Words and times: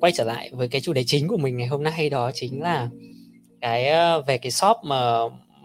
quay 0.00 0.12
trở 0.12 0.24
lại 0.24 0.50
với 0.52 0.68
cái 0.68 0.80
chủ 0.80 0.92
đề 0.92 1.04
chính 1.06 1.28
của 1.28 1.36
mình 1.36 1.56
ngày 1.56 1.66
hôm 1.66 1.82
nay 1.82 2.10
đó 2.10 2.30
chính 2.34 2.62
là 2.62 2.88
cái 3.60 3.88
ờ, 3.88 4.22
về 4.22 4.38
cái 4.38 4.50
shop 4.50 4.76
mà 4.84 5.18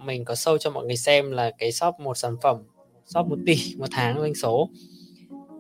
mình 0.06 0.26
có 0.26 0.36
sâu 0.36 0.58
cho 0.58 0.70
mọi 0.70 0.86
người 0.86 0.98
xem 0.98 1.32
là 1.32 1.52
cái 1.58 1.72
shop 1.72 2.00
một 2.00 2.18
sản 2.18 2.36
phẩm 2.42 2.58
shop 3.06 3.28
một 3.28 3.38
tỷ 3.46 3.76
một 3.78 3.88
tháng 3.92 4.20
doanh 4.20 4.36
số. 4.36 4.70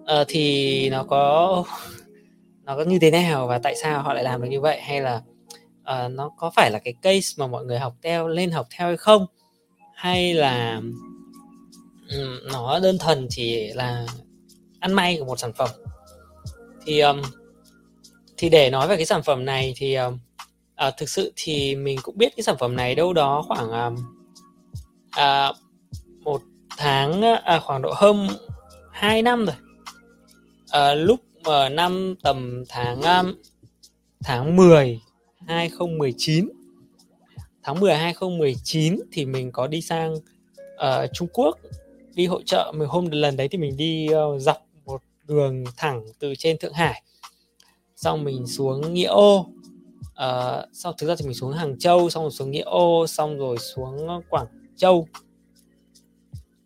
À, 0.05 0.23
thì 0.27 0.89
nó 0.89 1.03
có 1.03 1.63
nó 2.63 2.77
có 2.77 2.83
như 2.83 2.99
thế 2.99 3.11
nào 3.11 3.47
và 3.47 3.59
tại 3.59 3.75
sao 3.75 4.01
họ 4.01 4.13
lại 4.13 4.23
làm 4.23 4.41
được 4.41 4.47
như 4.49 4.61
vậy? 4.61 4.81
Hay 4.81 5.01
là 5.01 5.21
uh, 5.81 6.11
nó 6.11 6.31
có 6.37 6.51
phải 6.55 6.71
là 6.71 6.79
cái 6.79 6.93
case 7.01 7.33
mà 7.37 7.47
mọi 7.47 7.65
người 7.65 7.79
học 7.79 7.93
theo 8.03 8.27
lên 8.27 8.51
học 8.51 8.67
theo 8.77 8.87
hay 8.87 8.97
không? 8.97 9.25
Hay 9.95 10.33
là 10.33 10.81
um, 12.09 12.51
nó 12.51 12.79
đơn 12.79 12.97
thuần 12.97 13.27
chỉ 13.29 13.67
là 13.67 14.05
ăn 14.79 14.93
may 14.93 15.17
của 15.19 15.25
một 15.25 15.39
sản 15.39 15.53
phẩm? 15.53 15.69
Thì 16.85 16.99
um, 16.99 17.21
thì 18.37 18.49
để 18.49 18.69
nói 18.69 18.87
về 18.87 18.95
cái 18.95 19.05
sản 19.05 19.23
phẩm 19.23 19.45
này 19.45 19.73
thì 19.77 19.97
uh, 19.99 20.13
uh, 20.87 20.93
thực 20.97 21.09
sự 21.09 21.33
thì 21.35 21.75
mình 21.75 21.99
cũng 22.03 22.17
biết 22.17 22.35
cái 22.35 22.43
sản 22.43 22.55
phẩm 22.59 22.75
này 22.75 22.95
đâu 22.95 23.13
đó 23.13 23.43
khoảng 23.47 23.69
um, 23.69 23.95
uh, 25.07 25.55
một 26.23 26.41
tháng 26.77 27.21
uh, 27.21 27.63
khoảng 27.63 27.81
độ 27.81 27.93
hơn 27.95 28.27
2 28.91 29.21
năm 29.21 29.45
rồi. 29.45 29.55
Uh, 30.63 31.07
lúc 31.07 31.19
mà 31.45 31.69
năm 31.69 32.15
tầm 32.23 32.63
tháng 32.69 33.01
um, 33.01 33.35
tháng 34.23 34.55
10 34.55 34.99
2019 35.47 36.49
tháng 37.63 37.79
10 37.79 37.95
2019 37.95 38.99
thì 39.11 39.25
mình 39.25 39.51
có 39.51 39.67
đi 39.67 39.81
sang 39.81 40.15
uh, 40.15 41.09
Trung 41.13 41.27
Quốc 41.33 41.57
đi 42.15 42.25
hỗ 42.25 42.41
trợ. 42.41 42.71
Mình 42.75 42.87
hôm 42.87 43.11
lần 43.11 43.37
đấy 43.37 43.47
thì 43.47 43.57
mình 43.57 43.77
đi 43.77 44.07
uh, 44.13 44.41
dọc 44.41 44.57
một 44.85 45.01
đường 45.27 45.63
thẳng 45.77 46.05
từ 46.19 46.33
trên 46.37 46.57
Thượng 46.57 46.73
Hải 46.73 47.03
xong 48.03 48.23
mình 48.23 48.47
xuống 48.47 48.93
Nghĩa 48.93 49.07
Ô. 49.07 49.39
Uh, 50.13 50.65
sau 50.73 50.93
thực 50.97 51.07
ra 51.07 51.15
thì 51.17 51.25
mình 51.25 51.33
xuống 51.33 51.51
Hàng 51.51 51.79
Châu 51.79 52.09
xong 52.09 52.23
rồi 52.23 52.31
xuống 52.31 52.51
Nghĩa 52.51 52.63
Ô 52.63 53.07
xong 53.07 53.37
rồi 53.37 53.57
xuống 53.57 54.07
Quảng 54.29 54.45
Châu. 54.77 55.07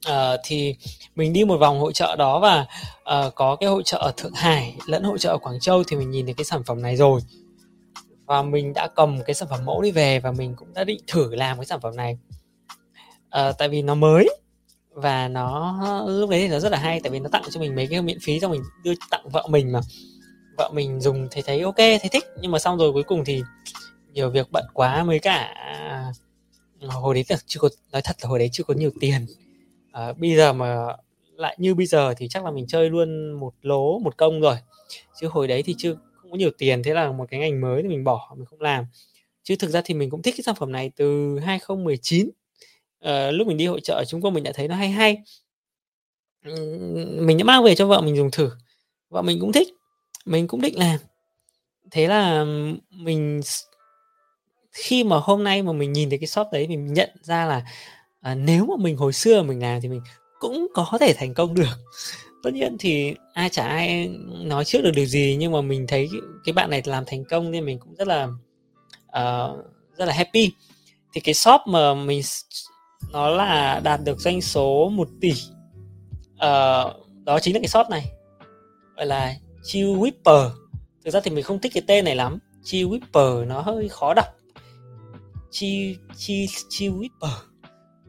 Uh, 0.10 0.40
thì 0.44 0.76
mình 1.16 1.34
đi 1.34 1.46
một 1.46 1.58
vòng 1.58 1.80
hội 1.80 1.94
trợ 1.94 2.16
đó 2.16 2.40
và 2.40 2.66
uh, 3.28 3.36
có 3.36 3.56
cái 3.56 3.70
hội 3.70 3.84
trợ 3.86 3.98
ở 3.98 4.12
Thượng 4.18 4.34
Hải 4.34 4.76
lẫn 4.88 5.04
hội 5.04 5.20
trợ 5.20 5.30
ở 5.30 5.38
Quảng 5.38 5.60
Châu 5.60 5.84
thì 5.84 5.98
mình 5.98 6.12
nhìn 6.12 6.26
thấy 6.26 6.34
cái 6.34 6.46
sản 6.46 6.64
phẩm 6.64 6.82
này 6.82 6.96
rồi. 6.96 7.22
Và 8.26 8.42
mình 8.42 8.74
đã 8.74 8.88
cầm 8.88 9.24
cái 9.26 9.34
sản 9.34 9.50
phẩm 9.50 9.66
mẫu 9.66 9.82
đi 9.82 9.92
về 9.92 10.20
và 10.20 10.32
mình 10.32 10.56
cũng 10.56 10.74
đã 10.74 10.84
định 10.84 11.00
thử 11.08 11.36
làm 11.36 11.58
cái 11.58 11.66
sản 11.66 11.80
phẩm 11.82 11.96
này. 11.96 12.18
Uh, 13.26 13.58
tại 13.58 13.70
vì 13.70 13.82
nó 13.82 13.96
mới 13.96 14.30
và 14.92 15.28
nó 15.28 15.78
lúc 16.08 16.30
đấy 16.30 16.42
thì 16.42 16.48
nó 16.48 16.60
rất 16.60 16.72
là 16.72 16.78
hay 16.78 17.00
tại 17.00 17.12
vì 17.12 17.20
nó 17.20 17.30
tặng 17.32 17.44
cho 17.52 17.60
mình 17.60 17.76
mấy 17.76 17.88
cái 17.88 18.02
miễn 18.02 18.18
phí 18.22 18.40
cho 18.40 18.50
mình 18.50 18.62
đưa 18.84 18.94
tặng 19.10 19.30
vợ 19.30 19.48
mình 19.50 19.72
mà 19.72 19.80
vợ 20.58 20.72
mình 20.74 21.02
dùng 21.02 21.28
thấy 21.32 21.44
thấy 21.44 21.62
ok 21.62 21.78
thấy 21.78 22.10
thích. 22.12 22.24
Nhưng 22.42 22.52
mà 22.52 22.60
xong 22.60 22.78
rồi 22.78 22.94
cuối 22.94 23.04
cùng 23.04 23.26
thì 23.26 23.42
nhiều 24.14 24.30
việc 24.30 24.48
bận 24.52 24.66
quá 24.74 25.04
mới 25.04 25.20
cả 25.20 25.54
à, 25.56 26.12
hồi 26.82 27.16
đấy 27.16 27.24
là 27.30 27.38
chưa 27.46 27.60
có 27.60 27.70
nói 27.92 28.02
thật 28.02 28.16
là 28.22 28.30
hồi 28.30 28.40
đấy 28.40 28.50
chưa 28.52 28.64
có 28.64 28.74
nhiều 28.74 28.92
tiền. 29.00 29.26
À, 29.92 30.14
bây 30.14 30.36
giờ 30.36 30.54
mà 30.54 30.86
lại 31.36 31.56
như 31.60 31.76
bây 31.76 31.86
giờ 31.86 32.14
thì 32.18 32.28
chắc 32.28 32.46
là 32.46 32.52
mình 32.52 32.68
chơi 32.68 32.90
luôn 32.90 33.32
một 33.32 33.54
lố 33.62 34.00
một 34.00 34.18
công 34.18 34.42
rồi. 34.42 34.56
Chứ 35.22 35.28
hồi 35.28 35.48
đấy 35.48 35.64
thì 35.64 35.76
chưa 35.78 35.96
không 36.16 36.32
có 36.32 36.38
nhiều 36.38 36.52
tiền 36.58 36.84
thế 36.84 36.94
là 36.94 37.12
một 37.12 37.26
cái 37.30 37.40
ngành 37.40 37.62
mới 37.62 37.82
thì 37.82 37.88
mình 37.88 38.04
bỏ 38.04 38.36
mình 38.38 38.46
không 38.46 38.62
làm. 38.62 38.86
Chứ 39.44 39.56
thực 39.56 39.70
ra 39.70 39.82
thì 39.86 39.94
mình 39.94 40.10
cũng 40.10 40.22
thích 40.22 40.34
cái 40.38 40.44
sản 40.44 40.56
phẩm 40.56 40.72
này 40.72 40.92
từ 40.96 41.40
2019 41.40 42.30
à, 43.00 43.12
ờ, 43.12 43.32
lúc 43.32 43.48
mình 43.48 43.58
đi 43.58 43.68
hội 43.68 43.82
trợ 43.82 43.94
ở 43.94 44.06
Trung 44.06 44.22
Quốc 44.22 44.32
mình 44.32 44.44
đã 44.44 44.52
thấy 44.56 44.68
nó 44.68 44.76
hay 44.76 44.90
hay. 44.90 45.18
Mình 47.20 47.38
đã 47.38 47.44
mang 47.44 47.64
về 47.64 47.76
cho 47.76 47.88
vợ 47.88 48.02
mình 48.02 48.16
dùng 48.16 48.32
thử. 48.32 48.52
Vợ 49.10 49.22
mình 49.22 49.40
cũng 49.40 49.52
thích 49.52 49.77
mình 50.28 50.48
cũng 50.48 50.62
định 50.62 50.80
làm. 50.80 51.00
Thế 51.92 52.08
là 52.08 52.46
mình 52.90 53.42
khi 54.72 55.04
mà 55.04 55.18
hôm 55.18 55.44
nay 55.44 55.62
mà 55.62 55.72
mình 55.72 55.94
nhìn 55.94 56.10
thấy 56.10 56.20
cái 56.20 56.28
shop 56.28 56.48
đấy 56.52 56.68
mình 56.68 56.94
nhận 56.94 57.10
ra 57.22 57.46
là 57.46 57.66
à, 58.22 58.36
nếu 58.36 58.66
mà 58.66 58.76
mình 58.80 58.98
hồi 58.98 59.14
xưa 59.14 59.44
mình 59.44 59.62
làm 59.62 59.82
thì 59.82 59.88
mình 59.88 60.02
cũng 60.40 60.68
có 60.74 60.98
thể 61.00 61.14
thành 61.18 61.34
công 61.34 61.54
được. 61.54 61.78
Tất 62.44 62.54
nhiên 62.54 62.76
thì 62.80 63.16
ai 63.34 63.50
chả 63.50 63.68
ai 63.68 64.10
nói 64.42 64.66
trước 64.66 64.82
được 64.82 64.92
điều 64.96 65.06
gì 65.06 65.36
nhưng 65.40 65.52
mà 65.52 65.62
mình 65.62 65.88
thấy 65.88 66.10
cái 66.46 66.54
bạn 66.54 66.70
này 66.70 66.82
làm 66.86 67.04
thành 67.08 67.26
công 67.26 67.52
nên 67.52 67.66
mình 67.66 67.80
cũng 67.80 67.96
rất 67.96 68.08
là 68.08 68.24
uh, 69.08 69.66
rất 69.98 70.06
là 70.06 70.14
happy. 70.14 70.52
Thì 71.14 71.22
cái 71.22 71.34
shop 71.34 71.62
mà 71.68 71.94
mình 71.94 72.22
nó 73.12 73.30
là 73.30 73.82
đạt 73.84 74.00
được 74.04 74.20
doanh 74.20 74.42
số 74.42 74.90
1 74.90 75.08
tỷ 75.22 75.32
uh, 76.34 77.08
đó 77.24 77.40
chính 77.42 77.54
là 77.54 77.60
cái 77.60 77.68
shop 77.68 77.90
này. 77.90 78.06
Gọi 78.96 79.06
là 79.06 79.36
Chi 79.68 79.84
Whipper. 79.84 80.50
Thực 81.06 81.12
ra 81.12 81.20
thì 81.20 81.32
mình 81.32 81.44
không 81.44 81.60
thích 81.60 81.72
cái 81.76 81.84
tên 81.88 82.06
này 82.06 82.16
lắm. 82.16 82.40
Chi 82.64 82.84
Whipper 82.84 83.48
nó 83.48 83.62
hơi 83.62 83.90
khó 83.90 84.14
đọc. 84.14 84.26
Chi 85.52 85.98
Chi 86.18 86.48
Chi 86.70 86.90
Whipper. 86.90 87.38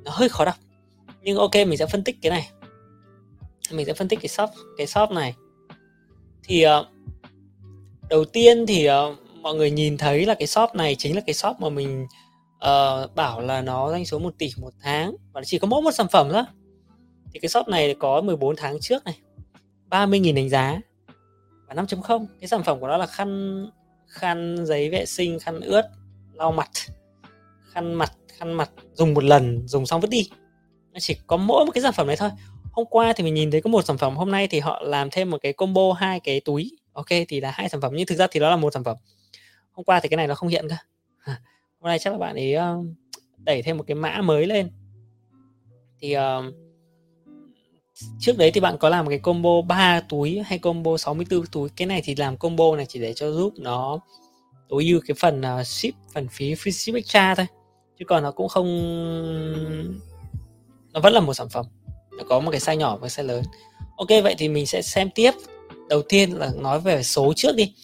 Nó 0.04 0.10
hơi 0.14 0.28
khó 0.28 0.44
đọc. 0.44 0.54
Nhưng 1.22 1.38
ok 1.38 1.54
mình 1.54 1.76
sẽ 1.76 1.86
phân 1.86 2.04
tích 2.04 2.16
cái 2.22 2.30
này. 2.30 2.50
Mình 3.72 3.86
sẽ 3.86 3.94
phân 3.94 4.08
tích 4.08 4.18
cái 4.22 4.28
shop 4.28 4.50
cái 4.76 4.86
shop 4.86 5.10
này. 5.10 5.34
Thì 6.42 6.66
uh, 6.66 6.86
đầu 8.08 8.24
tiên 8.24 8.66
thì 8.66 8.88
uh, 8.91 9.18
mọi 9.42 9.54
người 9.54 9.70
nhìn 9.70 9.98
thấy 9.98 10.26
là 10.26 10.34
cái 10.34 10.47
shop 10.47 10.74
này 10.74 10.94
chính 10.94 11.14
là 11.14 11.20
cái 11.26 11.34
shop 11.34 11.60
mà 11.60 11.68
mình 11.68 12.06
uh, 12.54 13.14
bảo 13.14 13.41
là 13.41 13.62
nó 13.62 13.91
doanh 13.91 14.04
số 14.04 14.18
1 14.18 14.34
tỷ 14.38 14.50
một 14.60 14.72
tháng. 14.80 15.16
Và 15.32 15.42
chỉ 15.44 15.58
có 15.58 15.68
mỗi 15.68 15.82
một 15.82 15.92
sản 15.92 16.06
phẩm 16.12 16.28
thôi. 16.32 16.42
Thì 17.32 17.41
cái 17.41 17.48
shop 17.48 17.68
này 17.68 17.94
có 17.98 18.20
14 18.20 18.56
tháng 18.56 18.80
trước 18.80 19.04
này. 19.04 19.18
30.000 19.91 20.34
đánh 20.34 20.48
giá 20.48 20.80
và 21.68 21.74
5.0 21.74 22.26
cái 22.40 22.48
sản 22.48 22.62
phẩm 22.62 22.80
của 22.80 22.88
nó 22.88 22.96
là 22.96 23.06
khăn 23.06 23.64
khăn 24.06 24.56
giấy 24.66 24.90
vệ 24.90 25.06
sinh 25.06 25.38
khăn 25.38 25.60
ướt 25.60 25.82
lau 26.32 26.52
mặt. 26.52 26.70
Khăn 27.72 27.94
mặt 27.94 28.12
khăn 28.38 28.52
mặt 28.52 28.70
dùng 28.94 29.14
một 29.14 29.24
lần 29.24 29.68
dùng 29.68 29.86
xong 29.86 30.00
vứt 30.00 30.10
đi. 30.10 30.30
Nó 30.92 31.00
chỉ 31.00 31.16
có 31.26 31.36
mỗi 31.36 31.64
một 31.64 31.72
cái 31.72 31.82
sản 31.82 31.92
phẩm 31.92 32.06
này 32.06 32.16
thôi. 32.16 32.30
Hôm 32.72 32.86
qua 32.90 33.12
thì 33.16 33.24
mình 33.24 33.34
nhìn 33.34 33.50
thấy 33.50 33.60
có 33.60 33.70
một 33.70 33.84
sản 33.84 33.98
phẩm 33.98 34.16
hôm 34.16 34.30
nay 34.30 34.48
thì 34.50 34.60
họ 34.60 34.82
làm 34.82 35.08
thêm 35.10 35.30
một 35.30 35.38
cái 35.42 35.52
combo 35.52 35.92
hai 35.92 36.20
cái 36.20 36.40
túi. 36.40 36.70
Ok 36.92 37.06
thì 37.28 37.40
là 37.40 37.50
hai 37.50 37.68
sản 37.68 37.80
phẩm 37.80 37.92
nhưng 37.96 38.06
thực 38.06 38.16
ra 38.16 38.26
thì 38.30 38.40
đó 38.40 38.50
là 38.50 38.56
một 38.56 38.72
sản 38.72 38.84
phẩm. 38.84 38.96
Hôm 39.72 39.84
qua 39.84 40.00
thì 40.00 40.08
cái 40.08 40.16
này 40.16 40.26
nó 40.26 40.34
không 40.34 40.48
hiện 40.48 40.68
cơ. 40.68 40.76
Hôm 41.80 41.88
nay 41.88 41.98
chắc 41.98 42.12
là 42.12 42.18
bạn 42.18 42.36
ấy 42.36 42.54
ờ, 42.54 42.76
đẩy 43.36 43.62
thêm 43.62 43.76
một 43.76 43.84
cái 43.86 43.94
mã 43.94 44.20
mới 44.22 44.46
lên. 44.46 44.70
Thì 46.00 46.16
uh, 46.16 46.22
trước 48.19 48.38
đấy 48.38 48.50
thì 48.50 48.60
bạn 48.60 48.78
có 48.78 48.88
làm 48.88 49.09
cái 49.09 49.19
combo 49.19 49.62
3 49.62 50.00
túi 50.00 50.42
hay 50.47 50.59
combo 50.59 50.97
64 50.97 51.47
túi? 51.47 51.69
Cái 51.76 51.86
này 51.86 52.00
thì 52.04 52.14
làm 52.14 52.36
combo 52.36 52.76
này 52.76 52.86
chỉ 52.88 53.00
để 53.00 53.12
cho 53.14 53.31
giúp 53.31 53.54
nó 53.56 53.98
tối 54.69 54.84
ưu 54.84 55.00
cái 55.06 55.14
phần 55.20 55.42
uh, 55.60 55.66
ship 55.66 55.94
phần 56.14 56.28
phí 56.28 56.54
free 56.54 56.70
ship 56.70 56.94
extra 56.94 57.34
thôi. 57.34 57.47
Chứ 57.98 58.04
còn 58.09 58.22
nó 58.22 58.31
cũng 58.31 58.48
không 58.48 58.66
nó 60.92 61.00
vẫn 61.00 61.12
là 61.12 61.20
một 61.20 61.34
sản 61.34 61.48
phẩm. 61.48 61.66
Nó 62.19 62.25
có 62.28 62.41
một 62.41 62.50
cái 62.50 62.60
size 62.60 62.75
nhỏ 62.75 62.97
và 62.97 63.09
size 63.09 63.26
lớn. 63.26 63.42
Ok 63.97 64.09
vậy 64.09 64.34
thì 64.38 64.48
mình 64.48 64.66
sẽ 64.66 64.82
xem 64.82 65.10
tiếp. 65.15 65.32
Đầu 65.88 66.03
tiên 66.03 66.32
là 66.32 66.50
nói 66.56 66.80
về 66.80 67.03
số 67.03 67.32
trước 67.36 67.56
đi. 67.56 67.75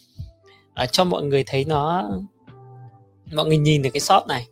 À, 0.74 0.86
cho 0.86 1.04
mọi 1.04 1.22
người 1.22 1.44
thấy 1.46 1.64
nó 1.64 2.10
mọi 3.32 3.46
người 3.46 3.58
nhìn 3.58 3.82
được 3.82 3.90
cái 3.92 4.00
shop 4.00 4.26
này. 4.26 4.46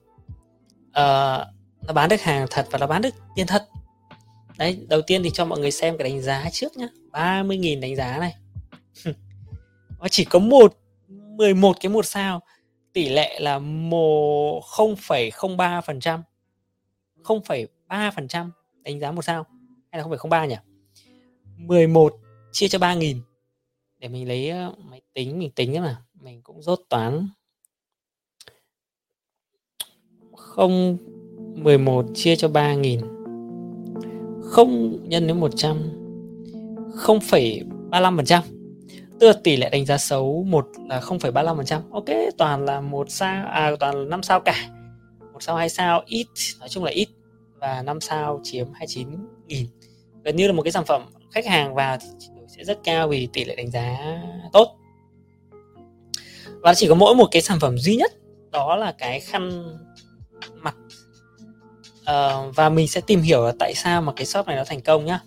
À, 0.92 1.38
nó 1.86 1.92
bán 1.94 2.08
được 2.08 2.20
hàng 2.20 2.46
thật 2.50 2.66
và 2.70 2.78
nó 2.78 2.86
bán 2.86 3.02
được 3.02 3.14
tiền 3.36 3.46
thật 3.46 3.68
đấy 4.58 4.86
đầu 4.88 5.02
tiên 5.02 5.22
thì 5.22 5.30
cho 5.30 5.44
mọi 5.44 5.58
người 5.58 5.70
xem 5.70 5.98
cái 5.98 6.08
đánh 6.08 6.22
giá 6.22 6.48
trước 6.52 6.76
nhá. 6.76 6.88
30.000 7.10 7.80
đánh 7.80 7.96
giá 7.96 8.18
này. 8.18 8.34
Nó 10.00 10.08
chỉ 10.08 10.24
có 10.24 10.38
một 10.38 10.78
11 11.08 11.76
cái 11.80 11.90
một 11.90 12.06
sao. 12.06 12.40
Tỷ 12.92 13.08
lệ 13.08 13.40
là 13.40 13.58
0,03% 13.58 16.22
0,3% 17.24 18.50
đánh 18.82 19.00
giá 19.00 19.12
một 19.12 19.22
sao. 19.22 19.46
Hay 19.90 20.02
là 20.02 20.08
0,03 20.08 20.46
nhỉ? 20.46 20.56
11 21.56 22.14
chia 22.52 22.68
cho 22.68 22.78
3.000 22.78 23.20
để 23.98 24.08
mình 24.08 24.28
lấy 24.28 24.48
ờ, 24.48 24.74
máy 24.78 25.00
tính 25.14 25.38
mình 25.38 25.50
tính 25.50 25.82
mà 25.82 26.02
mình 26.20 26.42
cũng 26.42 26.62
rốt 26.62 26.80
toán. 26.88 27.28
0 30.36 30.98
11 31.54 32.06
chia 32.14 32.36
cho 32.36 32.48
3.000 32.48 33.11
không 34.52 34.98
nhân 35.08 35.26
đến 35.26 35.40
100 35.40 35.78
0,35% 37.06 38.40
tức 39.20 39.26
là 39.26 39.32
tỷ 39.44 39.56
lệ 39.56 39.70
đánh 39.70 39.86
giá 39.86 39.98
xấu 39.98 40.44
một 40.48 40.66
là 40.88 41.00
0,35% 41.00 41.80
ok 41.90 42.04
toàn 42.38 42.64
là 42.64 42.80
một 42.80 43.10
sao 43.10 43.46
à 43.46 43.72
toàn 43.80 43.94
là 43.94 44.04
5 44.04 44.22
sao 44.22 44.40
cả. 44.40 44.68
Một 45.32 45.42
sao 45.42 45.56
hai 45.56 45.68
sao 45.68 46.02
ít 46.06 46.26
nói 46.60 46.68
chung 46.68 46.84
là 46.84 46.90
ít. 46.90 47.08
Và 47.60 47.82
5 47.82 48.00
sao 48.00 48.40
chiếm 48.42 48.66
29 48.72 49.08
nghìn. 49.46 49.66
Gần 50.24 50.36
như 50.36 50.46
là 50.46 50.52
một 50.52 50.62
cái 50.62 50.72
sản 50.72 50.84
phẩm 50.84 51.02
khách 51.30 51.46
hàng 51.46 51.74
vào 51.74 51.98
thì 52.00 52.06
sẽ 52.48 52.64
rất 52.64 52.78
cao 52.84 53.08
vì 53.08 53.28
tỷ 53.32 53.44
lệ 53.44 53.56
đánh 53.56 53.70
giá 53.70 53.98
tốt. 54.52 54.76
Và 56.60 56.74
chỉ 56.74 56.88
có 56.88 56.94
mỗi 56.94 57.14
một 57.14 57.28
cái 57.30 57.42
sản 57.42 57.58
phẩm 57.60 57.78
duy 57.78 57.96
nhất 57.96 58.12
đó 58.50 58.76
là 58.76 58.92
cái 58.92 59.20
khăn 59.20 59.64
mặt 60.54 60.76
uh, 62.02 62.56
và 62.56 62.68
mình 62.68 62.88
sẽ 62.88 63.00
tìm 63.06 63.20
hiểu 63.20 63.44
là 63.44 63.52
tại 63.58 63.74
sao 63.74 64.02
mà 64.02 64.12
cái 64.16 64.26
shop 64.26 64.46
này 64.46 64.56
nó 64.56 64.64
thành 64.64 64.80
công 64.80 65.04
nhá. 65.04 65.20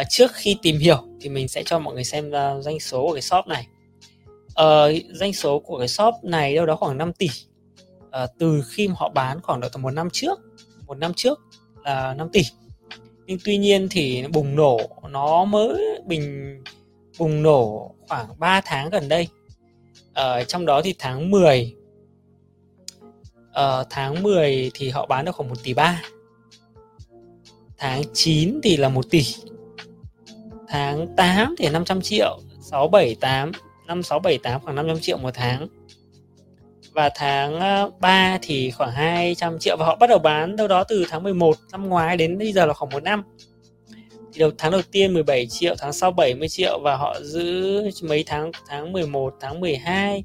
Uh, 0.00 0.06
trước 0.10 0.30
khi 0.34 0.56
tìm 0.62 0.78
hiểu 0.78 0.98
thì 1.20 1.28
mình 1.28 1.48
sẽ 1.48 1.62
cho 1.62 1.78
mọi 1.78 1.94
người 1.94 2.04
xem 2.04 2.28
uh, 2.28 2.64
doanh 2.64 2.80
số 2.80 3.06
của 3.06 3.12
cái 3.12 3.22
shop 3.22 3.46
này. 3.46 3.66
Uh, 4.46 5.04
doanh 5.12 5.32
số 5.32 5.58
của 5.58 5.78
cái 5.78 5.88
shop 5.88 6.14
này 6.22 6.54
đâu 6.54 6.66
đó 6.66 6.76
khoảng 6.76 6.98
5 6.98 7.12
tỷ. 7.12 7.28
Uh, 8.04 8.30
từ 8.38 8.62
khi 8.68 8.88
mà 8.88 8.94
họ 8.98 9.08
bán 9.08 9.40
khoảng 9.42 9.60
độ 9.60 9.68
tầm 9.68 9.82
một 9.82 9.90
năm 9.90 10.08
trước 10.12 10.40
một 10.86 10.98
năm 10.98 11.12
trước 11.16 11.40
là 11.84 12.14
5 12.14 12.28
tỷ. 12.32 12.42
Nhưng 13.26 13.38
tuy 13.44 13.58
nhiên 13.58 13.88
thì 13.90 14.24
bùng 14.26 14.56
nổ 14.56 14.80
nó 15.10 15.44
mới 15.44 16.00
bình 16.06 16.58
bùng 17.18 17.42
nổ 17.42 17.94
khoảng 18.08 18.26
3 18.38 18.60
tháng 18.64 18.90
gần 18.90 19.08
đây. 19.08 19.28
Ở 20.14 20.40
uh, 20.40 20.48
trong 20.48 20.66
đó 20.66 20.82
thì 20.82 20.94
tháng 20.98 21.30
10 21.30 21.74
uh, 23.60 23.86
tháng 23.90 24.22
10 24.22 24.70
thì 24.74 24.90
họ 24.90 25.06
bán 25.06 25.24
được 25.24 25.34
khoảng 25.34 25.48
1 25.48 25.54
tỷ 25.62 25.74
3 25.74 26.02
tháng 27.78 28.02
9 28.12 28.60
thì 28.62 28.76
là 28.76 28.88
1 28.88 29.10
tỷ. 29.10 29.22
Tháng 30.68 31.06
8 31.16 31.54
thì 31.58 31.68
500 31.68 32.00
triệu 32.00 32.38
6 32.60 32.88
7 32.88 33.16
8 33.20 33.52
5 33.86 34.02
6 34.02 34.18
7 34.18 34.38
8 34.38 34.60
khoảng 34.60 34.76
500 34.76 35.00
triệu 35.00 35.18
một 35.18 35.30
tháng. 35.34 35.68
Và 36.92 37.10
tháng 37.14 37.60
ờ, 37.60 37.90
3 38.00 38.38
thì 38.42 38.70
khoảng 38.70 38.90
200 38.90 39.58
triệu 39.58 39.76
và 39.78 39.86
họ 39.86 39.96
bắt 39.96 40.06
đầu 40.06 40.18
bán 40.18 40.56
đâu 40.56 40.68
đó 40.68 40.84
từ 40.84 41.04
tháng 41.10 41.22
11 41.22 41.56
năm 41.72 41.88
ngoái 41.88 42.16
đến 42.16 42.38
bây 42.38 42.52
giờ 42.52 42.66
là 42.66 42.72
khoảng 42.72 42.92
một 42.92 43.02
năm. 43.02 43.22
Thì 44.32 44.40
đầu 44.40 44.50
tháng 44.58 44.72
đầu 44.72 44.82
tiên 44.92 45.14
17 45.14 45.46
triệu 45.46 45.74
tháng 45.78 45.92
sau 45.92 46.10
70 46.10 46.48
triệu 46.48 46.80
và 46.82 46.96
họ 46.96 47.16
giữ 47.22 47.90
mấy 48.02 48.24
tháng 48.26 48.50
tháng 48.68 48.92
11 48.92 49.34
tháng 49.40 49.60
12 49.60 50.24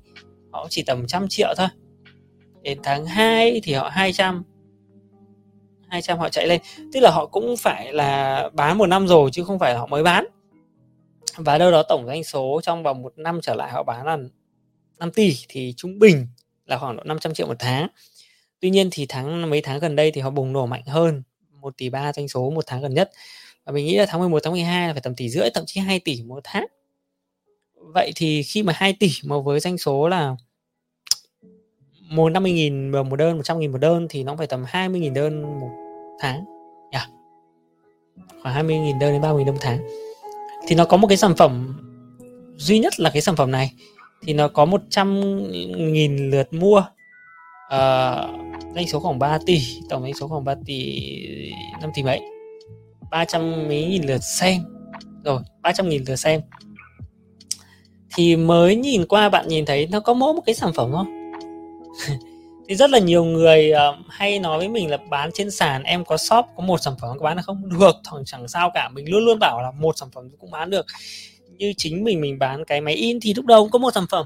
họ 0.52 0.68
chỉ 0.70 0.84
tầm 0.84 1.08
trăm 1.08 1.28
triệu 1.30 1.54
thôi 1.58 1.68
đến 2.62 2.80
tháng 2.84 3.06
2 3.06 3.62
thì 3.64 3.74
họ 3.74 3.90
200 3.90 4.44
200 5.90 6.20
họ 6.20 6.30
chạy 6.30 6.48
lên. 6.48 6.62
Tức 6.94 7.00
là 7.00 7.12
họ 7.12 7.26
cũng 7.26 7.58
phải 7.58 7.94
là 7.94 8.50
bán 8.54 8.78
một 8.78 8.86
năm 8.86 9.08
rồi 9.08 9.30
chứ 9.34 9.44
không 9.44 9.60
phải 9.60 9.74
là 9.74 9.80
họ 9.80 9.86
mới 9.86 10.04
bán. 10.04 10.28
Và 11.38 11.58
đâu 11.58 11.72
đó 11.72 11.84
tổng 11.84 12.06
doanh 12.06 12.24
số 12.24 12.62
trong 12.64 12.84
vòng 12.84 13.02
một 13.02 13.14
năm 13.18 13.40
trở 13.42 13.56
lại 13.56 13.72
họ 13.72 13.84
bán 13.84 14.06
là 14.06 14.18
5 15.00 15.12
tỷ 15.12 15.36
thì 15.50 15.74
trung 15.78 16.00
bình 16.00 16.28
là 16.66 16.78
khoảng 16.78 16.98
độ 16.98 17.04
500 17.04 17.34
triệu 17.34 17.48
một 17.48 17.56
tháng. 17.60 17.88
Tuy 18.60 18.70
nhiên 18.70 18.90
thì 18.92 19.06
tháng, 19.10 19.50
mấy 19.50 19.62
tháng 19.62 19.80
gần 19.80 19.96
đây 19.96 20.12
thì 20.12 20.22
họ 20.22 20.30
bùng 20.30 20.54
nổ 20.54 20.66
mạnh 20.66 20.84
hơn 20.86 21.24
1 21.62 21.78
tỷ 21.78 21.90
3 21.90 22.14
doanh 22.14 22.28
số 22.28 22.50
một 22.50 22.64
tháng 22.68 22.82
gần 22.82 22.94
nhất. 22.94 23.12
Và 23.66 23.72
mình 23.72 23.86
nghĩ 23.86 23.98
là 23.98 24.06
tháng 24.06 24.20
11 24.20 24.40
tháng 24.44 24.54
12 24.54 24.88
là 24.88 24.94
phải 24.94 25.02
tầm 25.02 25.16
tỷ 25.16 25.30
rưỡi, 25.30 25.50
thậm 25.54 25.64
chí 25.68 25.80
2 25.82 26.00
tỷ 26.00 26.22
một 26.24 26.40
tháng. 26.44 26.66
Vậy 27.76 28.12
thì 28.16 28.44
khi 28.44 28.64
mà 28.64 28.74
2 28.76 28.94
tỷ 28.94 29.10
mà 29.24 29.40
với 29.40 29.60
doanh 29.60 29.78
số 29.78 30.08
là 30.08 30.36
một 32.12 32.30
50 32.30 32.52
nghìn 32.52 32.92
một 32.92 33.16
đơn 33.16 33.38
100 33.38 33.60
nghìn 33.60 33.72
một 33.72 33.78
đơn 33.78 34.08
thì 34.10 34.24
nó 34.24 34.36
phải 34.36 34.48
tầm 34.48 34.64
20 34.68 35.02
nghìn 35.02 35.14
đơn 35.14 35.60
một 35.60 35.72
tháng. 36.20 36.46
Yeah. 36.92 37.10
khoảng 38.42 38.56
20 38.56 38.80
nghìn 38.80 39.00
đơn 39.00 39.12
đến 39.12 39.22
30 39.22 39.38
nghìn 39.38 39.46
đơn 39.46 39.56
một 39.56 39.62
tháng. 39.62 39.80
Thì 40.68 40.76
nó 40.76 40.86
có 40.86 40.98
một 40.98 41.08
cái 41.08 41.18
sản 41.18 41.36
phẩm 41.36 41.78
duy 42.56 42.80
nhất 42.80 43.00
là 43.00 43.10
cái 43.10 43.22
sản 43.22 43.36
phẩm 43.36 43.52
này. 43.52 43.74
Thì 44.22 44.34
nó 44.34 44.48
có 44.48 44.66
100 44.66 45.22
nghìn 45.94 46.30
lượt 46.30 46.54
mua 46.54 46.78
uh, 46.78 48.30
doanh 48.76 48.88
số 48.88 49.00
khoảng 49.00 49.20
3 49.20 49.40
tỷ 49.46 49.60
tổng 49.90 50.02
doanh 50.02 50.14
số 50.14 50.28
khoảng 50.28 50.44
3 50.44 50.56
tỷ 50.66 51.02
5 51.82 51.90
tỷ 51.96 52.04
mấy. 52.04 52.22
300 53.12 53.68
mấy 53.68 53.86
nghìn 53.86 54.04
lượt 54.04 54.24
xem. 54.24 54.62
Rồi 55.24 55.42
300 55.62 55.90
nghìn 55.90 56.04
lượt 56.08 56.16
xem. 56.16 56.42
Thì 58.16 58.36
mới 58.36 58.76
nhìn 58.76 59.06
qua 59.06 59.30
bạn 59.30 59.48
nhìn 59.48 59.66
thấy 59.66 59.88
nó 59.92 60.00
có 60.00 60.14
mỗi 60.14 60.34
một 60.34 60.42
cái 60.46 60.56
sản 60.56 60.74
phẩm 60.74 60.92
không? 60.92 61.21
thì 62.68 62.76
rất 62.76 62.90
là 62.90 63.00
nhiều 63.00 63.24
người 63.24 63.72
uh, 63.72 64.06
hay 64.10 64.40
nói 64.40 64.58
với 64.58 64.70
mình 64.70 64.90
là 64.90 64.98
bán 65.10 65.30
trên 65.34 65.52
sàn 65.52 65.84
em 65.84 66.06
có 66.06 66.18
shop 66.18 66.46
có 66.58 66.64
một 66.64 66.82
sản 66.82 66.94
phẩm 67.02 67.18
có 67.20 67.24
bán 67.24 67.38
được 67.38 67.44
không? 67.46 67.70
Được 67.80 67.96
thằng 68.04 68.24
chẳng 68.26 68.48
sao 68.48 68.72
cả 68.74 68.90
mình 68.90 69.10
luôn 69.10 69.26
luôn 69.26 69.40
bảo 69.40 69.62
là 69.62 69.72
một 69.72 69.98
sản 69.98 70.10
phẩm 70.12 70.30
cũng 70.40 70.52
bán 70.52 70.70
được. 70.70 70.86
Như 71.58 71.74
chính 71.78 72.04
mình 72.04 72.22
mình 72.22 72.40
bán 72.40 72.66
cái 72.66 72.82
máy 72.82 72.94
in 72.94 73.20
thì 73.20 73.34
lúc 73.34 73.46
đầu 73.46 73.64
cũng 73.64 73.72
có 73.72 73.80
một 73.80 73.92
sản 73.94 74.06
phẩm. 74.10 74.26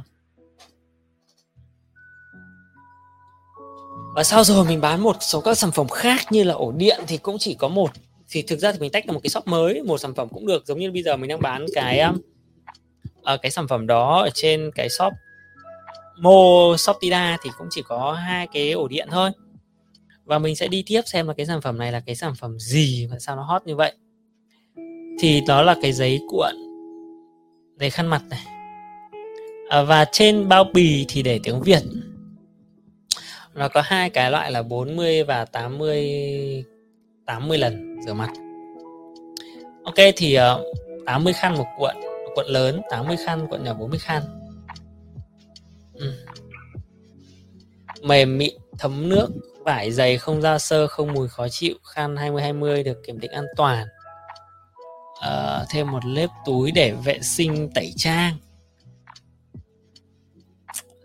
Và 4.15 4.23
sau 4.23 4.43
rồi 4.43 4.65
mình 4.65 4.81
bán 4.81 5.01
một 5.01 5.15
số 5.19 5.41
các 5.41 5.57
sản 5.57 5.71
phẩm 5.71 5.87
khác 5.87 6.31
như 6.31 6.43
là 6.43 6.53
ổ 6.53 6.71
điện 6.71 6.99
thì 7.07 7.17
cũng 7.17 7.37
chỉ 7.39 7.53
có 7.53 7.67
một 7.67 7.91
thì 8.29 8.41
thực 8.41 8.59
ra 8.59 8.71
thì 8.71 8.79
mình 8.79 8.91
tách 8.91 9.05
được 9.05 9.13
một 9.13 9.19
cái 9.23 9.29
shop 9.29 9.47
mới 9.47 9.83
một 9.83 9.97
sản 9.97 10.13
phẩm 10.13 10.27
cũng 10.29 10.47
được. 10.47 10.65
Giống 10.65 10.79
như 10.79 10.91
bây 10.91 11.03
giờ 11.03 11.17
mình 11.17 11.27
đang 11.27 11.41
bán 11.41 11.65
cái 11.75 12.01
uh, 13.33 13.41
cái 13.41 13.51
sản 13.51 13.67
phẩm 13.67 13.87
đó 13.87 14.21
ở 14.21 14.29
trên 14.33 14.71
cái 14.75 14.89
shop 14.89 15.13
Mo 16.17 16.75
Shoptida 16.77 17.37
thì 17.43 17.49
cũng 17.57 17.67
chỉ 17.71 17.81
có 17.81 18.11
hai 18.11 18.47
cái 18.47 18.71
ổ 18.71 18.87
điện 18.87 19.07
thôi. 19.11 19.31
Và 20.25 20.39
mình 20.39 20.55
sẽ 20.55 20.67
đi 20.67 20.83
tiếp 20.87 21.01
xem 21.05 21.27
là 21.27 21.33
cái 21.33 21.45
sản 21.45 21.61
phẩm 21.61 21.77
này 21.77 21.91
là 21.91 21.99
cái 21.99 22.15
sản 22.15 22.33
phẩm 22.35 22.59
gì 22.59 23.07
và 23.11 23.19
sao 23.19 23.35
nó 23.35 23.43
hot 23.43 23.65
như 23.65 23.75
vậy. 23.75 23.93
Thì 25.19 25.41
đó 25.47 25.61
là 25.61 25.75
cái 25.81 25.93
giấy 25.93 26.19
cuộn 26.29 26.55
giấy 27.79 27.89
khăn 27.89 28.07
mặt 28.07 28.21
này. 28.29 28.45
À, 29.69 29.81
và 29.81 30.05
trên 30.11 30.49
bao 30.49 30.63
bì 30.63 31.05
thì 31.07 31.23
để 31.23 31.39
tiếng 31.43 31.61
Việt. 31.61 31.83
Nó 33.53 33.67
có 33.67 33.81
hai 33.81 34.09
cái 34.09 34.31
loại 34.31 34.51
là 34.51 34.63
40 34.63 35.23
và 35.23 35.45
80 35.45 36.65
80 37.25 37.57
lần 37.57 37.99
rửa 38.05 38.13
mặt. 38.13 38.29
Ok 39.83 39.95
thì 40.15 40.33
ờ, 40.33 40.63
uh, 41.01 41.05
80 41.05 41.33
khăn 41.33 41.57
một 41.57 41.65
cuộn 41.77 41.95
một 41.95 42.31
cuộn 42.35 42.45
lớn 42.45 42.81
80 42.89 43.17
khăn 43.25 43.47
cuộn 43.49 43.63
nhỏ 43.63 43.73
40 43.73 43.99
khăn. 43.99 44.23
Mềm 48.01 48.37
mịn 48.37 48.55
thấm 48.79 49.09
nước 49.09 49.29
vải 49.65 49.91
dày 49.91 50.17
không 50.17 50.41
da 50.41 50.59
sơ 50.59 50.87
không 50.87 51.13
mùi 51.13 51.27
khó 51.27 51.47
chịu 51.49 51.75
khăn 51.83 52.15
2020 52.17 52.83
được 52.83 52.97
kiểm 53.07 53.19
định 53.19 53.31
an 53.31 53.45
toàn. 53.55 53.87
Uh, 55.15 55.69
thêm 55.69 55.91
một 55.91 56.05
lớp 56.05 56.27
túi 56.45 56.71
để 56.71 56.93
vệ 57.03 57.19
sinh 57.21 57.69
tẩy 57.75 57.93
trang. 57.97 58.37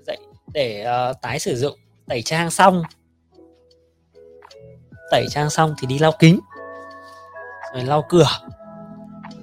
Dậy, 0.06 0.18
để 0.52 0.86
uh, 1.10 1.16
tái 1.22 1.38
sử 1.38 1.56
dụng. 1.56 1.78
Tẩy 2.08 2.22
trang 2.22 2.50
xong. 2.50 2.82
Tẩy 5.10 5.26
trang 5.30 5.50
xong 5.50 5.74
thì 5.78 5.86
đi 5.86 5.98
lau 5.98 6.12
kính. 6.18 6.40
Rồi 7.74 7.84
lau 7.84 8.04
cửa. 8.08 8.28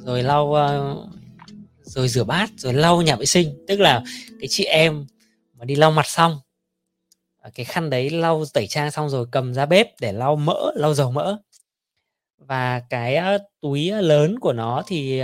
Rồi 0.06 0.24
lau 0.24 0.46
uh, 0.46 1.10
rồi 1.82 2.08
rửa 2.08 2.24
bát 2.24 2.50
rồi 2.58 2.74
lau 2.74 3.02
nhà 3.02 3.16
vệ 3.16 3.26
sinh. 3.26 3.66
Tức 3.68 3.80
là 3.80 4.04
cái 4.40 4.48
chị 4.50 4.64
em 4.64 5.06
mà 5.54 5.66
đi 5.66 5.76
lau 5.76 5.92
mặt 5.92 6.06
xong 6.08 6.40
Ờ, 7.48 7.52
cái 7.56 7.66
khăn 7.66 7.90
đấy 7.90 8.10
lau 8.10 8.44
tẩy 8.54 8.68
trang 8.68 8.92
xong 8.92 9.10
rồi 9.10 9.26
cầm 9.32 9.54
ra 9.54 9.66
bếp 9.66 9.88
để 10.02 10.12
lau 10.12 10.36
mỡ 10.36 10.72
lau 10.76 10.94
dầu 10.94 11.12
mỡ. 11.12 11.38
Và 12.38 12.80
cái 12.90 13.40
túi 13.62 13.92
lớn 13.92 14.40
của 14.40 14.54
nó 14.54 14.84
thì 14.88 15.22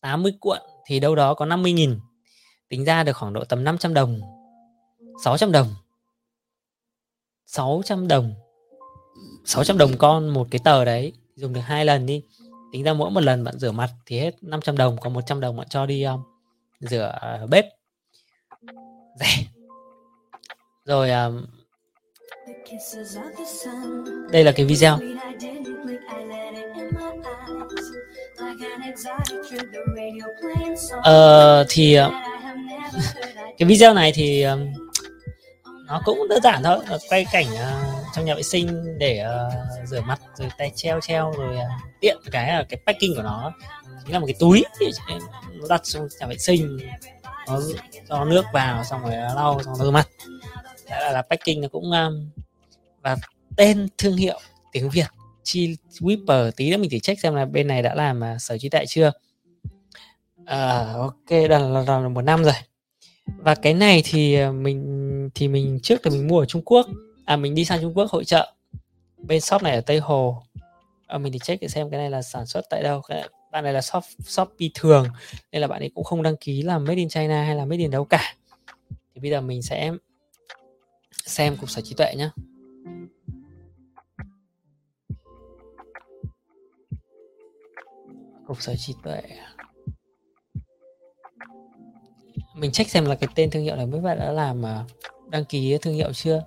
80 0.00 0.32
cuộn 0.40 0.58
thì 0.86 1.00
đâu 1.00 1.14
đó 1.14 1.34
có 1.34 1.46
50 1.46 1.72
nghìn. 1.72 1.98
Tính 2.68 2.84
ra 2.84 3.02
được 3.04 3.12
khoảng 3.16 3.32
độ 3.32 3.44
tầm 3.44 3.64
500 3.64 3.94
đồng 3.94 4.20
600 5.24 5.52
đồng. 5.52 5.74
600 7.46 8.08
đồng. 8.08 8.34
600 9.44 9.78
đồng 9.78 9.98
con 9.98 10.28
một 10.28 10.48
cái 10.50 10.60
tờ 10.64 10.84
đấy 10.84 11.12
dùng 11.36 11.52
được 11.52 11.60
hai 11.60 11.84
lần 11.84 12.06
đi. 12.06 12.22
Tính 12.72 12.82
ra 12.82 12.92
mỗi 12.92 13.10
một 13.10 13.20
lần 13.20 13.44
bạn 13.44 13.58
rửa 13.58 13.72
mặt 13.72 13.90
thì 14.06 14.18
hết 14.18 14.42
500 14.42 14.76
đồng 14.76 14.96
còn 15.00 15.12
100 15.12 15.40
đồng 15.40 15.56
bạn 15.56 15.68
cho 15.68 15.86
đi 15.86 16.02
um, 16.02 16.22
rửa 16.80 17.18
ờ, 17.20 17.46
bếp. 17.46 17.66
Rẻ 19.20 19.55
rồi 20.86 21.10
um, 21.10 21.46
đây 24.30 24.44
là 24.44 24.52
cái 24.52 24.66
video. 24.66 24.98
Ờ, 31.02 31.66
thì 31.68 31.98
uh, 32.00 32.12
cái 33.58 33.68
video 33.68 33.94
này 33.94 34.12
thì 34.14 34.42
um, 34.42 34.60
nó 35.86 36.02
cũng 36.04 36.28
đơn 36.28 36.42
giản 36.42 36.62
thôi. 36.62 36.78
Quay 37.08 37.26
cảnh 37.32 37.46
uh, 37.52 38.04
trong 38.14 38.24
nhà 38.24 38.34
vệ 38.34 38.42
sinh 38.42 38.98
để 38.98 39.24
uh, 39.26 39.88
rửa 39.88 40.00
mặt 40.00 40.20
rồi 40.34 40.48
tay 40.58 40.72
treo 40.74 41.00
treo 41.00 41.32
rồi 41.36 41.56
uh, 41.56 42.00
tiện 42.00 42.16
cái 42.30 42.60
uh, 42.60 42.68
cái 42.68 42.80
packing 42.86 43.16
của 43.16 43.22
nó 43.22 43.52
chính 44.04 44.12
là 44.12 44.18
một 44.18 44.26
cái 44.26 44.36
túi. 44.38 44.64
Nó 45.54 45.66
đặt 45.68 45.80
trong 45.84 46.08
nhà 46.20 46.26
vệ 46.26 46.38
sinh 46.38 46.78
nó 47.48 47.60
cho 48.08 48.24
nước 48.24 48.44
vào 48.52 48.84
xong 48.84 49.02
rồi 49.02 49.12
lau 49.12 49.62
xong 49.62 49.74
rồi 49.74 49.84
rửa 49.84 49.90
mặt 49.90 50.08
Dạ, 50.88 50.98
là, 51.00 51.12
là 51.12 51.22
packing 51.22 51.60
nó 51.60 51.68
cũng 51.68 51.90
um, 51.90 52.30
và 53.02 53.16
tên 53.56 53.88
thương 53.98 54.16
hiệu 54.16 54.40
tiếng 54.72 54.90
Việt 54.90 55.06
chi 55.42 55.76
Whisper 56.00 56.50
tí 56.50 56.70
nữa 56.70 56.76
mình 56.76 56.90
thì 56.90 57.00
check 57.00 57.20
xem 57.20 57.34
là 57.34 57.44
bên 57.44 57.66
này 57.66 57.82
đã 57.82 57.94
làm 57.94 58.20
uh, 58.20 58.42
sở 58.42 58.58
trí 58.58 58.68
tuệ 58.68 58.86
chưa. 58.86 59.12
À, 60.44 60.92
ok 60.92 61.30
là, 61.30 61.58
là, 61.58 62.00
là 62.00 62.08
một 62.08 62.22
năm 62.22 62.44
rồi. 62.44 62.54
Và 63.26 63.54
cái 63.54 63.74
này 63.74 64.02
thì 64.04 64.34
à, 64.34 64.52
mình 64.52 65.30
thì 65.34 65.48
mình 65.48 65.80
trước 65.82 66.00
thì 66.04 66.10
mình 66.10 66.28
mua 66.28 66.40
ở 66.40 66.46
Trung 66.46 66.62
Quốc 66.64 66.86
à 67.24 67.36
mình 67.36 67.54
đi 67.54 67.64
sang 67.64 67.80
Trung 67.80 67.94
Quốc 67.94 68.10
hội 68.10 68.24
trợ 68.24 68.52
bên 69.18 69.40
shop 69.40 69.62
này 69.62 69.74
ở 69.74 69.80
Tây 69.80 69.98
Hồ. 69.98 70.42
À, 71.06 71.18
mình 71.18 71.32
thì 71.32 71.38
check 71.38 71.62
để 71.62 71.68
xem 71.68 71.90
cái 71.90 72.00
này 72.00 72.10
là 72.10 72.22
sản 72.22 72.46
xuất 72.46 72.64
tại 72.70 72.82
đâu 72.82 73.02
cái 73.02 73.28
bạn 73.52 73.64
này 73.64 73.72
là 73.72 73.80
shop 73.80 74.04
shopee 74.24 74.68
thường 74.74 75.06
nên 75.52 75.60
là 75.62 75.68
bạn 75.68 75.82
ấy 75.82 75.90
cũng 75.94 76.04
không 76.04 76.22
đăng 76.22 76.36
ký 76.36 76.62
là 76.62 76.78
made 76.78 76.96
in 76.96 77.08
China 77.08 77.42
hay 77.42 77.56
là 77.56 77.64
made 77.64 77.82
in 77.82 77.90
đâu 77.90 78.04
cả. 78.04 78.34
Thì 78.90 79.20
bây 79.20 79.30
giờ 79.30 79.40
mình 79.40 79.62
sẽ 79.62 79.92
xem 81.26 81.56
cục 81.56 81.70
sở 81.70 81.80
trí 81.80 81.94
tuệ 81.94 82.14
nhé 82.14 82.30
cục 88.46 88.62
sở 88.62 88.74
trí 88.78 88.94
tuệ. 89.02 89.22
Mình 92.54 92.72
check 92.72 92.90
xem 92.90 93.04
là 93.04 93.14
cái 93.14 93.28
tên 93.34 93.50
thương 93.50 93.62
hiệu 93.62 93.76
này 93.76 93.86
mấy 93.86 94.00
bạn 94.00 94.18
đã 94.18 94.32
làm 94.32 94.62
đăng 95.28 95.44
ký 95.44 95.78
thương 95.82 95.94
hiệu 95.94 96.12
chưa? 96.12 96.44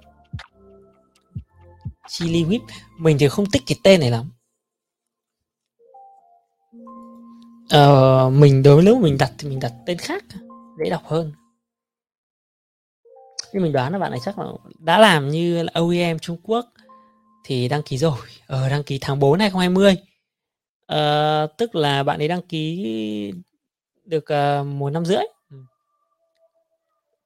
Chili 2.08 2.44
whip. 2.44 2.60
Mình 2.98 3.18
thì 3.20 3.28
không 3.28 3.46
thích 3.54 3.64
cái 3.66 3.78
tên 3.84 4.00
này 4.00 4.12
lắm. 4.12 4.32
Ờ, 7.70 8.30
mình 8.30 8.64
đối 8.64 8.76
với 8.76 8.86
nếu 8.86 9.00
mình 9.00 9.18
đặt 9.18 9.32
thì 9.38 9.50
mình 9.50 9.60
đặt 9.60 9.74
tên 9.86 9.98
khác 9.98 10.24
dễ 10.84 10.90
đọc 10.90 11.02
hơn 11.06 11.34
nhưng 13.53 13.63
mình 13.63 13.72
đoán 13.72 13.94
là 13.94 14.00
bạn 14.00 14.12
này 14.12 14.20
chắc 14.25 14.39
là 14.39 14.46
đã 14.79 14.98
làm 14.98 15.29
như 15.29 15.63
là 15.63 15.72
OEM 15.74 16.20
Trung 16.20 16.38
Quốc 16.44 16.65
thì 17.44 17.68
đăng 17.68 17.84
ký 17.84 17.98
rồi. 17.98 18.18
Ờ, 18.48 18.70
đăng 18.70 18.84
ký 18.84 18.98
tháng 19.01 19.20
4 19.20 19.39
2020 19.39 19.96
ờ, 20.86 21.48
tức 21.58 21.75
là 21.75 22.03
bạn 22.03 22.22
ấy 22.22 22.27
đăng 22.27 22.41
ký 22.41 23.34
được 24.06 24.25
uh, 24.62 24.68
một 24.68 24.89
năm 24.89 25.06
rưỡi. 25.06 25.24
Ừ. 25.51 25.58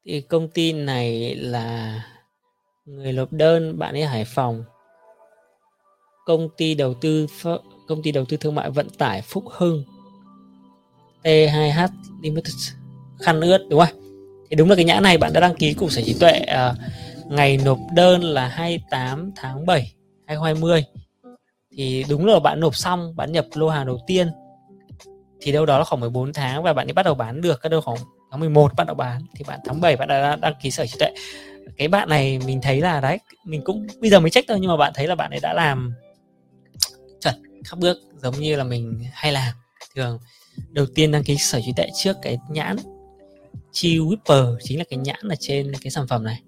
Thì 0.06 0.22
công 0.22 0.48
ty 0.50 0.74
này 0.74 1.36
là 1.36 2.00
người 2.86 3.14
nộp 3.14 3.34
đơn 3.34 3.80
bạn 3.80 3.96
ấy 3.96 4.06
Hải 4.06 4.26
Phòng. 4.26 4.64
Công 6.26 6.50
ty 6.58 6.76
đầu 6.76 6.94
tư 6.94 7.28
công 7.88 8.04
ty 8.04 8.12
đầu 8.12 8.26
tư 8.26 8.38
thương 8.38 8.56
mại 8.56 8.70
vận 8.70 8.90
tải 8.90 9.22
Phúc 9.22 9.44
Hưng 9.52 9.84
T2H 11.24 11.88
Limited 12.22 12.72
khăn 13.20 13.42
ướt 13.42 13.68
đúng 13.70 13.80
không? 13.80 14.03
Thì 14.54 14.58
đúng 14.58 14.70
là 14.70 14.76
cái 14.76 14.86
nhãn 14.86 15.04
này 15.04 15.18
bạn 15.18 15.34
đã 15.34 15.40
đăng 15.40 15.56
ký 15.56 15.74
cục 15.74 15.92
sở 15.92 16.02
trí 16.06 16.14
tuệ 16.20 16.42
uh, 16.42 16.78
ngày 17.32 17.58
nộp 17.58 17.80
đơn 17.96 18.24
là 18.24 18.48
28 18.48 19.32
tháng 19.36 19.66
7 19.66 19.94
2020 20.28 20.84
thì 21.78 22.06
đúng 22.10 22.26
là 22.26 22.40
bạn 22.40 22.60
nộp 22.60 22.76
xong 22.76 23.16
bạn 23.16 23.32
nhập 23.32 23.46
lô 23.54 23.70
hàng 23.70 23.88
đầu 23.88 24.00
tiên 24.08 24.32
thì 25.42 25.52
đâu 25.52 25.66
đó 25.66 25.78
là 25.78 25.84
khoảng 25.84 26.00
14 26.00 26.34
tháng 26.34 26.64
và 26.64 26.74
bạn 26.74 26.88
ấy 26.88 26.94
bắt 26.94 27.04
đầu 27.04 27.16
bán 27.16 27.42
được 27.42 27.62
các 27.62 27.70
đâu 27.70 27.82
khoảng 27.82 27.98
tháng 28.32 28.40
11 28.40 28.72
bắt 28.78 28.88
đầu 28.88 28.96
bán. 28.96 29.22
Thì 29.36 29.46
bạn 29.48 29.60
tháng 29.66 29.82
7 29.82 29.96
bạn 29.96 30.08
đã 30.08 30.36
đăng 30.36 30.54
ký 30.62 30.72
sở 30.72 30.86
trí 30.86 30.96
tuệ. 31.00 31.10
Cái 31.78 31.88
bạn 31.88 32.10
này 32.10 32.40
mình 32.46 32.62
thấy 32.62 32.82
là 32.82 33.02
đấy 33.02 33.20
mình 33.46 33.62
cũng 33.64 33.88
bây 34.00 34.10
giờ 34.10 34.20
mới 34.20 34.30
check 34.30 34.48
thôi 34.48 34.58
nhưng 34.62 34.70
mà 34.70 34.78
bạn 34.78 34.92
thấy 34.96 35.08
là 35.08 35.16
bạn 35.16 35.32
ấy 35.32 35.40
đã 35.40 35.54
làm 35.54 35.94
chuẩn 37.22 37.36
các 37.70 37.80
bước 37.80 37.98
giống 38.22 38.40
như 38.40 38.56
là 38.56 38.64
mình 38.64 39.04
hay 39.14 39.32
làm. 39.32 39.54
Thường 39.96 40.20
đầu 40.70 40.86
tiên 40.96 41.12
đăng 41.12 41.24
ký 41.24 41.38
sở 41.38 41.62
trí 41.66 41.74
tuệ 41.76 41.88
trước 42.04 42.18
cái 42.22 42.38
nhãn 42.50 42.78
chi 43.74 44.00
Whipper 44.00 44.58
chính 44.64 44.78
là 44.78 44.84
cái 44.90 44.98
nhãn 44.98 45.28
ở 45.30 45.36
trên 45.40 45.72
cái 45.82 45.92
sản 45.92 46.08
phẩm 46.08 46.24
này. 46.24 46.44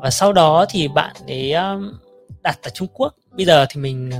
Và 0.00 0.10
sau 0.10 0.32
đó 0.32 0.66
thì 0.70 0.88
bạn 0.88 1.16
ấy 1.26 1.52
um, 1.52 1.92
đặt 2.42 2.58
ở 2.62 2.70
Trung 2.70 2.88
Quốc. 2.94 3.14
Bây 3.30 3.46
giờ 3.46 3.66
thì 3.70 3.80
mình 3.80 4.10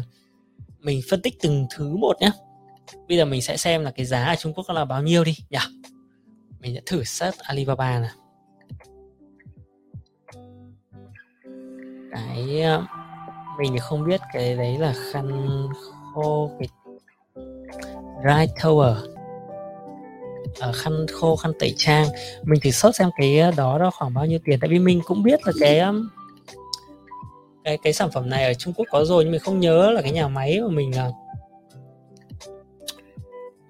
mình 0.81 1.00
phân 1.11 1.23
tích 1.23 1.35
từng 1.43 1.67
thứ 1.76 1.97
một 1.97 2.17
nhé. 2.21 2.31
Bây 3.09 3.19
giờ 3.19 3.25
mình 3.25 3.43
sẽ 3.43 3.57
xem 3.57 3.85
là 3.85 3.90
cái 3.90 4.07
giá 4.07 4.25
ở 4.25 4.35
Trung 4.35 4.52
Quốc 4.55 4.71
là 4.71 4.85
bao 4.85 5.02
nhiêu 5.02 5.25
đi. 5.25 5.37
Nhỉ? 5.50 5.59
Mình 6.61 6.75
sẽ 6.75 6.81
thử 6.87 7.05
search 7.05 7.38
Alibaba 7.38 7.99
này 7.99 8.11
cái 12.11 12.62
um, 12.62 12.87
mình 13.59 13.73
thì 13.73 13.78
không 13.78 14.05
biết 14.05 14.21
cái 14.33 14.57
đấy 14.57 14.78
là 14.78 14.95
khăn 15.12 15.28
khô 16.14 16.50
cái 16.59 16.69
dry 18.23 18.52
tower 18.62 19.18
uh, 20.69 20.75
khăn 20.75 21.07
khô 21.12 21.37
khăn 21.37 21.52
tẩy 21.59 21.75
trang. 21.76 22.07
Mình 22.45 22.61
thử 22.61 22.71
search 22.71 22.97
xem 22.97 23.11
cái 23.19 23.38
ờ, 23.38 23.50
đó 23.57 23.78
đó 23.78 23.90
khoảng 23.90 24.14
bao 24.14 24.26
nhiêu 24.26 24.38
tiền. 24.45 24.61
Tại 24.61 24.71
vì 24.71 24.78
mình 24.78 25.00
cũng 25.05 25.23
biết 25.23 25.40
là 25.47 25.52
cái 25.61 25.81
cái 27.64 27.78
cái 27.83 27.93
sản 27.93 28.11
phẩm 28.14 28.31
này 28.31 28.45
ở 28.45 28.55
Trung 28.55 28.73
Quốc 28.76 28.87
có 28.90 29.05
rồi 29.05 29.25
nhưng 29.25 29.33
mình 29.33 29.40
không 29.40 29.61
nhớ 29.61 29.90
là 29.90 30.02
cái 30.02 30.12
nhà 30.12 30.28
máy 30.28 30.61
mà 30.61 30.69
mình 30.69 30.90
uh... 30.90 31.14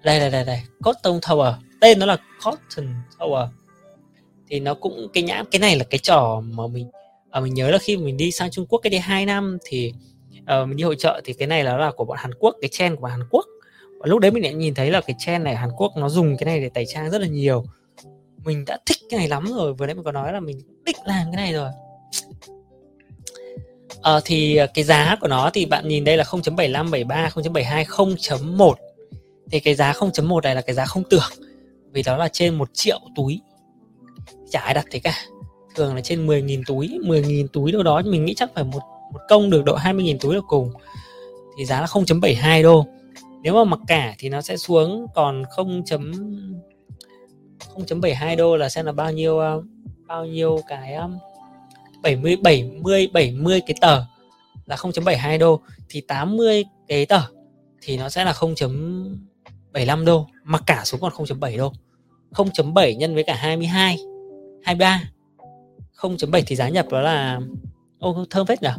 đây 0.03 0.19
đây 0.19 0.31
đây 0.31 0.45
đây 0.45 0.61
Cotton 0.83 1.19
Tower. 1.19 1.53
Tên 1.81 1.99
nó 1.99 2.05
là 2.05 2.17
Cotton 2.45 2.93
Tower. 3.17 3.47
Thì 4.47 4.59
nó 4.59 4.73
cũng 4.73 5.07
cái 5.13 5.23
nhãn 5.23 5.45
cái 5.51 5.59
này 5.59 5.75
là 5.75 5.83
cái 5.83 5.99
trò 5.99 6.41
mà 6.45 6.67
mình 6.67 6.89
à, 7.29 7.39
mình 7.39 7.53
nhớ 7.53 7.71
là 7.71 7.77
khi 7.77 7.97
mình 7.97 8.17
đi 8.17 8.31
sang 8.31 8.51
Trung 8.51 8.65
Quốc 8.69 8.79
cái 8.79 8.89
đi 8.89 8.97
hai 8.97 9.25
năm 9.25 9.57
thì 9.65 9.93
uh, 10.41 10.67
mình 10.67 10.77
đi 10.77 10.83
hội 10.83 10.95
trợ 10.95 11.21
thì 11.23 11.33
cái 11.33 11.47
này 11.47 11.63
là 11.63 11.77
là 11.77 11.91
của 11.91 12.05
bọn 12.05 12.17
Hàn 12.21 12.33
Quốc 12.33 12.55
cái 12.61 12.69
chen 12.69 12.95
của 12.95 13.07
Hàn 13.07 13.23
Quốc 13.29 13.45
và 13.99 14.07
lúc 14.07 14.19
đấy 14.19 14.31
mình 14.31 14.43
lại 14.43 14.53
nhìn 14.53 14.73
thấy 14.73 14.91
là 14.91 15.01
cái 15.01 15.15
trend 15.19 15.43
này 15.43 15.55
Hàn 15.55 15.69
Quốc 15.77 15.97
nó 15.97 16.09
dùng 16.09 16.37
cái 16.37 16.45
này 16.45 16.59
để 16.59 16.69
tẩy 16.69 16.85
trang 16.87 17.09
rất 17.09 17.21
là 17.21 17.27
nhiều. 17.27 17.63
Mình 18.45 18.65
đã 18.65 18.77
thích 18.85 18.97
cái 19.09 19.17
này 19.17 19.27
lắm 19.27 19.45
rồi 19.55 19.73
vừa 19.73 19.85
nãy 19.85 19.95
mình 19.95 20.03
có 20.03 20.11
nói 20.11 20.33
là 20.33 20.39
mình 20.39 20.61
thích 20.85 20.95
làm 21.05 21.25
cái 21.31 21.35
này 21.35 21.53
rồi. 21.53 21.69
À, 24.01 24.19
thì 24.25 24.59
cái 24.73 24.83
giá 24.83 25.17
của 25.21 25.27
nó 25.27 25.49
thì 25.53 25.65
bạn 25.65 25.87
nhìn 25.87 26.03
đây 26.03 26.17
là 26.17 26.23
0.75 26.23 26.89
73 26.89 27.29
0.72 27.29 27.85
0.1 27.85 28.73
thì 29.51 29.59
cái 29.59 29.75
giá 29.75 29.91
0.1 29.91 30.41
này 30.41 30.55
là 30.55 30.61
cái 30.61 30.75
giá 30.75 30.85
không 30.85 31.03
tưởng 31.09 31.31
vì 31.91 32.03
đó 32.03 32.17
là 32.17 32.27
trên 32.27 32.55
một 32.55 32.69
triệu 32.73 32.99
túi. 33.15 33.41
Chả 34.51 34.59
ai 34.59 34.73
đặt 34.73 34.85
thế 34.91 34.99
cả. 34.99 35.13
Thường 35.75 35.95
là 35.95 36.01
trên 36.01 36.27
10.000 36.27 36.63
túi 36.67 36.87
10.000 37.03 37.47
túi 37.47 37.71
đâu 37.71 37.83
đó 37.83 38.01
mình 38.05 38.25
nghĩ 38.25 38.33
chắc 38.33 38.49
phải 38.55 38.63
một 38.63 38.81
một 39.13 39.19
công 39.29 39.49
được 39.49 39.65
độ 39.65 39.77
20.000 39.77 40.17
túi 40.19 40.35
là 40.35 40.41
cùng. 40.47 40.71
Thì 41.57 41.65
giá 41.65 41.81
là 41.81 41.85
0.72 41.87 42.63
đô 42.63 42.85
nếu 43.41 43.53
mà 43.53 43.63
mặc 43.63 43.79
cả 43.87 44.15
thì 44.19 44.29
nó 44.29 44.41
sẽ 44.41 44.57
xuống, 44.57 45.07
còn 45.15 45.43
0. 45.49 45.83
0.72 47.75 48.37
đô 48.37 48.57
là 48.57 48.69
xem 48.69 48.85
là 48.85 48.91
bao 48.91 49.11
nhiêu 49.11 49.39
um, 49.39 49.67
bao 50.07 50.25
nhiêu 50.25 50.59
cái 50.67 50.97
70 52.01 52.35
70 52.35 53.09
70 53.13 53.61
cái 53.61 53.75
tờ 53.81 54.03
là 54.65 54.75
0.72 54.75 55.39
đô. 55.39 55.61
Thì 55.89 56.01
80 56.01 56.65
cái 56.87 57.05
tờ 57.05 57.21
thì 57.81 57.97
nó 57.97 58.09
sẽ 58.09 58.25
là 58.25 58.31
0.75 58.31 60.05
đô, 60.05 60.27
mặc 60.43 60.63
cả 60.65 60.81
xuống 60.85 61.01
còn 61.01 61.13
0.7 61.13 61.57
đô. 61.57 61.73
0.7 62.31 62.97
nhân 62.97 63.13
với 63.15 63.23
cả 63.23 63.35
22 63.35 63.97
23 64.63 65.03
0.7 65.97 66.43
thì 66.47 66.55
giá 66.55 66.69
nhập 66.69 66.89
đó 66.91 67.01
là, 67.01 67.39
ô, 67.99 68.25
thơm 68.29 68.45
phết 68.45 68.61
nhỉ 68.61 68.69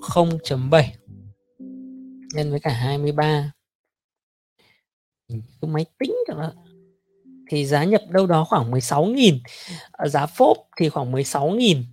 0.7 0.00 0.84
nhân 2.32 2.50
với 2.50 2.60
cả 2.60 2.70
23 2.70 3.52
cứ 5.28 5.66
máy 5.68 5.84
tính 5.98 6.14
cho 6.28 6.34
nó 6.34 6.52
thì 7.50 7.66
giá 7.66 7.84
nhập 7.84 8.02
đâu 8.10 8.26
đó 8.26 8.44
khoảng 8.48 8.70
16.000 8.70 9.38
à, 9.44 9.50
ờ, 9.92 10.08
giá 10.08 10.26
phốp 10.26 10.56
thì 10.78 10.88
khoảng 10.88 11.12
16.000 11.12 11.76
à, 11.76 11.84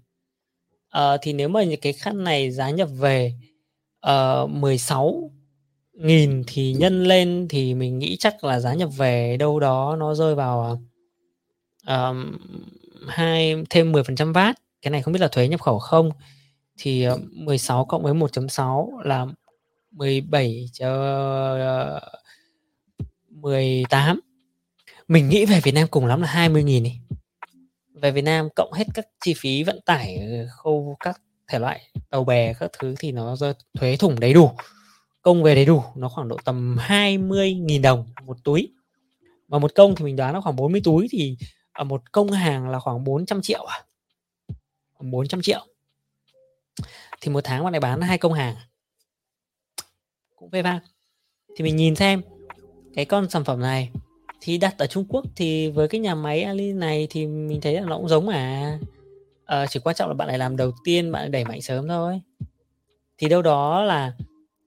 ờ, 0.90 1.18
thì 1.22 1.34
nếu 1.34 1.50
mà 1.50 1.64
những 1.64 1.82
cái 1.82 1.94
khăn 1.94 2.24
này 2.24 2.52
giá 2.52 2.70
nhập 2.70 2.90
về 2.98 3.34
ờ, 4.00 4.42
uh, 4.44 4.50
16 4.50 5.32
nghìn 5.94 6.44
thì 6.48 6.74
nhân 6.74 7.04
lên 7.04 7.48
thì 7.50 7.74
mình 7.74 8.00
nghĩ 8.00 8.18
chắc 8.20 8.44
là 8.44 8.60
giá 8.60 8.74
nhập 8.74 8.90
về 8.98 9.38
đâu 9.38 9.60
đó 9.60 9.96
nó 10.00 10.16
rơi 10.16 10.36
vào 10.36 10.80
uh, 11.92 12.16
hai 13.08 13.56
thêm 13.70 13.92
10% 13.92 14.34
VAT 14.34 14.56
cái 14.82 14.92
này 14.92 15.02
không 15.02 15.14
biết 15.14 15.20
là 15.22 15.28
thuế 15.28 15.48
nhập 15.48 15.62
khẩu 15.62 15.80
không. 15.80 16.10
Thì 16.78 17.08
16 17.32 17.86
cộng 17.86 18.04
với 18.04 18.14
1.6 18.14 19.00
là 19.04 19.26
17 19.98 20.70
cho 20.74 20.90
ờ, 21.60 22.00
18 23.30 24.20
mình 25.08 25.30
nghĩ 25.30 25.46
về 25.46 25.60
Việt 25.60 25.72
Nam 25.72 25.88
cùng 25.92 26.06
lắm 26.06 26.22
là 26.22 26.28
20 26.28 26.64
nghìn 26.64 26.84
đi. 26.84 27.00
Về 27.94 28.12
Việt 28.12 28.22
Nam 28.22 28.50
cộng 28.56 28.74
hết 28.74 28.88
các 28.94 29.08
chi 29.22 29.34
phí 29.38 29.64
vận 29.64 29.80
tải 29.86 30.18
ờ, 30.18 30.48
khâu 30.50 30.98
các 31.00 31.22
thể 31.48 31.60
loại, 31.60 31.90
tàu 32.10 32.24
bè 32.24 32.54
các 32.54 32.72
thứ 32.80 32.96
thì 33.00 33.12
nó 33.12 33.36
do 33.36 33.54
thuế 33.74 33.98
thủng 33.98 34.20
đầy 34.20 34.34
đủ. 34.34 34.52
Công 35.22 35.44
về 35.44 35.56
đầy 35.56 35.66
đủ, 35.66 35.84
nó 35.96 36.10
khoảng 36.10 36.28
độ 36.28 36.38
tầm 36.46 36.78
20.000 36.80 37.82
đồng 37.82 38.06
một 38.26 38.38
túi. 38.44 38.74
Mà 39.48 39.60
một 39.60 39.76
công 39.76 39.96
thì 39.96 40.06
mình 40.06 40.16
đoán 40.16 40.34
nó 40.34 40.42
khoảng 40.42 40.56
40 40.56 40.82
túi 40.84 41.08
thì 41.12 41.38
ở 41.72 41.84
một 41.84 42.12
công 42.12 42.32
hàng 42.32 42.70
là 42.70 42.80
khoảng 42.80 43.04
400 43.04 43.42
triệu 43.42 43.64
à? 43.64 43.84
400 45.00 45.42
triệu. 45.42 45.68
Thì 47.22 47.32
một 47.32 47.42
tháng 47.44 47.64
bạn 47.64 47.72
này 47.72 47.80
bán 47.80 48.02
hai 48.02 48.18
công 48.18 48.34
hàng 48.34 48.56
à? 48.56 48.67
Cũng 50.38 50.50
về 50.50 50.62
vang 50.62 50.80
thì 51.56 51.64
mình 51.64 51.76
nhìn 51.76 51.96
xem 51.96 52.22
cái 52.94 53.06
con 53.06 53.30
sản 53.30 53.44
phẩm 53.44 53.60
này 53.60 53.90
thì 54.42 54.58
đặt 54.58 54.78
ở 54.78 54.88
Trung 54.88 55.06
Quốc 55.10 55.26
thì 55.36 55.70
với 55.70 55.88
cái 55.88 56.02
nhà 56.02 56.16
máy 56.16 56.44
Ali 56.44 56.74
này 56.74 57.08
thì 57.10 57.28
mình 57.28 57.62
thấy 57.62 57.74
là 57.74 57.82
nó 57.82 57.98
cũng 57.98 58.08
giống 58.08 58.26
mà 58.26 58.34
à, 58.34 58.80
ờ, 59.46 59.66
chỉ 59.70 59.80
quan 59.80 59.96
trọng 59.96 60.10
là 60.10 60.14
bạn 60.14 60.28
này 60.28 60.38
làm 60.38 60.58
đầu 60.58 60.72
tiên 60.84 61.12
bạn 61.12 61.32
đẩy 61.32 61.46
mạnh 61.46 61.62
sớm 61.62 61.88
thôi. 61.88 62.22
Thì 63.18 63.30
đâu 63.30 63.42
đó 63.42 63.84
là 63.84 64.14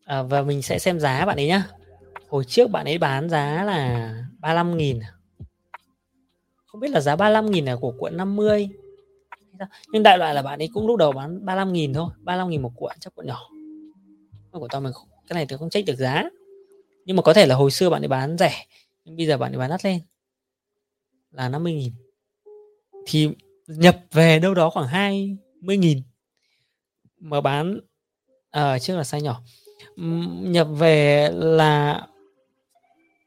à, 0.05 0.23
và 0.23 0.43
mình 0.43 0.63
sẽ 0.63 0.79
xem 0.79 1.01
giá 1.01 1.27
bạn 1.27 1.37
ấy 1.37 1.47
nhá. 1.47 1.65
Hồi 2.29 2.45
trước 2.45 2.71
bạn 2.71 2.87
ấy 2.87 2.99
bán 2.99 3.31
giá 3.31 3.65
là 3.65 4.15
35 4.39 4.77
nghìn. 4.77 5.01
Không 6.67 6.81
biết 6.81 6.91
là 6.91 7.01
giá 7.01 7.17
35 7.17 7.51
nghìn 7.51 7.65
là 7.65 7.77
của 7.77 7.93
cuộn 7.99 8.17
50 8.17 8.69
nhưng 9.93 10.03
đại 10.03 10.19
loại 10.19 10.35
là 10.35 10.43
bạn 10.43 10.63
ấy 10.63 10.69
cũng 10.75 10.87
lúc 10.87 10.97
đầu 10.97 11.13
bán 11.13 11.45
35 11.45 11.73
nghìn 11.73 11.93
thôi 11.93 12.11
35 12.19 12.51
nghìn 12.51 12.63
một 12.63 12.73
cuộn 12.77 12.93
chắc 13.01 13.15
cuộn 13.15 13.27
nhỏ. 13.27 13.49
Của 14.51 14.69
tao 14.69 14.81
mình 14.81 14.93
cái 15.31 15.35
này 15.35 15.47
tôi 15.49 15.59
không 15.59 15.71
check 15.71 15.87
được 15.87 15.97
giá. 15.97 16.25
Nhưng 17.05 17.17
mà 17.17 17.23
có 17.23 17.35
thể 17.35 17.47
là 17.47 17.55
hồi 17.55 17.71
xưa 17.71 17.91
bạn 17.91 18.03
ấy 18.03 18.09
bán 18.09 18.39
rẻ 18.39 18.67
nhưng 19.05 19.17
bây 19.17 19.27
giờ 19.27 19.39
bạn 19.39 19.53
ấy 19.53 19.59
bán 19.59 19.71
đắt 19.71 19.85
lên. 19.85 20.01
Là 21.31 21.49
50 21.49 21.75
nghìn. 21.75 21.93
Thì 23.07 23.29
nhập 23.67 24.01
về 24.13 24.39
đâu 24.39 24.55
đó 24.55 24.71
khoảng 24.71 24.87
20 24.87 25.77
nghìn. 25.77 26.03
Mà 27.19 27.41
bán 27.41 27.81
ở 28.51 28.73
à, 28.73 28.79
trước 28.79 28.97
là 28.97 29.03
size 29.03 29.21
nhỏ. 29.21 29.43
Nhập 30.51 30.69
về 30.79 31.29
là 31.33 32.07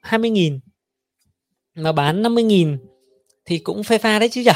20 0.01 0.29
nghìn. 0.29 0.59
Mà 1.75 1.91
bán 1.91 2.23
50.000 2.23 2.77
thì 3.45 3.59
cũng 3.59 3.83
phê 3.83 3.97
pha 3.97 4.19
đấy 4.19 4.29
chứ 4.29 4.41
nhở 4.41 4.53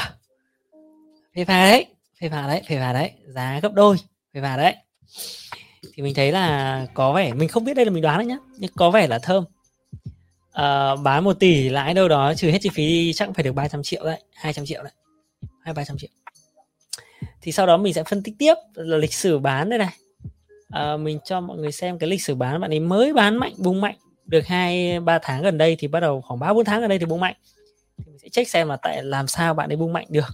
phê 1.35 1.45
pha 1.45 1.71
đấy 1.71 1.85
phê 2.21 2.29
pha 2.29 2.47
đấy 2.47 2.61
phê 2.67 2.77
pha 2.79 2.93
đấy. 2.93 3.11
Giá 3.25 3.59
gấp 3.59 3.73
đôi 3.73 3.97
phê 4.33 4.41
pha 4.41 4.57
đấy 4.57 4.75
thì 5.93 6.03
mình 6.03 6.13
thấy 6.15 6.31
là 6.31 6.85
có 6.93 7.13
vẻ 7.13 7.33
mình 7.33 7.49
không 7.49 7.63
biết 7.63 7.73
đây 7.73 7.85
là 7.85 7.91
mình 7.91 8.03
đoán 8.03 8.17
đấy 8.17 8.25
nhá 8.25 8.37
nhưng 8.57 8.71
có 8.75 8.91
vẻ 8.91 9.07
là 9.07 9.19
thơm. 9.19 9.43
À, 10.51 10.95
bán 10.95 11.23
một 11.23 11.33
tỷ 11.33 11.69
lãi 11.69 11.93
đâu 11.93 12.07
đó 12.07 12.33
trừ 12.33 12.49
hết 12.49 12.57
chi 12.61 12.69
phí 12.73 13.13
chắc 13.13 13.29
phải 13.35 13.43
được 13.43 13.53
300 13.53 13.83
triệu 13.83 14.03
đấy 14.03 14.23
200 14.33 14.65
triệu 14.65 14.83
đấy. 14.83 14.93
Hai 15.67 15.73
ba 15.73 15.83
trăm 15.83 15.97
triệu. 15.97 16.09
Thì 17.41 17.51
sau 17.51 17.67
đó 17.67 17.77
mình 17.77 17.93
sẽ 17.93 18.03
phân 18.03 18.23
tích 18.23 18.35
tiếp 18.39 18.53
là 18.73 18.97
lịch 18.97 19.13
sử 19.13 19.39
bán 19.39 19.69
đây 19.69 19.79
này. 19.79 19.93
À, 20.69 20.97
mình 20.97 21.19
cho 21.25 21.41
mọi 21.41 21.57
người 21.57 21.71
xem 21.71 21.99
cái 21.99 22.09
lịch 22.09 22.21
sử 22.21 22.35
bán 22.35 22.61
bạn 22.61 22.73
ấy 22.73 22.79
mới 22.79 23.13
bán 23.13 23.37
mạnh 23.37 23.53
bung 23.57 23.81
mạnh. 23.81 23.95
Được 24.25 24.47
hai 24.47 24.99
ba 24.99 25.19
tháng 25.21 25.41
gần 25.41 25.57
đây 25.57 25.75
thì 25.79 25.87
bắt 25.87 25.99
đầu 25.99 26.21
khoảng 26.21 26.39
ba 26.39 26.53
bốn 26.53 26.65
tháng 26.65 26.81
gần 26.81 26.89
đây 26.89 26.99
thì 26.99 27.05
bung 27.05 27.19
mạnh. 27.19 27.35
Thì 27.97 28.03
mình 28.07 28.19
sẽ 28.19 28.29
check 28.29 28.49
xem 28.49 28.67
là 28.67 28.77
tại 28.77 29.03
làm 29.03 29.27
sao 29.27 29.53
bạn 29.53 29.69
ấy 29.69 29.77
bung 29.77 29.93
mạnh 29.93 30.05
được. 30.09 30.27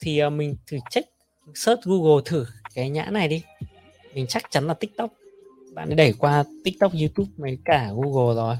Thì 0.00 0.24
uh, 0.26 0.32
mình 0.32 0.56
thử 0.66 0.78
check 0.90 1.08
search 1.54 1.82
Google 1.84 2.22
thử 2.24 2.46
cái 2.74 2.90
nhãn 2.90 3.12
này 3.12 3.28
đi 3.28 3.42
mình 4.14 4.26
chắc 4.28 4.42
chắn 4.50 4.66
là 4.66 4.74
TikTok. 4.74 5.10
Bạn 5.74 5.88
ấy 5.88 5.94
đẩy 5.94 6.12
qua 6.12 6.44
TikTok 6.64 6.92
YouTube 6.92 7.30
với 7.36 7.58
cả 7.64 7.90
Google 7.94 8.34
rồi. 8.34 8.56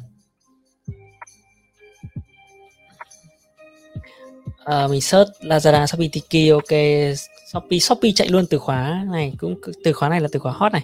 À, 4.64 4.88
mình 4.88 5.00
search 5.00 5.30
Lazada 5.40 5.86
Shopee 5.86 6.08
Tiki 6.12 6.52
ok. 6.52 6.78
Shopee 7.52 7.78
Shopee 7.78 8.12
chạy 8.14 8.28
luôn 8.28 8.44
từ 8.50 8.58
khóa 8.58 9.06
này 9.12 9.32
cũng 9.38 9.60
từ 9.84 9.92
khóa 9.92 10.08
này 10.08 10.20
là 10.20 10.28
từ 10.32 10.38
khóa 10.38 10.52
hot 10.52 10.72
này. 10.72 10.82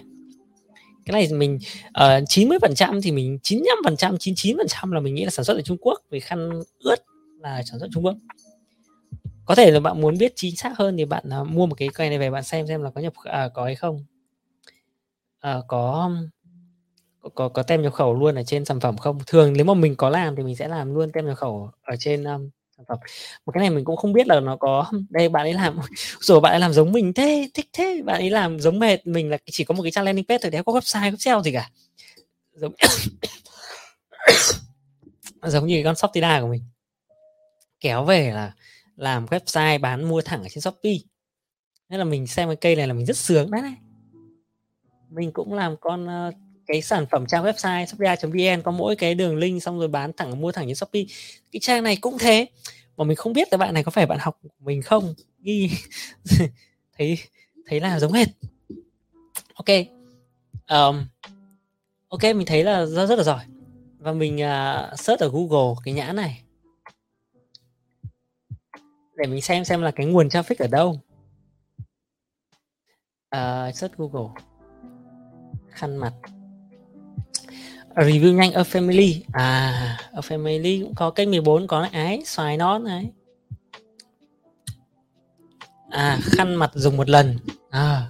Cái 1.05 1.13
này 1.13 1.37
mình 1.37 1.59
ờ, 1.93 2.21
chín 2.27 2.49
mươi 2.49 2.57
phần 2.61 2.75
trăm 2.75 3.01
thì 3.01 3.11
mình 3.11 3.39
95 3.43 3.77
phần 3.83 3.97
trăm 3.97 4.17
99 4.17 4.57
phần 4.57 4.67
trăm 4.67 4.91
là 4.91 4.99
mình 4.99 5.15
nghĩ 5.15 5.25
là 5.25 5.31
sản 5.31 5.45
xuất 5.45 5.57
ở 5.57 5.61
Trung 5.61 5.77
Quốc. 5.81 5.99
Vì 6.09 6.19
khăn 6.19 6.49
ướt 6.79 6.95
là 7.39 7.63
sản 7.63 7.79
xuất 7.79 7.87
Trung 7.93 8.05
Quốc. 8.05 8.15
Có 9.45 9.55
thể 9.55 9.71
là 9.71 9.79
bạn 9.79 10.01
muốn 10.01 10.17
biết 10.17 10.33
chính 10.35 10.55
xác 10.55 10.77
hơn 10.77 10.97
thì 10.97 11.05
bạn 11.05 11.23
uh, 11.41 11.47
mua 11.47 11.65
một 11.65 11.75
cái 11.75 11.89
cây 11.93 12.09
này 12.09 12.17
về 12.17 12.29
bạn 12.29 12.43
xem 12.43 12.67
xem 12.67 12.81
là 12.81 12.89
có 12.89 13.01
nhập 13.01 13.13
uh, 13.19 13.53
có 13.53 13.65
hay 13.65 13.75
không 13.75 14.05
uh, 15.47 15.65
có 15.67 16.11
có 17.35 17.49
có 17.49 17.63
tem 17.63 17.81
nhập 17.81 17.93
khẩu 17.93 18.13
luôn 18.13 18.35
ở 18.35 18.43
trên 18.43 18.65
sản 18.65 18.79
phẩm 18.79 18.97
không? 18.97 19.19
Thường 19.27 19.53
nếu 19.53 19.65
mà 19.65 19.73
mình 19.73 19.95
có 19.95 20.09
làm 20.09 20.35
thì 20.35 20.43
mình 20.43 20.55
sẽ 20.55 20.67
làm 20.67 20.93
luôn 20.95 21.11
tem 21.11 21.25
nhập 21.25 21.37
khẩu 21.37 21.71
ở 21.81 21.95
trên 21.99 22.23
um, 22.23 22.49
sản 22.77 22.85
phẩm. 22.87 22.97
Một 23.45 23.51
cái 23.51 23.61
này 23.61 23.69
mình 23.69 23.85
cũng 23.85 23.97
không 23.97 24.13
biết 24.13 24.27
là 24.27 24.39
nó 24.39 24.55
có 24.55 24.91
đây 25.09 25.29
bạn 25.29 25.45
ấy 25.45 25.53
làm 25.53 25.79
rồi 26.19 26.39
bạn 26.41 26.53
ấy 26.53 26.59
làm 26.59 26.73
giống 26.73 26.91
mình 26.91 27.13
thế 27.13 27.49
thích 27.53 27.69
thế 27.73 28.01
bạn 28.05 28.21
ấy 28.21 28.29
làm 28.29 28.59
giống 28.59 28.79
mệt 28.79 29.07
mình 29.07 29.29
là 29.29 29.37
chỉ 29.51 29.63
có 29.63 29.75
một 29.75 29.83
cái 29.83 29.91
trang 29.91 30.05
landing 30.05 30.25
page 30.25 30.39
thôi 30.41 30.51
đéo 30.51 30.63
có 30.63 30.73
website 30.73 31.11
có 31.11 31.17
sale 31.19 31.41
gì 31.41 31.51
cả. 31.51 31.69
Giống 32.53 32.73
giống 35.43 35.67
như 35.67 35.81
con 35.83 35.95
shoptida 35.95 36.41
của 36.41 36.47
mình. 36.47 36.63
Kéo 37.79 38.05
về 38.05 38.31
là 38.31 38.53
làm 38.95 39.25
website 39.25 39.79
bán 39.79 40.09
mua 40.09 40.21
thẳng 40.21 40.43
ở 40.43 40.49
trên 40.49 40.61
shopee. 40.61 40.97
Nên 41.89 41.99
là 41.99 42.05
mình 42.05 42.27
xem 42.27 42.49
cái 42.49 42.55
cây 42.55 42.75
này 42.75 42.87
là 42.87 42.93
mình 42.93 43.05
rất 43.05 43.17
sướng 43.17 43.51
đấy 43.51 43.61
này 43.61 43.75
mình 45.09 45.31
cũng 45.31 45.53
làm 45.53 45.75
con 45.77 46.07
uh, 46.27 46.33
cái 46.67 46.81
sản 46.81 47.05
phẩm 47.11 47.25
trang 47.25 47.43
website 47.43 47.85
shopee.vn 47.85 48.61
có 48.61 48.71
mỗi 48.71 48.95
cái 48.95 49.15
đường 49.15 49.35
link 49.35 49.63
xong 49.63 49.79
rồi 49.79 49.87
bán 49.87 50.11
thẳng 50.17 50.41
mua 50.41 50.51
thẳng 50.51 50.65
trên 50.65 50.75
shopee. 50.75 51.03
Cái 51.51 51.59
trang 51.59 51.83
này 51.83 51.95
cũng 51.95 52.17
thế 52.17 52.45
mà 52.97 53.03
mình 53.03 53.17
không 53.17 53.33
biết 53.33 53.47
là 53.51 53.57
bạn 53.57 53.73
này 53.73 53.83
có 53.83 53.91
phải 53.91 54.05
bạn 54.05 54.17
học 54.21 54.39
của 54.43 54.49
mình 54.59 54.81
không? 54.81 55.13
Ghi 55.41 55.71
thấy 56.97 57.17
thấy 57.65 57.79
là 57.79 57.99
giống 57.99 58.13
hệt. 58.13 58.27
Ok 59.53 59.65
um, 60.69 61.05
ok 62.07 62.23
mình 62.23 62.45
thấy 62.45 62.63
là 62.63 62.85
rất 62.85 63.05
rất 63.05 63.15
là 63.15 63.23
giỏi. 63.23 63.45
Và 63.97 64.13
mình 64.13 64.35
uh, 64.35 64.99
search 64.99 65.21
ở 65.21 65.29
google 65.29 65.75
cái 65.83 65.93
nhãn 65.93 66.15
này. 66.15 66.43
Để 69.15 69.27
mình 69.27 69.41
xem 69.41 69.65
xem 69.65 69.81
là 69.81 69.91
cái 69.91 70.05
nguồn 70.05 70.27
traffic 70.27 70.55
ở 70.59 70.67
đâu. 70.67 70.99
Uh, 73.35 73.75
search 73.75 73.97
google 73.97 74.48
khăn 75.79 75.97
mặt. 75.97 76.13
Review 77.95 78.33
nhanh 78.33 78.51
ở 78.53 78.63
family. 78.63 79.21
À 79.31 79.97
ở 80.11 80.21
family 80.21 80.83
cũng 80.83 80.95
có 80.95 81.09
kênh 81.09 81.31
14 81.31 81.67
có 81.67 81.81
này 81.81 81.89
ái, 81.93 82.21
xoài 82.25 82.57
nón 82.57 82.83
này 82.83 83.09
à 85.89 86.19
khăn 86.21 86.55
mặt 86.55 86.71
dùng 86.73 86.97
một 86.97 87.09
lần. 87.09 87.37
À 87.69 88.09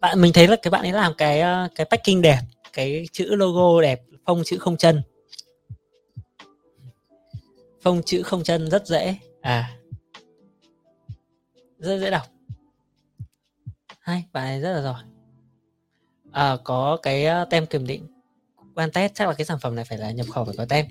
bạn, 0.00 0.20
mình 0.20 0.32
thấy 0.32 0.48
là 0.48 0.56
cái 0.56 0.70
bạn 0.70 0.82
ấy 0.82 0.92
làm 0.92 1.12
cái 1.18 1.40
ờ, 1.40 1.68
cái 1.74 1.86
packing 1.90 2.22
đẹp, 2.22 2.40
cái 2.72 3.06
chữ 3.12 3.34
logo 3.34 3.82
đẹp, 3.82 4.00
phông 4.26 4.42
chữ 4.44 4.58
không 4.58 4.76
chân. 4.76 5.02
Phông 7.82 8.02
chữ 8.02 8.22
không 8.22 8.42
chân 8.42 8.70
rất 8.70 8.86
dễ. 8.86 9.16
À 9.40 9.76
rất 11.78 11.98
dễ 11.98 12.10
đọc. 12.10 12.26
Hay, 14.00 14.24
bạn 14.32 14.46
ấy 14.46 14.60
rất 14.60 14.72
là 14.72 14.82
giỏi 14.82 15.02
à, 16.32 16.56
có 16.64 16.98
cái 17.02 17.24
ờ, 17.24 17.44
tem 17.44 17.66
kiểm 17.66 17.86
định 17.86 18.06
quan 18.74 18.90
test 18.90 19.14
chắc 19.14 19.28
là 19.28 19.34
cái 19.34 19.44
sản 19.44 19.58
phẩm 19.60 19.74
này 19.74 19.84
phải 19.84 19.98
là 19.98 20.10
nhập 20.10 20.26
khẩu 20.30 20.44
phải 20.44 20.54
có 20.56 20.64
tem. 20.64 20.86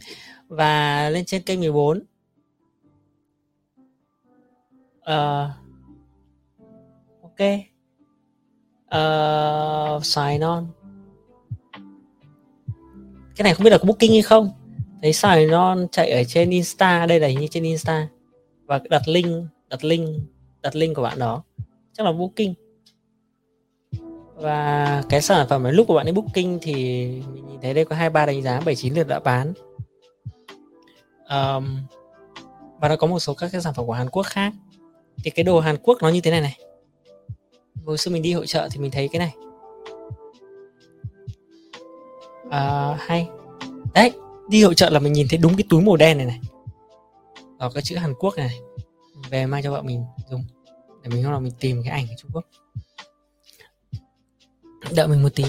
Và 0.47 1.09
lên 1.09 1.25
trên 1.25 1.41
kênh 1.41 1.59
14 1.59 1.99
à, 5.01 5.15
ờ, 5.15 5.51
ok. 7.21 7.49
Ờ, 8.85 9.95
uh, 9.97 10.05
sign 10.05 10.41
on 10.41 10.67
cái 13.39 13.43
này 13.43 13.53
không 13.53 13.63
biết 13.63 13.69
là 13.69 13.77
có 13.77 13.85
booking 13.85 14.11
hay 14.11 14.21
không. 14.21 14.51
Thấy 15.01 15.13
sign 15.13 15.49
on 15.51 15.87
chạy 15.91 16.11
ở 16.11 16.23
trên 16.23 16.49
insta 16.49 17.05
đây 17.05 17.19
là 17.19 17.31
như 17.31 17.47
trên 17.47 17.63
insta. 17.63 18.07
Và 18.65 18.79
đặt 18.89 19.07
link 19.07 19.47
đặt 19.69 19.83
link 19.83 20.09
đặt 20.61 20.75
link 20.75 20.95
của 20.95 21.01
bạn 21.01 21.19
đó. 21.19 21.43
Chắc 21.93 22.05
là 22.05 22.11
booking 22.11 22.53
và 24.39 25.03
cái 25.09 25.21
sản 25.21 25.47
phẩm 25.49 25.63
này 25.63 25.73
lúc 25.73 25.87
của 25.87 25.93
bạn 25.93 26.07
ấy 26.07 26.13
booking 26.13 26.57
thì 26.61 26.73
mình 27.33 27.47
nhìn 27.47 27.61
thấy 27.61 27.73
đây 27.73 27.85
có 27.85 27.95
hai 27.95 28.09
ba 28.09 28.25
đánh 28.25 28.41
giá 28.41 28.59
79 28.59 28.93
lượt 28.93 29.07
đã 29.07 29.19
bán. 29.19 29.53
Um, 31.29 31.77
và 32.79 32.89
nó 32.89 32.95
có 32.95 33.07
một 33.07 33.19
số 33.19 33.33
các 33.33 33.49
cái 33.51 33.61
sản 33.61 33.73
phẩm 33.73 33.85
của 33.85 33.93
Hàn 33.93 34.09
Quốc 34.09 34.25
khác. 34.25 34.53
Thì 35.23 35.31
cái 35.31 35.43
đồ 35.43 35.59
Hàn 35.59 35.77
Quốc 35.83 35.97
nó 36.01 36.09
như 36.09 36.21
thế 36.21 36.31
này 36.31 36.41
này. 36.41 36.59
Hồi 37.85 37.97
xưa 37.97 38.11
mình 38.11 38.21
đi 38.21 38.33
hội 38.33 38.47
trợ 38.47 38.69
thì 38.71 38.79
mình 38.79 38.91
thấy 38.91 39.07
cái 39.07 39.19
này. 39.19 39.33
À, 42.49 42.95
hay. 42.99 43.27
Đấy 43.93 44.11
đi 44.49 44.63
hội 44.63 44.75
trợ 44.75 44.89
là 44.89 44.99
mình 44.99 45.13
nhìn 45.13 45.27
thấy 45.29 45.37
đúng 45.37 45.55
cái 45.57 45.63
túi 45.69 45.81
màu 45.81 45.95
đen 45.95 46.17
này 46.17 46.25
này. 46.25 46.39
Có 47.59 47.71
cái 47.73 47.83
chữ 47.83 47.95
Hàn 47.95 48.13
Quốc 48.19 48.35
này 48.37 48.59
về 49.29 49.45
mang 49.45 49.63
cho 49.63 49.71
vợ 49.71 49.81
mình 49.81 50.03
dùng. 50.29 50.43
Để 51.03 51.09
mình 51.09 51.23
hôm 51.23 51.31
nào 51.31 51.41
mình 51.41 51.53
tìm 51.59 51.81
cái 51.83 51.91
ảnh 51.91 52.07
ở 52.09 52.15
Trung 52.17 52.31
Quốc 52.33 52.45
đợi 54.95 55.07
mình 55.07 55.23
một 55.23 55.35
tí. 55.35 55.43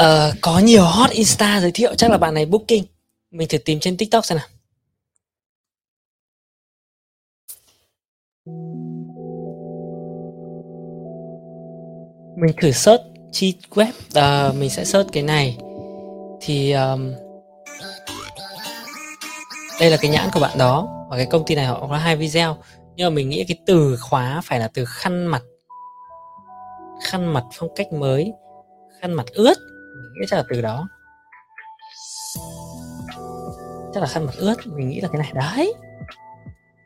Uh, 0.00 0.34
có 0.40 0.58
nhiều 0.58 0.82
hot 0.84 1.10
insta 1.10 1.60
giới 1.60 1.72
thiệu 1.72 1.94
chắc 1.94 2.10
là 2.10 2.18
bạn 2.18 2.34
này 2.34 2.46
booking. 2.46 2.84
Mình 3.30 3.48
thử 3.48 3.58
tìm 3.58 3.80
trên 3.80 3.96
tiktok 3.96 4.24
xem 4.24 4.38
nào. 4.38 4.46
Mình 12.36 12.54
thử 12.62 12.70
search 12.70 13.02
chi 13.32 13.54
web. 13.70 13.92
Uh, 14.50 14.56
mình 14.56 14.70
sẽ 14.70 14.84
search 14.84 15.12
cái 15.12 15.22
này. 15.22 15.58
Thì 16.40 16.72
um, 16.72 17.12
đây 19.80 19.90
là 19.90 19.96
cái 20.00 20.10
nhãn 20.10 20.28
của 20.34 20.40
bạn 20.40 20.58
đó 20.58 20.88
và 21.10 21.16
cái 21.16 21.26
công 21.26 21.44
ty 21.46 21.54
này 21.54 21.66
họ 21.66 21.86
có 21.90 21.96
hai 21.96 22.16
video. 22.16 22.56
Nhưng 22.96 23.10
mà 23.10 23.14
mình 23.14 23.28
nghĩ 23.28 23.44
cái 23.48 23.58
từ 23.66 23.96
khóa 24.00 24.40
phải 24.44 24.60
là 24.60 24.68
từ 24.74 24.84
khăn 24.84 25.26
mặt. 25.26 25.42
Khăn 27.04 27.32
mặt 27.32 27.44
phong 27.54 27.74
cách 27.76 27.92
mới. 27.92 28.32
Khăn 29.00 29.12
mặt 29.12 29.26
ướt. 29.32 29.54
Mình 29.96 30.12
nghĩ 30.20 30.26
chắc 30.28 30.36
là 30.36 30.44
từ 30.48 30.60
đó. 30.60 30.88
Chắc 33.94 34.00
là 34.00 34.06
khăn 34.06 34.26
mặt 34.26 34.32
ướt. 34.38 34.54
Mình 34.66 34.88
nghĩ 34.88 35.00
là 35.00 35.08
cái 35.12 35.18
này. 35.18 35.32
Đấy. 35.34 35.74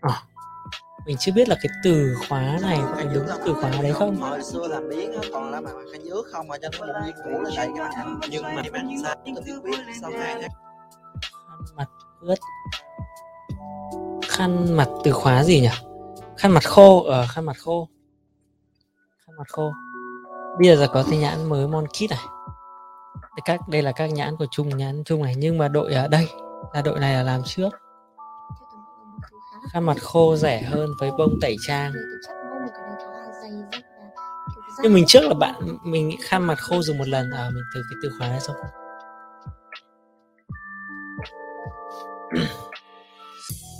À, 0.00 0.22
mình 1.06 1.16
chưa 1.20 1.32
biết 1.32 1.48
là 1.48 1.56
cái 1.62 1.72
từ 1.84 2.14
khóa 2.28 2.58
này 2.62 2.78
có 2.82 2.92
phải 2.94 3.06
đúng 3.14 3.26
từ 3.46 3.54
khóa 3.54 3.70
đấy 3.82 3.92
không? 3.92 4.16
Hồi 4.16 4.42
xưa 4.42 4.68
làm 4.68 4.88
biến 4.88 5.12
còn 5.32 5.50
là 5.50 5.60
bằng 5.60 5.74
khăn 5.92 6.02
dứa 6.04 6.22
không? 6.32 6.48
Mà 6.48 6.56
cho 6.62 6.68
nó 6.80 6.86
một 6.86 7.00
viên 7.04 7.14
cũ 7.24 7.30
lên 7.30 7.54
đây 7.56 7.68
các 7.76 7.90
bạn 7.96 8.20
nhưng 8.30 8.42
mà 8.42 8.62
bạn 8.72 8.96
sao 9.02 9.16
biết 9.64 9.78
sao 10.00 10.10
hai 10.18 10.42
khăn 10.42 10.50
mặt 11.74 11.88
ướt. 12.24 12.38
Khăn 14.28 14.76
mặt 14.76 14.88
từ 15.04 15.12
khóa 15.12 15.44
gì 15.44 15.60
nhỉ? 15.60 15.68
Khăn 16.36 16.52
mặt 16.52 16.64
khô 16.64 17.02
ở 17.04 17.20
ờ, 17.20 17.26
khăn 17.28 17.44
mặt 17.44 17.56
khô. 17.58 17.88
Khăn 19.26 19.36
mặt 19.38 19.48
khô. 19.48 19.72
Bây 20.58 20.76
giờ 20.76 20.86
có 20.92 21.04
cái 21.10 21.18
nhãn 21.18 21.48
mới 21.48 21.68
mon 21.68 21.86
kit 21.86 22.10
này. 22.10 22.24
Các 23.44 23.68
đây 23.68 23.82
là 23.82 23.92
các 23.92 24.06
nhãn 24.06 24.36
của 24.36 24.46
chung 24.50 24.76
nhãn 24.76 25.04
chung 25.04 25.22
này. 25.22 25.34
Nhưng 25.36 25.58
mà 25.58 25.68
đội 25.68 25.92
ở 25.92 26.08
đây 26.08 26.28
là 26.74 26.82
đội 26.82 27.00
này 27.00 27.14
là 27.14 27.22
làm 27.22 27.42
trước. 27.44 27.70
Khăn 29.72 29.86
mặt 29.86 29.96
khô 30.02 30.36
rẻ 30.36 30.62
hơn 30.62 30.90
với 31.00 31.10
bông 31.10 31.38
tẩy 31.40 31.56
trang. 31.66 31.92
Nhưng 34.82 34.94
mình 34.94 35.04
trước 35.08 35.22
là 35.22 35.34
bạn 35.34 35.78
mình 35.84 36.08
nghĩ 36.08 36.16
khăn 36.22 36.46
mặt 36.46 36.58
khô 36.58 36.82
dùng 36.82 36.98
một 36.98 37.08
lần. 37.08 37.30
À 37.30 37.50
mình 37.54 37.64
thử 37.74 37.82
cái 37.90 37.98
từ 38.02 38.10
khóa 38.18 38.28
này 38.28 38.40
xong 38.40 38.56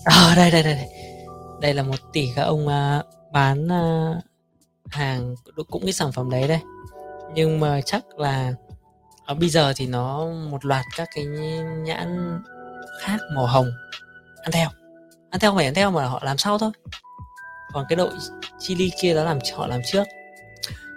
à, 0.05 0.35
đây 0.37 0.51
đây 0.51 0.63
đây 0.63 0.75
đây. 0.75 0.89
Đây 1.61 1.75
là 1.75 1.83
một 1.83 1.97
tỷ 2.13 2.29
các 2.37 2.43
ông 2.43 2.67
uh, 2.67 3.05
bán 3.33 3.67
uh, 3.67 4.25
hàng 4.91 5.35
cũng 5.71 5.83
cái 5.83 5.93
sản 5.93 6.13
phẩm 6.13 6.31
đấy 6.31 6.49
đây. 6.49 6.61
Nhưng 7.35 7.61
mà 7.61 7.81
chắc 7.87 8.19
là 8.19 8.53
ở 9.25 9.35
bây 9.35 9.49
giờ 9.49 9.73
thì 9.77 9.87
nó 9.87 10.27
một 10.51 10.65
loạt 10.65 10.85
các 10.97 11.09
cái 11.15 11.25
nhãn 11.85 12.41
khác 13.01 13.21
màu 13.35 13.47
hồng. 13.47 13.71
Ăn 14.43 14.53
theo. 14.53 14.69
Ăn 15.31 15.41
theo 15.41 15.55
phải 15.55 15.65
ăn 15.65 15.75
theo 15.75 15.91
mà 15.91 16.07
họ 16.07 16.21
làm 16.25 16.39
sau 16.39 16.59
thôi. 16.59 16.71
Còn 17.73 17.85
cái 17.89 17.97
đội 17.97 18.11
chili 18.59 18.91
kia 19.01 19.15
đó 19.15 19.25
làm 19.25 19.39
họ 19.55 19.67
làm 19.67 19.81
trước. 19.85 20.05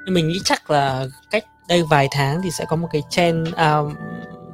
Nhưng 0.06 0.14
mình 0.14 0.28
nghĩ 0.28 0.40
chắc 0.46 0.70
là 0.70 1.06
cách 1.32 1.46
đây 1.68 1.84
vài 1.84 2.08
tháng 2.12 2.42
thì 2.42 2.52
sẽ 2.52 2.66
có 2.68 2.76
một 2.76 2.88
cái 2.92 3.02
trend 3.10 3.50
uh, 3.50 3.98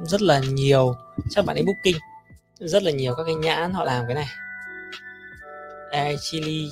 rất 0.02 0.22
là 0.22 0.38
nhiều. 0.38 0.94
Chắc 1.30 1.44
bạn 1.44 1.56
ấy 1.56 1.64
booking 1.64 1.98
rất 2.58 2.82
là 2.82 2.90
nhiều 2.90 3.14
các 3.14 3.22
cái 3.26 3.34
nhãn 3.34 3.72
họ 3.72 3.84
làm 3.84 4.04
cái 4.06 4.14
này. 4.14 4.28
Đây 5.92 6.16
chili 6.20 6.70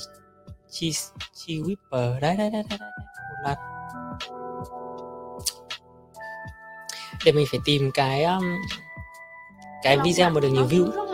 cheese 0.70 1.12
chi 1.34 1.60
whipper. 1.60 2.20
Đấy 2.20 2.36
đấy 2.36 2.50
đấy 2.50 2.62
đấy, 2.70 2.78
một 2.80 3.36
loạt. 3.44 3.58
Để 7.24 7.32
mình 7.32 7.46
phải 7.50 7.60
tìm 7.64 7.90
cái 7.94 8.24
um, 8.24 8.44
cái 9.82 9.98
video 9.98 10.30
mà 10.30 10.40
được 10.40 10.48
nhiều 10.48 10.66
view 10.66 11.11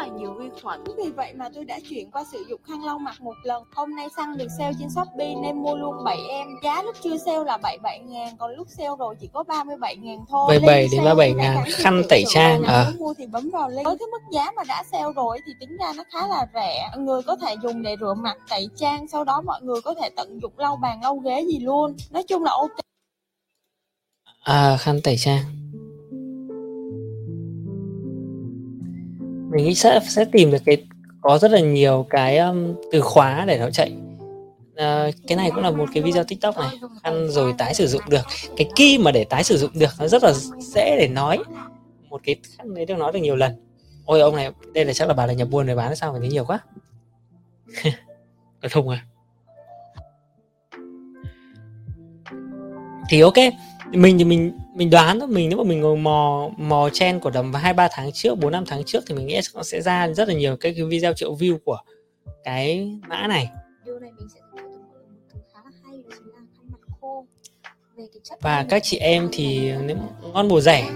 khuẩn 0.62 0.84
vì 0.96 1.10
vậy 1.10 1.32
mà 1.34 1.48
tôi 1.54 1.64
đã 1.64 1.78
chuyển 1.88 2.10
qua 2.10 2.24
sử 2.32 2.44
dụng 2.48 2.60
khăn 2.68 2.84
lau 2.84 2.98
mặt 2.98 3.20
một 3.20 3.34
lần. 3.42 3.62
Hôm 3.74 3.96
nay 3.96 4.08
xăng 4.16 4.38
được 4.38 4.46
sale 4.58 4.72
trên 4.78 4.90
shopee 4.90 5.34
nên 5.42 5.62
mua 5.62 5.76
luôn 5.76 6.04
7 6.04 6.18
em. 6.28 6.46
Giá 6.64 6.82
lúc 6.82 6.96
chưa 7.02 7.16
sale 7.18 7.44
là 7.44 7.58
77 7.62 7.98
ngàn 7.98 8.36
còn 8.38 8.50
lúc 8.50 8.66
sale 8.70 8.90
rồi 8.98 9.14
chỉ 9.20 9.28
có 9.32 9.42
37 9.42 9.96
ngàn 9.96 10.18
thôi. 10.28 10.46
77 10.48 10.88
đến 10.92 11.04
37 11.04 11.32
ngàn. 11.32 11.64
khăn 11.66 12.02
tẩy 12.08 12.24
trang 12.28 12.62
à. 12.62 12.92
mua 12.98 13.14
thì 13.18 13.26
bấm 13.26 13.50
vào 13.50 13.68
link. 13.68 13.84
Với 13.84 13.98
cái 13.98 14.06
mức 14.12 14.22
giá 14.32 14.50
mà 14.56 14.62
đã 14.68 14.84
sale 14.92 15.12
rồi 15.16 15.38
thì 15.46 15.52
tính 15.60 15.76
ra 15.76 15.92
nó 15.96 16.04
khá 16.12 16.28
là 16.28 16.46
rẻ. 16.54 16.90
Người 16.98 17.22
có 17.22 17.36
thể 17.36 17.54
dùng 17.62 17.82
để 17.82 17.96
rửa 18.00 18.14
mặt 18.14 18.36
tẩy 18.50 18.68
trang 18.76 19.08
sau 19.08 19.24
đó 19.24 19.42
mọi 19.46 19.62
người 19.62 19.80
có 19.80 19.94
thể 19.94 20.10
tận 20.16 20.38
dụng 20.42 20.52
lau 20.56 20.76
bàn 20.76 21.00
lau 21.02 21.16
ghế 21.16 21.44
gì 21.48 21.58
luôn. 21.58 21.96
Nói 22.10 22.22
chung 22.22 22.44
là 22.44 22.50
ok. 22.50 22.70
À 24.44 24.76
khăn 24.80 25.00
tẩy 25.04 25.16
trang 25.16 25.44
mình 29.50 29.64
nghĩ 29.64 29.74
sẽ 29.74 30.00
sẽ 30.08 30.24
tìm 30.24 30.50
được 30.50 30.62
cái 30.64 30.84
có 31.20 31.38
rất 31.38 31.50
là 31.50 31.60
nhiều 31.60 32.06
cái 32.10 32.38
um, 32.38 32.74
từ 32.92 33.00
khóa 33.00 33.44
để 33.46 33.58
nó 33.58 33.70
chạy. 33.70 33.96
Uh, 34.72 35.14
cái 35.26 35.36
này 35.36 35.50
cũng 35.54 35.64
là 35.64 35.70
một 35.70 35.88
cái 35.94 36.02
video 36.02 36.24
tiktok 36.24 36.58
này 36.58 36.68
ăn 37.02 37.30
rồi 37.30 37.54
tái 37.58 37.74
sử 37.74 37.86
dụng 37.86 38.02
được. 38.08 38.22
Cái 38.56 38.70
key 38.76 38.98
mà 38.98 39.10
để 39.10 39.24
tái 39.24 39.44
sử 39.44 39.56
dụng 39.56 39.70
được 39.74 39.90
nó 39.98 40.08
rất 40.08 40.24
là 40.24 40.32
dễ 40.58 40.96
để 40.96 41.08
nói. 41.08 41.38
Một 42.08 42.20
cái 42.24 42.36
khăn 42.58 42.74
đấy 42.74 42.86
được 42.86 42.98
nói 42.98 43.12
được 43.12 43.18
nhiều 43.18 43.36
lần. 43.36 43.52
Ôi 44.04 44.20
ông 44.20 44.36
này 44.36 44.50
đây 44.74 44.84
là 44.84 44.92
chắc 44.92 45.08
là 45.08 45.14
bà 45.14 45.26
là 45.26 45.32
nhà 45.32 45.44
buôn 45.44 45.66
để 45.66 45.74
bán 45.74 45.96
sao 45.96 46.12
mà 46.12 46.18
thấy 46.18 46.28
nhiều 46.28 46.44
quá. 46.44 46.58
Không 48.70 48.88
à? 48.88 49.04
Thì 53.10 53.20
ok 53.20 53.34
mình 53.92 54.18
thì 54.18 54.24
mình 54.24 54.57
mình 54.78 54.90
đoán 54.90 55.20
thôi 55.20 55.28
mình 55.28 55.48
nếu 55.48 55.58
mà 55.58 55.64
mình 55.64 55.80
ngồi 55.80 55.96
mò 55.96 56.50
mò 56.56 56.88
chen 56.92 57.20
của 57.20 57.30
tầm 57.30 57.54
hai 57.54 57.74
ba 57.74 57.88
tháng 57.90 58.10
trước 58.14 58.38
bốn 58.38 58.52
năm 58.52 58.64
tháng 58.66 58.84
trước 58.84 59.04
thì 59.06 59.14
mình 59.14 59.26
nghĩ 59.26 59.40
nó 59.54 59.62
sẽ 59.62 59.80
ra 59.80 60.08
rất 60.08 60.28
là 60.28 60.34
nhiều 60.34 60.56
cái, 60.56 60.74
cái 60.76 60.84
video 60.84 61.12
triệu 61.12 61.34
view 61.34 61.58
của 61.64 61.78
cái 62.44 62.92
mã 63.08 63.26
này. 63.26 63.48
Và 68.40 68.66
các 68.68 68.82
chị 68.84 68.98
em 68.98 69.28
thì 69.32 69.72
nếu 69.86 69.96
ngon 70.32 70.48
bổ 70.48 70.60
rẻ 70.60 70.90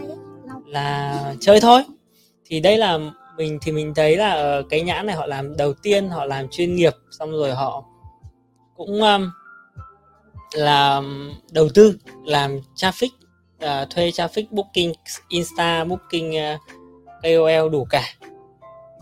là 0.67 1.35
chơi 1.41 1.61
thôi. 1.61 1.83
Thì 2.45 2.61
đây 2.61 2.79
là 2.79 2.99
mình 3.37 3.59
thì 3.63 3.73
mình 3.73 3.95
thấy 3.95 4.17
là 4.17 4.31
ờ, 4.31 4.63
cái 4.71 4.81
nhãn 4.81 5.07
này 5.07 5.17
họ 5.17 5.27
làm 5.27 5.57
đầu 5.57 5.75
tiên 5.83 6.09
họ 6.09 6.25
làm 6.25 6.49
chuyên 6.49 6.77
nghiệp 6.77 6.93
xong 7.19 7.31
rồi 7.31 7.55
họ 7.55 7.85
cũng 8.77 9.03
um, 9.03 9.31
là 10.55 11.03
đầu 11.53 11.69
tư 11.75 11.99
làm 12.25 12.61
traffic 12.75 13.09
uh, 13.65 13.91
thuê 13.91 14.11
traffic 14.11 14.45
booking 14.51 14.93
insta 15.29 15.85
booking 15.85 16.37
ờ, 16.37 16.55
uh, 16.55 16.61
KOL 17.23 17.73
đủ 17.73 17.87
cả. 17.91 18.05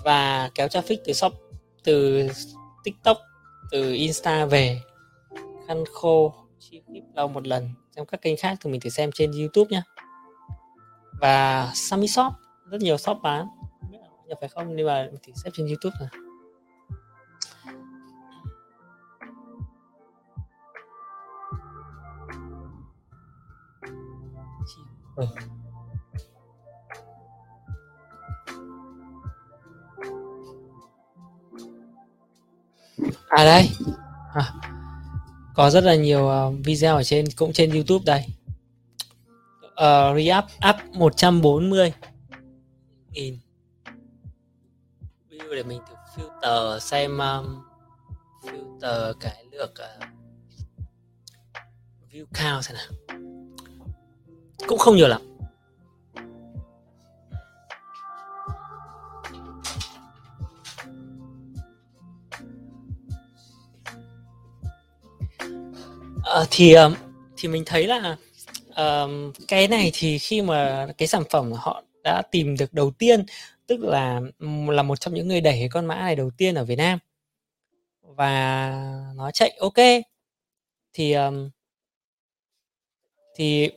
Và 0.05 0.51
kéo 0.55 0.67
traffic 0.67 0.97
từ 1.05 1.13
shop 1.13 1.33
từ 1.85 2.29
tiktok 2.85 3.19
từ 3.71 3.93
insta 3.93 4.45
về. 4.47 4.81
Khăn 5.69 5.85
khô 5.93 6.35
chi 6.59 6.81
clip 6.87 7.03
lau 7.15 7.29
một 7.29 7.47
lần. 7.47 7.69
Xem 7.97 8.07
các 8.07 8.23
kênh 8.23 8.37
khác 8.37 8.59
thì 8.61 8.71
mình 8.71 8.81
thử 8.81 8.91
xem 8.91 9.11
trên 9.15 9.33
youtube 9.33 9.69
nhé 9.71 9.83
và 11.21 11.71
Sammy 11.75 12.09
Shop 12.09 12.33
rất 12.71 12.81
nhiều 12.81 12.97
shop 12.97 13.19
bán. 13.23 13.47
Nhập 14.27 14.39
phải 14.41 14.49
không 14.49 14.77
nhưng 14.77 14.87
mà 14.87 15.09
mình 15.11 15.21
thử 15.27 15.33
xem 15.45 15.53
trên 15.57 15.67
youtube 15.67 15.97
này 16.01 16.30
ừ. 25.21 25.27
à 33.29 33.45
đây. 33.45 33.71
À, 34.35 34.53
có 35.55 35.71
rất 35.71 35.85
là 35.85 35.95
nhiều 35.95 36.29
à, 36.31 36.41
video 36.65 36.97
ở 36.97 37.03
trên 37.03 37.25
cũng 37.37 37.53
trên 37.53 37.71
YouTube 37.71 38.05
đây. 38.07 38.27
Uh, 39.65 40.17
Reup 40.17 40.45
up 40.71 40.77
140 40.95 41.93
nghìn. 43.11 43.39
View 45.29 45.55
để 45.55 45.63
mình 45.63 45.81
thử 45.89 45.95
filter 46.17 46.79
xem 46.79 47.19
um, 47.19 47.63
filter 48.43 49.13
cái 49.21 49.45
lượt 49.53 49.71
uh, 49.71 49.79
à, 49.79 50.13
view 52.11 52.25
count 52.35 52.65
xem 52.65 52.77
nào 52.77 53.21
cũng 54.67 54.79
không 54.79 54.97
nhiều 54.97 55.09
lắm. 55.09 55.21
À, 66.25 66.45
thì 66.51 66.73
ờ, 66.73 66.95
thì 67.37 67.49
mình 67.49 67.63
thấy 67.67 67.87
là 67.87 68.17
um, 68.77 69.33
cái 69.49 69.69
này 69.69 69.91
thì 69.95 70.19
khi 70.19 70.43
mà 70.43 70.87
cái 70.99 71.09
sản 71.09 71.23
phẩm 71.31 71.53
họ 71.53 71.83
đã 72.03 72.23
tìm 72.31 72.57
được 72.57 72.73
đầu 72.73 72.91
tiên 72.99 73.25
tức 73.67 73.81
là 73.81 74.21
là 74.69 74.83
một 74.83 75.01
trong 75.01 75.15
những 75.15 75.29
người 75.29 75.41
đẩy 75.41 75.69
con 75.73 75.87
mã 75.87 75.95
này 75.95 76.17
đầu 76.17 76.31
tiên 76.37 76.55
ở 76.55 76.65
Việt 76.65 76.77
Nam. 76.77 76.99
Và 78.03 78.71
nó 79.17 79.31
chạy 79.31 79.51
ok. 79.61 79.75
Thì 80.93 81.13
um, 81.13 81.51
thì 83.35 83.71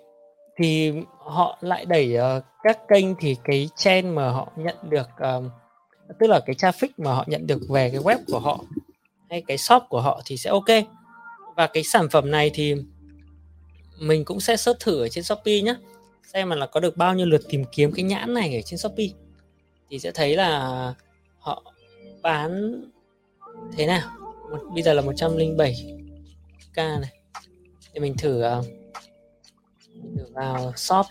thì 0.57 0.93
họ 1.19 1.57
lại 1.61 1.85
đẩy 1.85 2.17
uh, 2.17 2.43
các 2.63 2.79
kênh 2.87 3.15
thì 3.19 3.35
cái 3.43 3.69
trend 3.75 4.07
mà 4.07 4.29
họ 4.29 4.51
nhận 4.55 4.75
được 4.89 5.09
um, 5.19 5.49
tức 6.19 6.27
là 6.27 6.39
cái 6.45 6.55
traffic 6.55 6.89
mà 6.97 7.13
họ 7.13 7.23
nhận 7.27 7.47
được 7.47 7.61
về 7.69 7.89
cái 7.89 7.99
web 7.99 8.17
của 8.27 8.39
họ 8.39 8.63
hay 9.29 9.43
cái 9.47 9.57
shop 9.57 9.83
của 9.89 10.01
họ 10.01 10.21
thì 10.25 10.37
sẽ 10.37 10.49
ok. 10.49 10.69
Và 11.55 11.67
cái 11.67 11.83
sản 11.83 12.09
phẩm 12.09 12.31
này 12.31 12.51
thì 12.53 12.75
mình 13.99 14.25
cũng 14.25 14.39
sẽ 14.39 14.57
search 14.57 14.79
thử 14.79 15.01
ở 15.01 15.09
trên 15.09 15.23
shopee 15.23 15.61
nhé 15.61 15.75
xem 16.33 16.49
mà 16.49 16.55
là 16.55 16.65
có 16.65 16.79
được 16.79 16.97
bao 16.97 17.15
nhiêu 17.15 17.25
lượt 17.25 17.41
tìm 17.49 17.63
kiếm 17.71 17.91
cái 17.91 18.03
nhãn 18.03 18.33
này 18.33 18.55
ở 18.55 18.61
trên 18.61 18.77
shopee. 18.77 19.07
Thì 19.89 19.99
sẽ 19.99 20.11
thấy 20.11 20.35
là 20.35 20.93
họ 21.39 21.63
bán 22.21 22.81
thế 23.77 23.85
nào? 23.85 24.09
Một, 24.51 24.59
bây 24.73 24.83
giờ 24.83 24.93
là 24.93 25.01
107 25.01 25.75
k 26.73 26.77
này. 26.77 27.11
Thì 27.93 27.99
mình 27.99 28.17
thử 28.17 28.43
uh, 28.59 28.65
thử 30.23 30.33
vào 30.33 30.73
shop. 30.75 31.05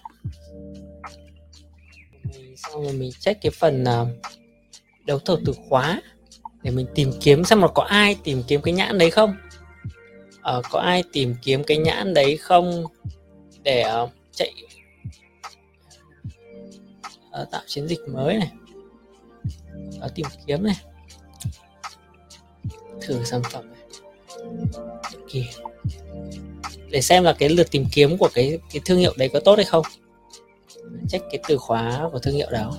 Mình 2.25 2.57
xong 2.57 2.83
rồi 2.85 2.93
mình 2.93 3.11
check 3.21 3.43
cái 3.43 3.51
phần 3.51 3.83
uh, 3.83 4.09
đấu 5.05 5.19
thầu 5.19 5.39
từ 5.47 5.55
khóa 5.69 6.01
để 6.63 6.71
mình 6.71 6.87
tìm 6.95 7.13
kiếm 7.21 7.45
xem 7.45 7.61
là 7.61 7.69
có 7.75 7.83
ai 7.83 8.17
tìm 8.25 8.43
kiếm 8.49 8.63
cái 8.63 8.75
nhãn 8.75 8.99
đấy 8.99 9.11
không. 9.11 9.35
Uh, 10.59 10.65
có 10.71 10.81
ai 10.81 11.05
tìm 11.13 11.35
kiếm 11.43 11.65
cái 11.65 11.77
nhãn 11.77 12.15
đấy 12.15 12.37
không 12.37 12.85
để 13.63 13.85
uh, 14.03 14.11
chạy 14.33 14.53
uh, 17.43 17.51
tạo 17.51 17.63
chiến 17.67 17.89
dịch 17.89 18.01
mới 18.09 18.39
này. 18.39 18.51
Uh, 20.05 20.15
tìm 20.15 20.27
kiếm 20.47 20.65
này. 20.65 20.77
Thử 23.01 23.25
sản 23.25 23.43
phẩm 23.51 23.73
này. 23.73 23.83
Kìa 25.29 25.45
để 26.93 27.01
xem 27.01 27.25
là 27.25 27.33
cái 27.33 27.49
lượt 27.49 27.71
tìm 27.71 27.87
kiếm 27.93 28.19
của 28.19 28.29
cái 28.35 28.59
cái 28.73 28.83
thương 28.85 28.99
hiệu 28.99 29.15
đấy 29.17 29.31
có 29.33 29.41
tốt 29.41 29.55
hay 29.57 29.65
không. 29.65 29.87
Check 31.09 31.25
cái 31.31 31.41
từ 31.49 31.57
khóa 31.59 32.09
của 32.13 32.19
thương 32.19 32.35
hiệu 32.35 32.51
đó. 32.51 32.73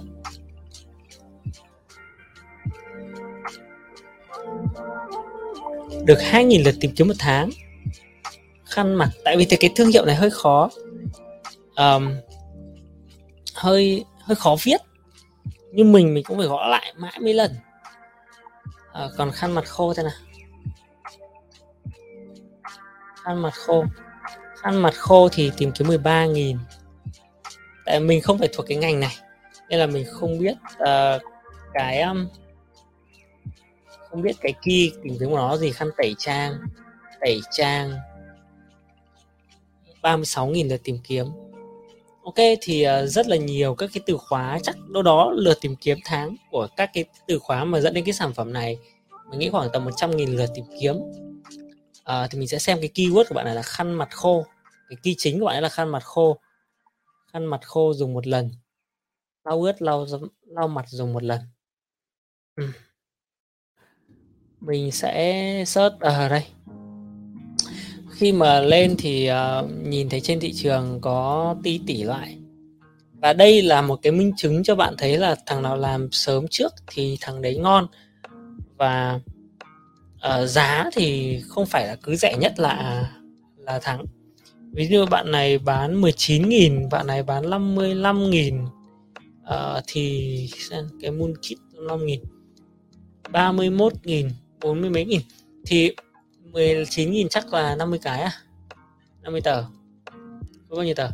Được 6.05 6.17
2.000 6.19 6.63
lượt 6.63 6.75
tìm 6.81 6.91
kiếm 6.95 7.07
một 7.07 7.13
tháng. 7.19 7.49
Khăn 8.65 8.95
mặt 8.95 9.09
tại 9.23 9.37
vì 9.37 9.45
thì 9.45 9.57
cái 9.57 9.69
thương 9.75 9.91
hiệu 9.91 10.05
này 10.05 10.15
hơi 10.15 10.29
khó. 10.29 10.69
Um, 11.75 12.15
hơi 13.55 14.05
hơi 14.21 14.35
khó 14.35 14.55
viết. 14.63 14.81
Nhưng 15.71 15.91
mình 15.91 16.13
mình 16.13 16.23
cũng 16.23 16.37
phải 16.37 16.47
gõ 16.47 16.67
lại 16.67 16.93
mãi 16.97 17.19
mấy 17.21 17.33
lần. 17.33 17.51
À, 18.93 19.07
còn 19.17 19.31
khăn 19.31 19.51
mặt 19.51 19.65
khô 19.67 19.93
thế 19.93 20.03
nào? 20.03 20.13
Khăn 23.23 23.41
mặt 23.41 23.53
khô. 23.53 23.85
Khăn 24.55 24.81
mặt 24.81 24.93
khô 24.97 25.29
thì 25.29 25.51
tìm 25.57 25.71
kiếm 25.71 25.87
13.000 25.87 26.57
tại 27.85 27.99
mình 27.99 28.21
không 28.21 28.37
phải 28.37 28.49
thuộc 28.53 28.65
cái 28.69 28.77
ngành 28.77 28.99
này 28.99 29.15
nên 29.69 29.79
là 29.79 29.87
mình 29.87 30.05
không 30.11 30.39
biết 30.39 30.55
uh, 30.73 31.21
cái 31.73 32.01
um, 32.01 32.27
không 34.09 34.21
biết 34.21 34.35
cái 34.41 34.53
key 34.61 34.91
tìm 35.03 35.17
kiếm 35.19 35.29
của 35.29 35.37
nó 35.37 35.57
gì. 35.57 35.71
Khăn 35.71 35.89
tẩy 35.97 36.15
trang 36.17 36.53
tẩy 37.21 37.41
trang. 37.51 37.93
36.000 40.01 40.69
lượt 40.69 40.81
tìm 40.83 40.97
kiếm. 41.03 41.25
Ok 42.23 42.35
thì 42.61 42.87
uh, 42.87 43.09
rất 43.09 43.27
là 43.27 43.35
nhiều 43.35 43.75
các 43.75 43.89
cái 43.93 44.01
từ 44.05 44.17
khóa 44.17 44.59
chắc 44.63 44.75
đâu 44.89 45.03
đó 45.03 45.31
lượt 45.35 45.57
tìm 45.61 45.75
kiếm 45.75 45.97
tháng 46.05 46.35
của 46.51 46.67
các 46.77 46.89
cái 46.93 47.05
từ 47.27 47.39
khóa 47.39 47.63
mà 47.63 47.79
dẫn 47.79 47.93
đến 47.93 48.05
cái 48.05 48.13
sản 48.13 48.33
phẩm 48.33 48.53
này. 48.53 48.77
Mình 49.29 49.39
nghĩ 49.39 49.49
khoảng 49.49 49.69
tầm 49.73 49.85
100.000 49.85 50.35
lượt 50.37 50.49
tìm 50.55 50.65
kiếm 50.81 50.95
à, 52.03 52.27
thì 52.27 52.39
mình 52.39 52.47
sẽ 52.47 52.59
xem 52.59 52.77
cái 52.81 52.89
keyword 52.93 53.23
của 53.29 53.35
bạn 53.35 53.45
này 53.45 53.55
là 53.55 53.61
khăn 53.61 53.93
mặt 53.93 54.09
khô. 54.11 54.45
Cái 54.89 54.97
key 55.03 55.15
chính 55.17 55.39
của 55.39 55.45
bạn 55.45 55.55
ấy 55.55 55.61
là 55.61 55.69
khăn 55.69 55.89
mặt 55.89 56.03
khô. 56.03 56.39
Khăn 57.33 57.45
mặt 57.45 57.61
khô 57.65 57.93
dùng 57.93 58.13
một 58.13 58.27
lần. 58.27 58.49
Lau 59.45 59.61
ướt 59.61 59.81
lau 59.81 60.05
lau 60.47 60.67
mặt 60.67 60.85
dùng 60.87 61.13
một 61.13 61.23
lần. 61.23 61.39
Ừ. 62.55 62.67
mình 64.59 64.91
sẽ 64.91 65.63
search 65.67 65.99
ở 65.99 66.25
à, 66.25 66.29
đây. 66.29 66.43
Khi 68.11 68.31
mà 68.31 68.59
lên 68.59 68.95
thì 68.97 69.29
uh, 69.31 69.69
nhìn 69.83 70.09
thấy 70.09 70.21
trên 70.21 70.39
thị 70.39 70.53
trường 70.53 70.99
có 71.01 71.55
tí 71.63 71.81
tỷ 71.87 72.03
loại. 72.03 72.37
Và 73.13 73.33
đây 73.33 73.61
là 73.61 73.81
một 73.81 73.99
cái 74.01 74.11
minh 74.11 74.33
chứng 74.37 74.63
cho 74.63 74.75
bạn 74.75 74.95
thấy 74.97 75.17
là 75.17 75.35
thằng 75.45 75.61
nào 75.61 75.77
làm 75.77 76.11
sớm 76.11 76.45
trước 76.49 76.73
thì 76.87 77.17
thằng 77.21 77.41
đấy 77.41 77.57
ngon. 77.57 77.87
Và 78.77 79.19
uh, 80.27 80.49
giá 80.49 80.89
thì 80.93 81.39
không 81.47 81.65
phải 81.65 81.87
là 81.87 81.95
cứ 81.95 82.15
rẻ 82.15 82.37
nhất 82.37 82.59
là 82.59 83.09
là 83.57 83.79
thắng. 83.79 84.05
Ví 84.73 84.87
dụ 84.87 85.05
bạn 85.05 85.31
này 85.31 85.57
bán 85.57 86.01
19.000 86.01 86.89
bạn 86.89 87.07
này 87.07 87.23
bán 87.23 87.43
55.000 87.43 88.63
uh, 88.63 88.69
ờ, 89.45 89.81
thì 89.87 90.49
xem 90.69 90.87
cái 91.01 91.11
moon 91.11 91.33
kit 91.35 91.75
5.000 91.75 92.19
31.000 93.31 94.29
40 94.61 94.89
mấy 94.89 95.05
nghìn. 95.05 95.21
Thì 95.65 95.95
19.000 96.51 97.27
chắc 97.27 97.53
là 97.53 97.75
50 97.75 97.99
cái 98.01 98.21
à 98.21 98.31
50 99.21 99.41
tờ. 99.41 99.63
Có 100.69 100.75
bao 100.75 100.85
nhiêu 100.85 100.95
tờ? 100.95 101.09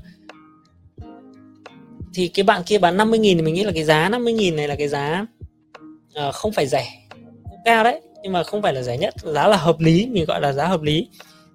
Thì 2.14 2.28
cái 2.28 2.44
bạn 2.44 2.64
kia 2.66 2.78
bán 2.78 2.98
50.000 2.98 3.22
thì 3.22 3.42
mình 3.42 3.54
nghĩ 3.54 3.64
là 3.64 3.72
cái 3.76 3.84
giá 3.84 4.10
50.000 4.10 4.56
này 4.56 4.68
là 4.68 4.76
cái 4.76 4.88
giá 4.88 5.26
uh, 6.28 6.34
không 6.34 6.52
phải 6.52 6.68
rẻ 6.68 7.08
cũng 7.44 7.60
cao 7.66 7.84
đấy 7.84 8.02
nhưng 8.24 8.34
mà 8.34 8.44
không 8.44 8.62
phải 8.62 8.74
là 8.74 8.82
rẻ 8.82 8.98
nhất 8.98 9.14
giá 9.24 9.48
là 9.48 9.58
hợp 9.58 9.80
lý 9.80 10.06
mình 10.06 10.26
gọi 10.26 10.42
là 10.42 10.54
giá 10.54 10.68
hợp 10.68 10.82
lý. 10.82 11.10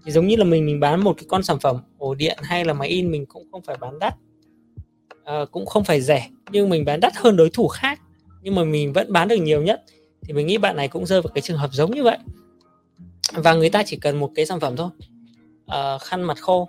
Thì 0.05 0.12
giống 0.12 0.27
như 0.27 0.37
là 0.37 0.44
mình 0.44 0.66
mình 0.66 0.81
bán 0.81 1.00
một 1.00 1.14
cái 1.16 1.24
con 1.29 1.42
sản 1.42 1.59
phẩm 1.61 1.77
ổ 1.98 2.14
điện 2.14 2.38
hay 2.42 2.64
là 2.64 2.72
máy 2.72 2.88
in 2.88 3.11
mình 3.11 3.27
cũng 3.27 3.46
không 3.53 3.62
phải 3.62 3.77
bán 3.77 3.98
đắt. 3.98 4.14
À, 5.24 5.44
cũng 5.50 5.66
không 5.66 5.85
phải 5.85 6.00
rẻ 6.00 6.29
nhưng 6.50 6.68
mình 6.68 6.85
bán 6.85 7.00
đắt 7.00 7.16
hơn 7.16 7.37
đối 7.37 7.50
thủ 7.50 7.68
khác. 7.68 8.00
Nhưng 8.42 8.55
mà 8.55 8.64
mình 8.64 8.92
vẫn 8.92 9.12
bán 9.12 9.29
được 9.29 9.37
nhiều 9.37 9.62
nhất. 9.62 9.83
Thì 10.22 10.33
mình 10.33 10.46
nghĩ 10.46 10.59
bạn 10.59 10.77
này 10.77 10.88
cũng 10.88 11.07
rơi 11.07 11.22
vào 11.22 11.33
cái 11.35 11.42
trường 11.42 11.59
hợp 11.59 11.72
giống 11.72 11.90
như 11.90 12.03
vậy. 12.03 12.18
Và 13.33 13.55
người 13.55 13.70
ta 13.70 13.83
chỉ 13.87 13.96
cần 13.96 14.16
một 14.16 14.31
cái 14.35 14.46
sản 14.46 14.61
phẩm 14.61 14.77
thôi. 14.77 14.90
À, 15.66 15.98
khăn 15.98 16.22
mặt 16.22 16.38
khô. 16.40 16.68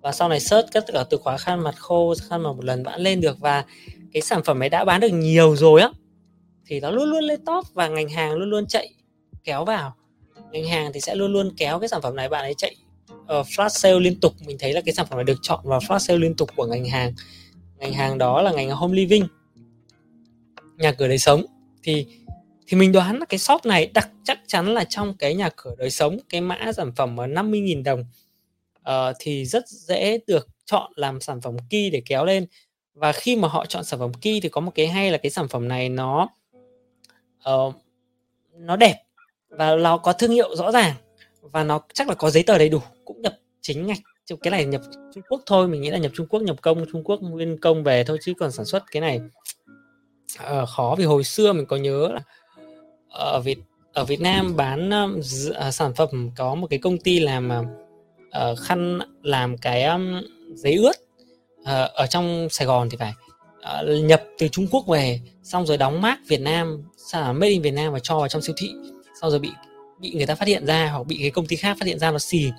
Và 0.00 0.12
sau 0.12 0.28
này 0.28 0.40
search 0.40 0.72
tất 0.72 0.84
cả 0.92 1.04
từ 1.10 1.16
khóa 1.16 1.36
khăn 1.36 1.60
mặt 1.60 1.74
khô 1.78 2.14
khăn 2.28 2.42
mặt 2.42 2.52
một 2.52 2.64
lần 2.64 2.82
bạn 2.82 3.00
lên 3.00 3.20
được 3.20 3.40
và 3.40 3.64
cái 4.12 4.22
sản 4.22 4.42
phẩm 4.44 4.62
ấy 4.62 4.68
đã 4.68 4.84
bán 4.84 5.00
được 5.00 5.12
nhiều 5.12 5.56
rồi 5.56 5.80
á 5.80 5.90
thì 6.66 6.80
nó 6.80 6.90
luôn 6.90 7.10
luôn 7.10 7.24
lên 7.24 7.44
top 7.44 7.64
và 7.74 7.88
ngành 7.88 8.08
hàng 8.08 8.34
luôn 8.34 8.50
luôn 8.50 8.66
chạy 8.66 8.94
kéo 9.48 9.64
vào 9.64 9.94
ngành 10.52 10.64
hàng 10.64 10.92
thì 10.92 11.00
sẽ 11.00 11.14
luôn 11.14 11.32
luôn 11.32 11.52
kéo 11.56 11.78
cái 11.78 11.88
sản 11.88 12.02
phẩm 12.02 12.16
này 12.16 12.28
bạn 12.28 12.44
ấy 12.44 12.54
chạy 12.54 12.76
uh, 13.12 13.28
flash 13.28 13.68
sale 13.68 14.00
liên 14.00 14.20
tục. 14.20 14.34
Mình 14.46 14.56
thấy 14.58 14.72
là 14.72 14.80
cái 14.80 14.94
sản 14.94 15.06
phẩm 15.06 15.16
này 15.16 15.24
được 15.24 15.38
chọn 15.42 15.60
vào 15.64 15.80
flash 15.80 15.98
sale 15.98 16.18
liên 16.18 16.34
tục 16.34 16.50
của 16.56 16.66
ngành 16.66 16.84
hàng. 16.84 17.12
Ngành 17.78 17.92
hàng 17.92 18.18
đó 18.18 18.42
là 18.42 18.52
ngành 18.52 18.70
home 18.70 18.94
living 18.94 19.26
nhà 20.76 20.92
cửa 20.92 21.08
đời 21.08 21.18
sống. 21.18 21.44
Thì 21.82 22.06
thì 22.66 22.76
mình 22.76 22.92
đoán 22.92 23.18
là 23.18 23.26
cái 23.26 23.38
shop 23.38 23.66
này 23.66 23.86
đặc 23.86 24.10
chắc 24.24 24.38
chắn 24.46 24.74
là 24.74 24.84
trong 24.84 25.14
cái 25.18 25.34
nhà 25.34 25.50
cửa 25.56 25.74
đời 25.78 25.90
sống 25.90 26.18
cái 26.28 26.40
mã 26.40 26.72
sản 26.76 26.92
phẩm 26.96 27.20
ở 27.20 27.26
50.000 27.26 27.82
đồng 27.82 28.04
uh, 28.80 29.16
thì 29.18 29.44
rất 29.44 29.68
dễ 29.68 30.18
được 30.26 30.48
chọn 30.64 30.92
làm 30.96 31.20
sản 31.20 31.40
phẩm 31.40 31.56
key 31.70 31.90
để 31.90 32.02
kéo 32.06 32.24
lên. 32.24 32.46
Và 32.94 33.12
khi 33.12 33.36
mà 33.36 33.48
họ 33.48 33.66
chọn 33.66 33.84
sản 33.84 34.00
phẩm 34.00 34.12
key 34.14 34.40
thì 34.40 34.48
có 34.48 34.60
một 34.60 34.72
cái 34.74 34.88
hay 34.88 35.10
là 35.10 35.18
cái 35.18 35.30
sản 35.30 35.48
phẩm 35.48 35.68
này 35.68 35.88
nó 35.88 36.28
uh, 37.50 37.74
nó 38.52 38.76
đẹp 38.76 39.07
và 39.50 39.76
nó 39.76 39.96
có 39.96 40.12
thương 40.12 40.30
hiệu 40.30 40.56
rõ 40.56 40.72
ràng. 40.72 40.94
Và 41.42 41.64
nó 41.64 41.80
chắc 41.94 42.08
là 42.08 42.14
có 42.14 42.30
giấy 42.30 42.42
tờ 42.42 42.58
đầy 42.58 42.68
đủ 42.68 42.80
cũng 43.04 43.22
nhập 43.22 43.38
chính 43.60 43.86
ngạch. 43.86 43.98
Chứ 44.26 44.36
cái 44.36 44.50
này 44.50 44.64
nhập 44.64 44.82
Trung 45.14 45.22
Quốc 45.28 45.42
thôi 45.46 45.68
mình 45.68 45.80
nghĩ 45.80 45.90
là 45.90 45.98
nhập 45.98 46.12
Trung 46.14 46.26
Quốc 46.26 46.40
nhập 46.40 46.56
công 46.62 46.84
Trung 46.92 47.04
Quốc 47.04 47.20
nguyên 47.22 47.58
công 47.60 47.84
về 47.84 48.04
thôi 48.04 48.18
chứ 48.22 48.32
còn 48.38 48.52
sản 48.52 48.66
xuất 48.66 48.82
cái 48.90 49.00
này 49.00 49.20
uh, 50.62 50.68
khó. 50.68 50.94
Vì 50.98 51.04
hồi 51.04 51.24
xưa 51.24 51.52
mình 51.52 51.66
có 51.66 51.76
nhớ 51.76 52.08
là 52.14 52.20
ở 53.10 53.40
Việt 53.40 53.58
ở 53.92 54.04
Việt 54.04 54.20
Nam 54.20 54.56
bán 54.56 54.90
uh, 55.18 55.24
sản 55.74 55.94
phẩm 55.94 56.30
có 56.36 56.54
một 56.54 56.66
cái 56.70 56.78
công 56.78 56.98
ty 56.98 57.20
làm 57.20 57.50
uh, 58.28 58.58
khăn 58.58 58.98
làm 59.22 59.58
cái 59.58 59.84
um, 59.84 60.20
giấy 60.54 60.74
ướt 60.74 60.92
uh, 61.60 61.94
ở 61.94 62.06
trong 62.06 62.48
Sài 62.50 62.66
Gòn 62.66 62.90
thì 62.90 62.96
phải. 62.96 63.12
Uh, 63.58 64.04
nhập 64.04 64.22
từ 64.38 64.48
Trung 64.48 64.66
Quốc 64.70 64.86
về 64.86 65.20
xong 65.42 65.66
rồi 65.66 65.76
đóng 65.76 66.00
mát 66.02 66.18
Việt 66.28 66.40
Nam 66.40 66.84
sản 66.96 67.22
phẩm 67.24 67.38
made 67.38 67.50
in 67.50 67.62
Việt 67.62 67.70
Nam 67.70 67.92
và 67.92 67.98
cho 67.98 68.18
vào 68.18 68.28
trong 68.28 68.42
siêu 68.42 68.54
thị 68.58 68.74
sau 69.20 69.30
rồi 69.30 69.40
bị 69.40 69.50
bị 69.98 70.12
người 70.14 70.26
ta 70.26 70.34
phát 70.34 70.48
hiện 70.48 70.66
ra 70.66 70.90
hoặc 70.92 71.06
bị 71.06 71.18
cái 71.20 71.30
công 71.30 71.46
ty 71.46 71.56
khác 71.56 71.76
phát 71.80 71.86
hiện 71.86 71.98
ra 71.98 72.10
nó 72.10 72.18
xì 72.18 72.50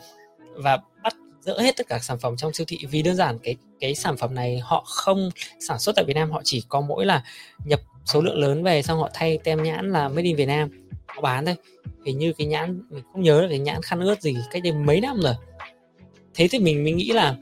và 0.56 0.80
bắt 1.04 1.14
dỡ 1.42 1.60
hết 1.60 1.78
tất 1.78 1.88
cả 1.88 2.00
sản 2.00 2.20
phẩm 2.20 2.38
trong 2.38 2.54
siêu 2.54 2.66
thị. 2.68 2.80
Vì 2.92 3.02
đơn 3.02 3.16
giản 3.16 3.40
cái 3.40 3.56
cái 3.80 3.96
sản 3.96 4.18
phẩm 4.18 4.36
này 4.36 4.60
họ 4.64 4.84
không 4.88 5.30
sản 5.60 5.80
xuất 5.80 5.96
tại 5.96 6.06
Việt 6.06 6.14
Nam, 6.14 6.32
họ 6.32 6.42
chỉ 6.44 6.64
có 6.70 6.82
mỗi 6.82 7.06
là 7.06 7.24
nhập 7.66 7.82
số 8.06 8.22
lượng 8.22 8.40
lớn 8.40 8.64
về 8.64 8.82
xong 8.82 9.00
họ 9.00 9.10
thay 9.14 9.38
tem 9.44 9.64
nhãn 9.64 9.92
là 9.92 10.10
made 10.10 10.24
in 10.24 10.36
Việt 10.36 10.46
Nam, 10.46 10.88
họ 11.08 11.22
bán 11.22 11.46
thôi. 11.46 11.56
Hình 12.06 12.18
như 12.18 12.34
cái 12.34 12.48
nhãn, 12.48 12.82
mình 12.90 13.04
không 13.14 13.22
nhớ 13.22 13.42
là 13.42 13.48
cái 13.50 13.60
nhãn 13.60 13.82
khăn 13.82 14.02
ướt 14.02 14.22
gì, 14.22 14.36
cách 14.52 14.64
đây 14.64 14.74
mấy 14.74 15.02
năm 15.02 15.20
rồi. 15.22 15.34
Thế 16.34 16.48
thì 16.52 16.60
mình 16.60 16.84
mình 16.84 16.98
nghĩ 16.98 17.12
là 17.12 17.36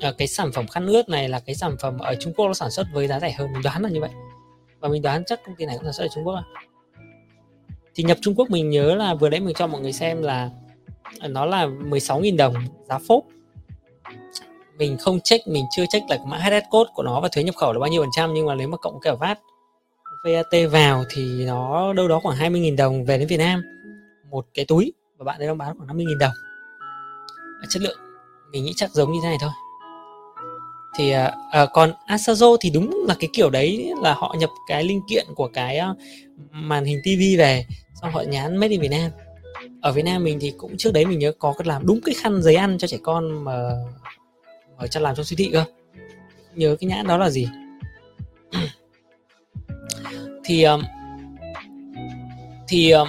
à, 0.00 0.12
cái 0.18 0.28
sản 0.28 0.52
phẩm 0.52 0.66
khăn 0.66 0.86
ướt 0.86 1.08
này 1.08 1.28
là 1.28 1.40
cái 1.40 1.54
sản 1.54 1.76
phẩm 1.80 1.98
ở 1.98 2.14
Trung 2.14 2.32
Quốc 2.34 2.46
nó 2.46 2.54
sản 2.54 2.70
xuất 2.70 2.86
với 2.92 3.08
giá 3.08 3.20
rẻ 3.20 3.32
hơn. 3.32 3.52
Mình 3.52 3.62
đoán 3.62 3.82
là 3.82 3.88
như 3.88 4.00
vậy. 4.00 4.10
Và 4.80 4.88
mình 4.88 5.02
đoán 5.02 5.24
chắc 5.26 5.40
công 5.46 5.56
ty 5.56 5.66
này 5.66 5.76
cũng 5.76 5.84
sản 5.84 5.92
xuất 5.92 6.04
ở 6.04 6.08
Trung 6.14 6.26
Quốc 6.26 6.34
à? 6.34 6.44
Thì 7.94 8.04
nhập 8.04 8.18
Trung 8.20 8.34
Quốc 8.34 8.50
mình 8.50 8.70
nhớ 8.70 8.94
là 8.94 9.14
vừa 9.14 9.28
nãy 9.28 9.40
mình 9.40 9.54
cho 9.54 9.66
mọi 9.66 9.80
người 9.80 9.92
xem 9.92 10.22
là 10.22 10.50
nó 11.28 11.44
là 11.44 11.66
16.000 11.66 12.36
đồng 12.36 12.54
giá 12.88 12.98
phốp 13.08 13.24
mình 14.78 14.96
không 14.98 15.20
check, 15.20 15.48
mình 15.48 15.64
chưa 15.76 15.84
check 15.88 16.10
là 16.10 16.18
mã 16.26 16.38
HS 16.38 16.70
code 16.70 16.90
của 16.94 17.02
nó 17.02 17.20
và 17.20 17.28
thuế 17.32 17.44
nhập 17.44 17.54
khẩu 17.56 17.72
là 17.72 17.78
bao 17.78 17.88
nhiêu 17.90 18.02
phần 18.02 18.10
trăm, 18.16 18.34
nhưng 18.34 18.46
mà 18.46 18.54
nếu 18.54 18.68
mà 18.68 18.76
cộng 18.76 19.00
cả 19.00 19.14
VAT 19.14 19.38
VAT 20.24 20.70
vào 20.70 21.04
thì 21.10 21.44
nó 21.46 21.92
đâu 21.92 22.08
đó 22.08 22.20
khoảng 22.22 22.38
20.000 22.38 22.76
đồng 22.76 23.04
về 23.04 23.18
đến 23.18 23.28
Việt 23.28 23.36
Nam. 23.36 23.62
Một 24.30 24.46
cái 24.54 24.64
túi, 24.64 24.92
và 25.18 25.24
bạn 25.24 25.40
ấy 25.40 25.46
đang 25.46 25.58
bán 25.58 25.78
khoảng 25.78 25.98
50.000 25.98 26.18
đồng. 26.18 26.32
Chất 27.68 27.82
lượng, 27.82 27.98
mình 28.52 28.64
nghĩ 28.64 28.72
chắc 28.76 28.90
giống 28.90 29.12
như 29.12 29.18
thế 29.22 29.28
này 29.28 29.38
thôi 29.40 29.50
thì 30.96 31.10
à, 31.10 31.32
à, 31.50 31.66
còn 31.66 31.92
Asazo 32.06 32.56
thì 32.60 32.70
đúng 32.70 33.04
là 33.08 33.14
cái 33.20 33.30
kiểu 33.32 33.50
đấy 33.50 33.92
là 34.02 34.14
họ 34.14 34.34
nhập 34.38 34.50
cái 34.68 34.84
linh 34.84 35.00
kiện 35.08 35.26
của 35.34 35.48
cái 35.48 35.80
uh, 35.90 35.96
màn 36.50 36.84
hình 36.84 37.00
TV 37.02 37.38
về 37.38 37.66
xong 37.94 38.12
họ 38.12 38.20
nhán 38.20 38.56
made 38.56 38.70
in 38.70 38.80
Việt 38.80 38.90
Nam 38.90 39.10
ở 39.80 39.92
Việt 39.92 40.04
Nam 40.04 40.24
mình 40.24 40.38
thì 40.40 40.52
cũng 40.58 40.76
trước 40.76 40.92
đấy 40.92 41.06
mình 41.06 41.18
nhớ 41.18 41.32
có 41.38 41.54
cái 41.58 41.66
làm 41.66 41.86
đúng 41.86 42.00
cái 42.04 42.14
khăn 42.18 42.42
giấy 42.42 42.54
ăn 42.54 42.78
cho 42.78 42.86
trẻ 42.86 42.96
con 43.02 43.44
mà 43.44 43.52
ở 44.76 44.86
cho 44.86 45.00
làm 45.00 45.14
trong 45.14 45.24
siêu 45.24 45.36
thị 45.36 45.50
cơ. 45.52 45.64
Nhớ 46.54 46.76
cái 46.80 46.88
nhãn 46.88 47.06
đó 47.06 47.16
là 47.16 47.30
gì? 47.30 47.48
Thì 50.44 50.62
um, 50.62 50.82
thì 52.68 52.90
um, 52.90 53.08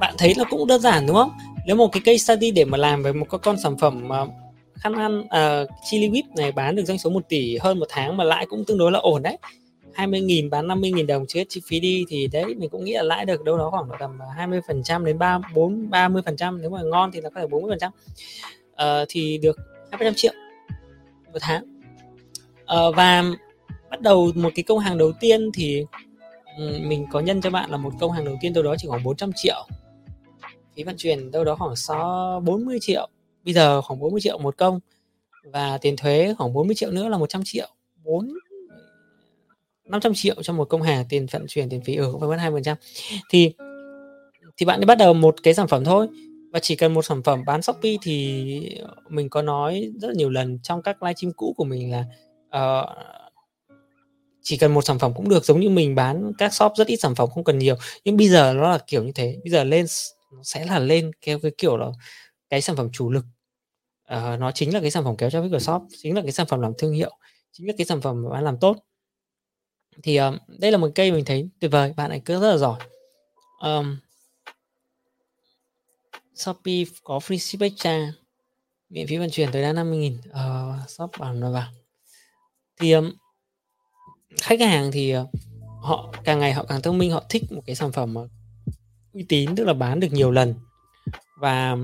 bạn 0.00 0.14
thấy 0.18 0.34
là 0.34 0.44
cũng 0.44 0.66
đơn 0.66 0.80
giản 0.80 1.06
đúng 1.06 1.16
không? 1.16 1.32
Nếu 1.66 1.76
một 1.76 1.88
cái 1.92 2.00
case 2.04 2.18
study 2.18 2.50
để 2.50 2.64
mà 2.64 2.78
làm 2.78 3.02
về 3.02 3.12
một 3.12 3.26
cái 3.30 3.38
con 3.42 3.56
sản 3.62 3.78
phẩm 3.78 4.08
uh, 4.22 4.28
khăn 4.74 4.94
ăn 4.94 5.20
uh, 5.20 5.68
chili 5.90 6.08
whip 6.08 6.22
này 6.36 6.52
bán 6.52 6.76
được 6.76 6.84
doanh 6.84 6.98
số 6.98 7.10
1 7.10 7.28
tỷ 7.28 7.56
hơn 7.56 7.78
một 7.78 7.86
tháng 7.88 8.16
mà 8.16 8.24
lãi 8.24 8.46
cũng 8.46 8.64
tương 8.64 8.78
đối 8.78 8.92
là 8.92 8.98
ổn 8.98 9.22
đấy. 9.22 9.38
20.000 9.94 10.50
bán 10.50 10.68
50.000 10.68 11.06
đồng 11.06 11.26
chưa 11.28 11.42
chi 11.48 11.60
phí 11.66 11.80
đi 11.80 12.04
thì 12.08 12.26
đấy 12.32 12.44
mình 12.44 12.70
cũng 12.70 12.84
nghĩ 12.84 12.92
là 12.92 13.02
lãi 13.02 13.24
được 13.24 13.44
đâu 13.44 13.58
đó 13.58 13.70
khoảng 13.70 13.88
tầm 14.00 14.18
20% 14.38 15.04
đến 15.04 15.18
3 15.18 15.38
4 15.54 15.88
30% 15.90 16.60
nếu 16.60 16.70
mà 16.70 16.82
ngon 16.82 17.10
thì 17.12 17.20
là 17.20 17.30
có 17.30 17.40
thể 17.40 17.46
40% 17.46 17.88
uh, 17.88 17.92
ờ, 18.74 19.04
thì 19.08 19.38
được 19.38 19.58
200 19.90 20.14
triệu 20.14 20.32
một 21.32 21.38
tháng. 21.40 21.64
Uh, 22.62 22.96
và 22.96 23.24
bắt 23.90 24.00
đầu 24.00 24.30
một 24.34 24.52
cái 24.54 24.62
công 24.62 24.78
hàng 24.78 24.98
đầu 24.98 25.12
tiên 25.20 25.50
thì 25.54 25.84
um, 26.56 26.88
mình 26.88 27.06
có 27.12 27.20
nhân 27.20 27.40
cho 27.40 27.50
bạn 27.50 27.70
là 27.70 27.76
một 27.76 27.92
công 28.00 28.12
hàng 28.12 28.24
đầu 28.24 28.38
tiên 28.40 28.52
đâu 28.52 28.64
đó 28.64 28.74
chỉ 28.78 28.88
khoảng 28.88 29.02
400 29.04 29.30
triệu. 29.36 29.66
Phí 30.76 30.82
vận 30.82 30.94
chuyển 30.98 31.30
đâu 31.30 31.44
đó 31.44 31.54
khoảng 31.54 31.76
6 31.76 32.40
40 32.44 32.78
triệu 32.80 33.08
bây 33.44 33.54
giờ 33.54 33.82
khoảng 33.82 34.00
40 34.00 34.20
triệu 34.20 34.38
một 34.38 34.56
công 34.56 34.80
và 35.44 35.78
tiền 35.78 35.96
thuế 35.96 36.34
khoảng 36.38 36.52
40 36.52 36.74
triệu 36.74 36.90
nữa 36.90 37.08
là 37.08 37.18
100 37.18 37.42
triệu 37.44 37.68
4 38.04 38.28
500 39.84 40.12
triệu 40.14 40.42
cho 40.42 40.52
một 40.52 40.64
công 40.64 40.82
hàng 40.82 41.04
tiền 41.08 41.26
vận 41.30 41.46
chuyển 41.48 41.68
tiền 41.68 41.80
phí 41.84 41.96
ở 41.96 42.16
vẫn 42.16 42.38
hai 42.38 42.50
phần 42.50 42.62
trăm. 42.62 42.76
Thì 43.30 43.52
thì 44.56 44.66
bạn 44.66 44.80
đi 44.80 44.86
bắt 44.86 44.98
đầu 44.98 45.14
một 45.14 45.34
cái 45.42 45.54
sản 45.54 45.68
phẩm 45.68 45.84
thôi 45.84 46.08
và 46.52 46.58
chỉ 46.58 46.76
cần 46.76 46.94
một 46.94 47.04
sản 47.04 47.22
phẩm 47.22 47.44
bán 47.46 47.62
Shopee 47.62 47.92
thì 48.02 48.44
mình 49.08 49.28
có 49.28 49.42
nói 49.42 49.90
rất 50.00 50.08
là 50.08 50.14
nhiều 50.14 50.30
lần 50.30 50.58
trong 50.62 50.82
các 50.82 51.02
livestream 51.02 51.32
cũ 51.32 51.54
của 51.56 51.64
mình 51.64 51.90
là 51.90 52.04
uh, 52.58 52.88
chỉ 54.42 54.56
cần 54.56 54.74
một 54.74 54.84
sản 54.84 54.98
phẩm 54.98 55.12
cũng 55.14 55.28
được 55.28 55.44
giống 55.44 55.60
như 55.60 55.70
mình 55.70 55.94
bán 55.94 56.32
các 56.38 56.54
shop 56.54 56.72
rất 56.76 56.86
ít 56.86 56.96
sản 56.96 57.14
phẩm 57.14 57.28
không 57.34 57.44
cần 57.44 57.58
nhiều. 57.58 57.74
Nhưng 58.04 58.16
bây 58.16 58.28
giờ 58.28 58.52
nó 58.52 58.70
là 58.70 58.78
kiểu 58.86 59.04
như 59.04 59.12
thế 59.14 59.36
bây 59.44 59.50
giờ 59.50 59.64
lên 59.64 59.86
sẽ 60.42 60.66
là 60.66 60.78
lên 60.78 61.10
theo 61.26 61.38
cái 61.38 61.52
kiểu 61.58 61.76
là 61.76 61.86
cái 62.52 62.60
sản 62.60 62.76
phẩm 62.76 62.88
chủ 62.92 63.10
lực. 63.10 63.24
Uh, 64.14 64.40
nó 64.40 64.52
chính 64.52 64.74
là 64.74 64.80
cái 64.80 64.90
sản 64.90 65.04
phẩm 65.04 65.16
kéo 65.16 65.28
traffic 65.28 65.50
của 65.50 65.58
shop 65.58 65.82
chính 66.02 66.14
là 66.14 66.22
cái 66.22 66.32
sản 66.32 66.46
phẩm 66.46 66.60
làm 66.60 66.72
thương 66.78 66.92
hiệu 66.92 67.18
chính 67.52 67.66
là 67.66 67.72
cái 67.78 67.86
sản 67.86 68.00
phẩm 68.00 68.28
bạn 68.30 68.44
làm 68.44 68.58
tốt. 68.58 68.76
Thì 70.02 70.16
um, 70.16 70.38
đây 70.58 70.72
là 70.72 70.78
một 70.78 70.88
cây 70.94 71.12
mình 71.12 71.24
thấy 71.24 71.48
tuyệt 71.60 71.70
vời 71.70 71.92
bạn 71.96 72.10
ấy 72.10 72.22
cứ 72.24 72.40
rất 72.40 72.50
là 72.50 72.56
giỏi. 72.56 72.80
Um, 73.62 73.96
Shopee 76.34 76.84
có 77.04 77.18
free 77.18 77.38
ship 77.38 77.60
extra 77.60 78.12
miễn 78.88 79.06
phí 79.06 79.16
vận 79.16 79.30
chuyển 79.30 79.52
tối 79.52 79.62
đa 79.62 79.72
50 79.72 79.98
nghìn. 79.98 80.18
Uh, 80.30 80.90
shop 80.90 81.10
bảo 81.18 81.34
nó 81.34 81.52
vào 81.52 81.68
thì 82.80 82.92
um, 82.92 83.12
khách 84.42 84.60
hàng 84.60 84.92
thì 84.92 85.16
uh, 85.16 85.28
họ 85.80 86.14
càng 86.24 86.38
ngày 86.38 86.52
họ 86.52 86.64
càng 86.64 86.82
thông 86.82 86.98
minh 86.98 87.10
họ 87.10 87.24
thích 87.28 87.42
một 87.50 87.62
cái 87.66 87.76
sản 87.76 87.92
phẩm 87.92 88.14
uy 89.12 89.24
tín 89.28 89.56
tức 89.56 89.64
là 89.64 89.74
bán 89.74 90.00
được 90.00 90.12
nhiều 90.12 90.30
lần. 90.30 90.54
Và 91.36 91.76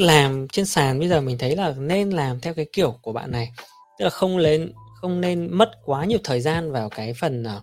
cách 0.00 0.06
làm 0.06 0.48
trên 0.48 0.66
sàn 0.66 0.98
bây 0.98 1.08
giờ 1.08 1.20
mình 1.20 1.38
thấy 1.38 1.56
là 1.56 1.74
nên 1.78 2.10
làm 2.10 2.40
theo 2.40 2.54
cái 2.54 2.66
kiểu 2.72 2.98
của 3.02 3.12
bạn 3.12 3.30
này. 3.30 3.52
Tức 3.98 4.04
là 4.04 4.10
không 4.10 4.38
lên 4.38 4.72
không 5.00 5.20
nên 5.20 5.48
mất 5.58 5.70
quá 5.84 6.04
nhiều 6.04 6.18
thời 6.24 6.40
gian 6.40 6.72
vào 6.72 6.88
cái 6.88 7.14
phần 7.14 7.42
uh, 7.42 7.62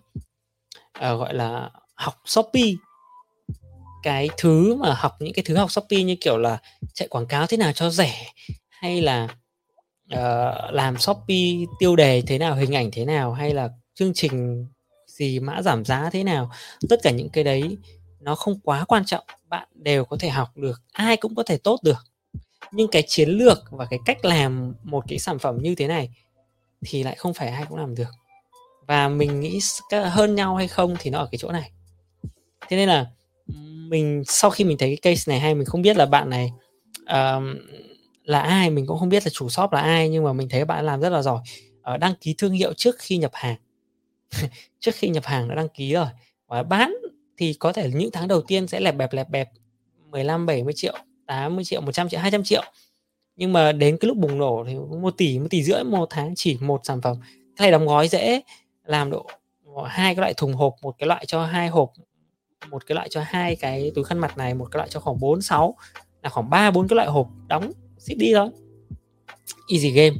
uh, 0.97 1.19
gọi 1.19 1.33
là 1.33 1.69
học 1.93 2.15
shopee. 2.25 2.71
Cái 4.03 4.29
thứ 4.37 4.75
mà 4.75 4.93
học 4.93 5.15
những 5.19 5.33
cái 5.33 5.43
thứ 5.45 5.55
học 5.55 5.71
shopee 5.71 6.03
như 6.03 6.15
kiểu 6.21 6.37
là 6.37 6.57
chạy 6.93 7.07
quảng 7.07 7.27
cáo 7.27 7.47
thế 7.47 7.57
nào 7.57 7.71
cho 7.73 7.89
rẻ 7.89 8.31
hay 8.69 9.01
là 9.01 9.27
uh, 10.13 10.73
làm 10.73 10.97
shopee 10.97 11.65
tiêu 11.79 11.95
đề 11.95 12.21
thế 12.27 12.37
nào 12.37 12.55
hình 12.55 12.75
ảnh 12.75 12.89
thế 12.91 13.05
nào 13.05 13.33
hay 13.33 13.53
là 13.53 13.69
chương 13.93 14.13
trình 14.13 14.67
gì 15.07 15.39
mã 15.39 15.61
giảm 15.61 15.85
giá 15.85 16.09
thế 16.09 16.23
nào 16.23 16.51
tất 16.89 16.99
cả 17.03 17.11
những 17.11 17.29
cái 17.29 17.43
đấy 17.43 17.77
nó 18.19 18.35
không 18.35 18.59
quá 18.59 18.85
quan 18.87 19.05
trọng. 19.05 19.25
Bạn 19.49 19.67
đều 19.73 20.05
có 20.05 20.17
thể 20.19 20.29
học 20.29 20.57
được 20.57 20.81
ai 20.91 21.17
cũng 21.17 21.35
có 21.35 21.43
thể 21.43 21.57
tốt 21.57 21.79
được 21.83 22.06
nhưng 22.71 22.87
cái 22.87 23.03
chiến 23.07 23.29
lược 23.29 23.63
và 23.71 23.85
cái 23.85 23.99
cách 24.05 24.25
làm 24.25 24.73
một 24.83 25.03
cái 25.07 25.19
sản 25.19 25.39
phẩm 25.39 25.57
như 25.61 25.75
thế 25.75 25.87
này 25.87 26.09
thì 26.85 27.03
lại 27.03 27.15
không 27.15 27.33
phải 27.33 27.47
ai 27.47 27.65
cũng 27.69 27.77
làm 27.77 27.95
được. 27.95 28.09
Và 28.87 29.09
mình 29.09 29.39
nghĩ 29.39 29.59
hơn 29.91 30.35
nhau 30.35 30.55
hay 30.55 30.67
không 30.67 30.95
thì 30.99 31.09
nó 31.09 31.19
ở 31.19 31.27
cái 31.31 31.37
chỗ 31.37 31.51
này. 31.51 31.71
Thế 32.69 32.77
nên 32.77 32.89
là 32.89 33.05
mình 33.89 34.23
sau 34.27 34.51
khi 34.51 34.63
mình 34.63 34.77
thấy 34.77 34.89
cái 34.89 35.13
case 35.13 35.31
này 35.31 35.39
hay 35.39 35.55
mình 35.55 35.65
không 35.65 35.81
biết 35.81 35.97
là 35.97 36.05
bạn 36.05 36.29
này 36.29 36.51
uh, 37.01 37.43
là 38.23 38.41
ai 38.41 38.69
mình 38.69 38.85
cũng 38.87 38.99
không 38.99 39.09
biết 39.09 39.25
là 39.25 39.29
chủ 39.29 39.49
shop 39.49 39.71
là 39.71 39.81
ai 39.81 40.09
nhưng 40.09 40.23
mà 40.23 40.33
mình 40.33 40.49
thấy 40.49 40.65
bạn 40.65 40.85
làm 40.85 41.01
rất 41.01 41.09
là 41.09 41.21
giỏi. 41.21 41.41
Uh, 41.93 41.99
đăng 41.99 42.13
ký 42.21 42.35
thương 42.37 42.53
hiệu 42.53 42.73
trước 42.73 42.95
khi 42.99 43.17
nhập 43.17 43.31
hàng. 43.33 43.55
Trước 44.79 44.95
khi 44.95 45.09
nhập 45.09 45.25
hàng 45.25 45.47
đã 45.47 45.55
đăng 45.55 45.69
ký 45.69 45.93
rồi. 45.93 46.07
Và 46.47 46.63
bán 46.63 46.95
thì 47.37 47.53
có 47.53 47.73
thể 47.73 47.91
những 47.93 48.11
tháng 48.11 48.27
đầu 48.27 48.41
tiên 48.41 48.67
sẽ 48.67 48.79
lẹp 48.79 48.95
bẹp 48.95 49.13
lẹp 49.13 49.29
bẹp 49.29 49.49
15 50.11 50.45
70 50.45 50.73
triệu. 50.75 50.93
80 51.27 51.63
triệu 51.63 51.81
100 51.81 52.09
triệu 52.09 52.19
200 52.19 52.43
triệu. 52.43 52.63
Nhưng 53.35 53.53
mà 53.53 53.71
đến 53.71 53.97
cái 53.97 54.07
lúc 54.07 54.17
bùng 54.17 54.37
nổ 54.37 54.65
thì 54.67 54.75
một 54.75 55.17
tỷ 55.17 55.39
một 55.39 55.47
tỷ 55.49 55.63
rưỡi, 55.63 55.83
một 55.83 56.07
tháng 56.09 56.33
chỉ 56.35 56.57
một 56.61 56.81
sản 56.83 57.01
phẩm. 57.01 57.17
Cái 57.55 57.65
này 57.65 57.71
đóng 57.71 57.87
gói 57.87 58.07
dễ 58.07 58.41
làm 58.85 59.11
độ 59.11 59.27
hai 59.87 60.15
cái 60.15 60.21
loại 60.21 60.33
thùng 60.33 60.53
hộp, 60.53 60.75
một 60.81 60.95
cái 60.97 61.07
loại 61.07 61.25
cho 61.25 61.45
hai 61.45 61.67
hộp, 61.67 61.93
một 62.69 62.85
cái 62.85 62.95
loại 62.95 63.09
cho 63.09 63.21
hai 63.25 63.55
cái 63.55 63.91
túi 63.95 64.03
khăn 64.03 64.17
mặt 64.17 64.37
này, 64.37 64.53
một 64.53 64.67
cái 64.71 64.77
loại 64.77 64.89
cho 64.89 64.99
khoảng 64.99 65.19
4 65.19 65.41
6 65.41 65.75
là 66.23 66.29
khoảng 66.29 66.49
3 66.49 66.71
4 66.71 66.87
cái 66.87 66.95
loại 66.95 67.07
hộp 67.07 67.27
đóng 67.47 67.71
ship 67.97 68.17
đi 68.17 68.33
thôi. 68.33 68.49
Easy 69.71 69.89
game. 69.89 70.15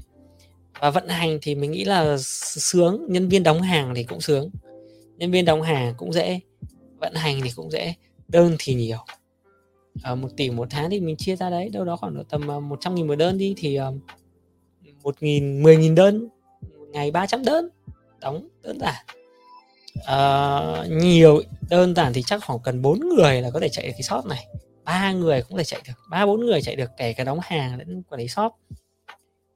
Và 0.80 0.90
vận 0.90 1.08
hành 1.08 1.40
thì 1.42 1.56
mình 1.56 1.72
nghĩ 1.72 1.86
là 1.86 2.18
sướng, 2.18 3.06
nhân 3.10 3.30
viên 3.30 3.44
đóng 3.44 3.62
hàng 3.62 3.96
thì 3.96 4.04
cũng 4.04 4.22
sướng. 4.22 4.50
Nhân 5.18 5.32
viên 5.32 5.46
đóng 5.46 5.62
hàng 5.62 5.94
cũng 5.98 6.14
dễ, 6.14 6.40
vận 7.00 7.14
hành 7.14 7.42
thì 7.44 7.52
cũng 7.56 7.72
dễ, 7.72 7.94
đơn 8.28 8.56
thì 8.60 8.74
nhiều 8.74 8.98
ở 10.04 10.16
một 10.16 10.30
tỷ 10.38 10.50
một 10.50 10.68
tháng 10.70 10.90
thì 10.90 11.00
mình 11.00 11.16
chia 11.18 11.36
ra 11.36 11.50
đấy 11.50 11.70
đâu 11.70 11.86
đó 11.86 11.96
khoảng 11.96 12.24
tầm 12.30 12.48
ờ, 12.48 12.60
100 12.60 12.96
nghìn 12.96 13.08
một 13.08 13.16
đơn 13.16 13.38
đi 13.38 13.54
thì 13.58 13.76
ờ, 13.76 13.94
một 15.04 15.16
nghìn 15.22 15.64
mười 15.64 15.78
nghìn 15.78 15.96
đơn 15.96 16.30
ngày 16.92 17.12
300 17.12 17.46
đơn. 17.46 17.70
Đóng 18.20 18.48
đơn 18.62 18.80
giản. 18.80 19.06
Uh, 19.98 20.92
nhiều 20.92 21.42
đơn 21.70 21.96
giản 21.96 22.14
thì 22.14 22.24
chắc 22.26 22.44
khoảng 22.46 22.60
cần 22.60 22.82
bốn 22.82 23.00
người 23.00 23.42
là 23.42 23.50
có 23.52 23.60
thể 23.60 23.70
chạy 23.70 23.88
được 23.88 23.92
cái 23.94 24.04
shop 24.04 24.26
này. 24.26 24.48
Ba 24.84 25.12
người 25.12 25.42
cũng 25.42 25.58
thể 25.58 25.64
chạy 25.64 25.82
được 25.88 25.94
ba 26.10 26.26
bốn 26.26 26.46
người 26.46 26.62
chạy 26.62 26.76
được 26.76 26.92
kể 26.98 27.14
cả 27.14 27.24
đóng 27.24 27.40
hàng 27.42 27.78
lẫn 27.78 28.04
quản 28.04 28.20
lý 28.20 28.28
shop. 28.28 28.52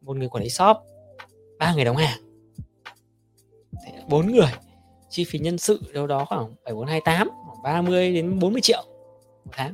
Một 0.01 0.17
người 0.17 0.29
quản 0.29 0.43
lý 0.43 0.49
shop 0.49 0.77
ba 1.59 1.73
người 1.73 1.85
đóng 1.85 1.97
hàng. 1.97 2.19
Bốn 4.07 4.31
người. 4.31 4.51
Chi 5.09 5.23
phí 5.23 5.39
nhân 5.39 5.57
sự 5.57 5.81
đâu 5.93 6.07
đó 6.07 6.25
khoảng 6.25 6.55
bảy 6.65 6.73
bốn 6.73 6.87
hai 6.87 7.01
tám 7.05 7.29
khoảng 7.45 7.63
30 7.63 8.13
đến 8.13 8.39
40 8.39 8.61
triệu 8.61 8.83
một 9.45 9.51
tháng 9.51 9.73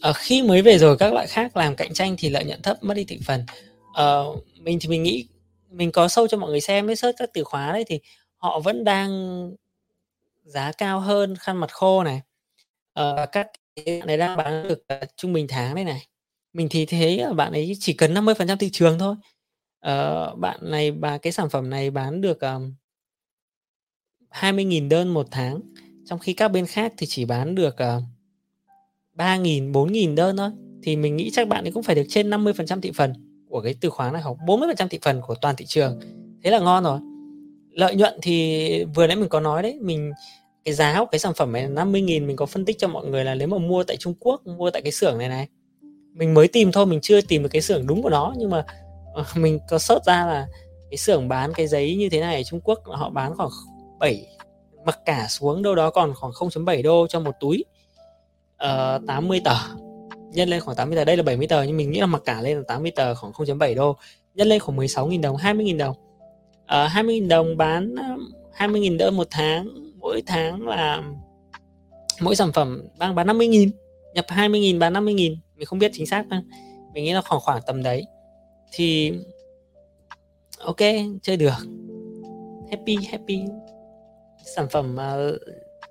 à, 0.00 0.12
khi 0.12 0.42
mới 0.42 0.62
về 0.62 0.78
rồi 0.78 0.96
các 0.96 1.12
loại 1.12 1.26
khác 1.26 1.56
làm 1.56 1.76
cạnh 1.76 1.94
tranh 1.94 2.14
thì 2.18 2.28
lợi 2.30 2.44
nhuận 2.44 2.62
thấp 2.62 2.76
mất 2.82 2.94
đi 2.94 3.04
thị 3.04 3.18
phần. 3.24 3.44
À, 3.94 4.04
mình 4.60 4.78
thì 4.80 4.88
mình 4.88 5.02
nghĩ 5.02 5.28
mình 5.70 5.92
có 5.92 6.08
sâu 6.08 6.28
cho 6.28 6.38
mọi 6.38 6.50
người 6.50 6.60
xem 6.60 6.86
với 6.86 6.96
search 6.96 7.18
các 7.18 7.30
từ 7.34 7.44
khóa 7.44 7.72
đấy 7.72 7.84
thì 7.86 8.00
họ 8.36 8.60
vẫn 8.60 8.84
đang 8.84 9.10
giá 10.44 10.72
cao 10.72 11.00
hơn 11.00 11.36
khăn 11.36 11.56
mặt 11.56 11.72
khô 11.72 12.04
này. 12.04 12.22
Ờ, 12.92 13.26
các 13.32 13.50
cái 13.76 14.02
này 14.06 14.16
đang 14.16 14.36
bán 14.36 14.68
được 14.68 14.84
uh, 15.02 15.08
trung 15.16 15.32
bình 15.32 15.46
tháng 15.48 15.74
đây 15.74 15.84
này. 15.84 16.06
Mình 16.52 16.68
thì 16.70 16.86
thấy 16.86 17.24
bạn 17.36 17.52
ấy 17.52 17.76
chỉ 17.80 17.92
cần 17.92 18.14
50% 18.14 18.56
thị 18.56 18.70
trường 18.72 18.98
thôi. 18.98 19.16
Ờ, 19.80 20.34
bạn 20.36 20.58
này 20.62 20.92
bà 20.92 21.18
cái 21.18 21.32
sản 21.32 21.50
phẩm 21.50 21.70
này 21.70 21.90
bán 21.90 22.20
được 22.20 22.40
um, 22.40 22.74
20.000 24.30 24.88
đơn 24.88 25.14
một 25.14 25.26
tháng 25.30 25.60
trong 26.06 26.18
khi 26.18 26.32
các 26.32 26.48
bên 26.48 26.66
khác 26.66 26.92
thì 26.98 27.06
chỉ 27.06 27.24
bán 27.24 27.54
được 27.54 27.76
uh, 27.96 28.02
3.000 29.20 29.72
4.000 29.72 30.14
đơn 30.14 30.36
thôi. 30.36 30.50
Thì 30.82 30.96
mình 30.96 31.16
nghĩ 31.16 31.30
chắc 31.32 31.48
bạn 31.48 31.64
ấy 31.64 31.72
cũng 31.72 31.82
phải 31.82 31.94
được 31.94 32.06
trên 32.08 32.30
50% 32.30 32.80
thị 32.80 32.92
phần 32.94 33.12
của 33.48 33.60
cái 33.60 33.74
từ 33.80 33.90
khóa 33.90 34.10
này, 34.10 34.22
hoặc 34.22 34.36
40% 34.46 34.88
thị 34.88 34.98
phần 35.02 35.20
của 35.20 35.34
toàn 35.34 35.56
thị 35.56 35.66
trường. 35.68 36.00
Thế 36.44 36.50
là 36.50 36.58
ngon 36.58 36.84
rồi. 36.84 36.98
Lợi 37.70 37.94
nhuận 37.94 38.14
thì 38.22 38.84
vừa 38.84 39.06
nãy 39.06 39.16
mình 39.16 39.28
có 39.28 39.40
nói 39.40 39.62
đấy, 39.62 39.78
mình, 39.80 40.12
cái 40.64 40.74
giá 40.74 40.96
của 40.98 41.06
cái 41.12 41.18
sản 41.18 41.32
phẩm 41.36 41.52
này 41.52 41.62
là 41.62 41.84
50.000 41.84 42.26
mình 42.26 42.36
có 42.36 42.46
phân 42.46 42.64
tích 42.64 42.78
cho 42.78 42.88
mọi 42.88 43.06
người 43.06 43.24
là 43.24 43.34
nếu 43.34 43.48
mà 43.48 43.58
mua 43.58 43.84
tại 43.84 43.96
Trung 43.96 44.14
Quốc, 44.20 44.46
mua 44.46 44.70
tại 44.70 44.82
cái 44.82 44.92
xưởng 44.92 45.18
này 45.18 45.28
này, 45.28 45.48
mình 46.12 46.34
mới 46.34 46.48
tìm 46.48 46.72
thôi, 46.72 46.86
mình 46.86 47.00
chưa 47.02 47.20
tìm 47.20 47.42
được 47.42 47.48
cái 47.52 47.62
xưởng 47.62 47.86
đúng 47.86 48.02
của 48.02 48.10
nó. 48.10 48.34
Nhưng 48.38 48.50
mà 48.50 48.64
ờ, 49.14 49.24
mình 49.36 49.58
có 49.68 49.78
search 49.78 50.04
ra 50.04 50.26
là 50.26 50.46
cái 50.90 50.98
xưởng 50.98 51.28
bán 51.28 51.52
cái 51.54 51.66
giấy 51.66 51.96
như 51.96 52.08
thế 52.08 52.20
này 52.20 52.36
ở 52.36 52.42
Trung 52.42 52.60
Quốc, 52.60 52.78
họ 52.84 53.10
bán 53.10 53.36
khoảng 53.36 53.50
7 53.98 54.26
mặc 54.84 54.98
cả 55.04 55.26
xuống 55.28 55.62
đâu 55.62 55.74
đó 55.74 55.90
còn 55.90 56.14
khoảng 56.14 56.32
0.7 56.32 56.82
đô 56.82 57.06
cho 57.06 57.20
một 57.20 57.34
túi. 57.40 57.64
Ờ, 58.60 58.98
uh, 59.02 59.06
80 59.06 59.40
tờ. 59.44 59.54
Nhân 60.32 60.48
lên 60.48 60.60
khoảng 60.60 60.76
80 60.76 60.96
tờ. 60.96 61.04
Đây 61.04 61.16
là 61.16 61.22
70 61.22 61.46
tờ 61.46 61.62
nhưng 61.62 61.76
mình 61.76 61.90
nghĩ 61.90 62.00
là 62.00 62.06
mặc 62.06 62.22
cả 62.24 62.42
lên 62.42 62.56
là 62.56 62.62
80 62.68 62.90
tờ 62.90 63.14
khoảng 63.14 63.32
0.7 63.32 63.74
đô. 63.74 63.96
Nhân 64.34 64.48
lên 64.48 64.60
khoảng 64.60 64.78
16.000 64.78 65.20
đồng 65.20 65.36
20.000 65.36 65.78
đồng. 65.78 65.96
Ờ, 66.66 66.84
uh, 66.84 66.90
20.000 66.90 67.28
đồng 67.28 67.56
bán 67.56 67.94
ờ, 67.94 68.66
20.000 68.66 68.98
đỡ 68.98 69.10
một 69.10 69.26
tháng. 69.30 69.68
Mỗi 69.98 70.22
tháng 70.26 70.68
là 70.68 71.02
mỗi 72.20 72.36
sản 72.36 72.52
phẩm 72.52 72.88
đang 72.98 73.14
bán 73.14 73.26
50.000 73.26 73.70
nhập 74.14 74.24
20.000 74.28 74.78
bán 74.78 74.92
50.000 74.92 75.36
mình 75.56 75.66
không 75.66 75.78
biết 75.78 75.90
chính 75.94 76.06
xác 76.06 76.28
đâu 76.28 76.40
mình 76.94 77.04
nghĩ 77.04 77.12
là 77.12 77.20
khoảng 77.20 77.40
khoảng 77.40 77.62
tầm 77.66 77.82
đấy. 77.82 78.06
Thì 78.72 79.12
ok 80.58 80.76
chơi 81.22 81.36
được. 81.36 81.54
Happy 82.70 82.96
happy. 83.10 83.42
Sản 84.56 84.68
phẩm 84.70 84.96
uh, 84.96 85.40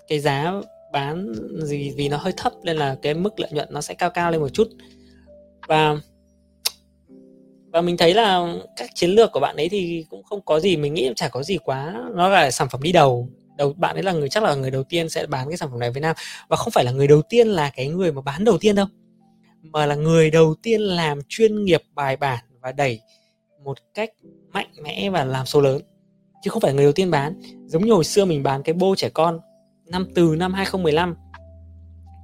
cái 0.07 0.19
giá 0.19 0.53
bán 0.91 1.33
gì 1.63 1.93
vì 1.97 2.09
nó 2.09 2.17
hơi 2.17 2.33
thấp 2.37 2.53
nên 2.63 2.77
là 2.77 2.97
cái 3.01 3.13
mức 3.13 3.39
lợi 3.39 3.49
nhuận 3.51 3.67
nó 3.71 3.81
sẽ 3.81 3.93
cao 3.93 4.09
cao 4.09 4.31
lên 4.31 4.41
một 4.41 4.49
chút. 4.49 4.67
Và 5.67 5.95
và 7.71 7.81
mình 7.81 7.97
thấy 7.97 8.13
là 8.13 8.55
các 8.75 8.89
chiến 8.95 9.09
lược 9.09 9.31
của 9.31 9.39
bạn 9.39 9.55
ấy 9.55 9.69
thì 9.69 10.05
cũng 10.09 10.23
không 10.23 10.41
có 10.41 10.59
gì, 10.59 10.77
mình 10.77 10.93
nghĩ 10.93 11.11
chả 11.15 11.29
có 11.29 11.43
gì 11.43 11.57
quá, 11.57 12.03
nó 12.15 12.29
là 12.29 12.51
sản 12.51 12.67
phẩm 12.71 12.81
đi 12.81 12.91
đầu. 12.91 13.29
Đầu, 13.57 13.73
bạn 13.73 13.95
ấy 13.95 14.03
là 14.03 14.11
người, 14.11 14.29
chắc 14.29 14.43
là 14.43 14.55
người 14.55 14.71
đầu 14.71 14.83
tiên 14.83 15.09
sẽ 15.09 15.25
bán 15.25 15.49
cái 15.49 15.57
sản 15.57 15.69
phẩm 15.71 15.79
này 15.79 15.91
Việt 15.91 16.01
Nam. 16.01 16.15
Và 16.47 16.55
không 16.55 16.71
phải 16.71 16.85
là 16.85 16.91
người 16.91 17.07
đầu 17.07 17.21
tiên, 17.21 17.47
là 17.47 17.71
cái 17.75 17.87
người 17.87 18.11
mà 18.11 18.21
bán 18.21 18.43
đầu 18.43 18.57
tiên 18.57 18.75
đâu. 18.75 18.85
Mà 19.61 19.85
là 19.85 19.95
người 19.95 20.31
đầu 20.31 20.55
tiên 20.63 20.81
làm 20.81 21.19
chuyên 21.29 21.65
nghiệp 21.65 21.83
bài 21.95 22.17
bản 22.17 22.43
và 22.61 22.71
đẩy 22.71 22.99
một 23.63 23.77
cách 23.93 24.09
mạnh 24.51 24.67
mẽ 24.83 25.09
và 25.09 25.25
làm 25.25 25.45
số 25.45 25.61
lớn. 25.61 25.81
Chứ 26.43 26.49
không 26.49 26.61
phải 26.61 26.73
người 26.73 26.83
đầu 26.83 26.93
tiên 26.93 27.11
bán. 27.11 27.41
Giống 27.65 27.85
như 27.85 27.91
hồi 27.91 28.03
xưa 28.03 28.25
mình 28.25 28.43
bán 28.43 28.63
cái 28.63 28.73
bô 28.73 28.95
trẻ 28.95 29.09
con 29.09 29.39
năm 29.89 30.07
từ 30.15 30.35
năm 30.37 30.53
2015 30.53 31.15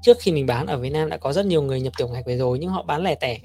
trước 0.01 0.18
khi 0.20 0.32
mình 0.32 0.45
bán 0.45 0.68
ở 0.68 0.78
Việt 0.78 0.89
Nam 0.89 1.09
đã 1.09 1.18
có 1.18 1.34
rất 1.34 1.45
nhiều 1.45 1.61
người 1.61 1.82
nhập 1.82 1.93
tiểu 1.97 2.07
ngạch 2.07 2.26
về 2.26 2.38
rồi 2.38 2.59
nhưng 2.59 2.70
họ 2.70 2.84
bán 2.84 3.03
lẻ 3.03 3.16
tẻ. 3.16 3.38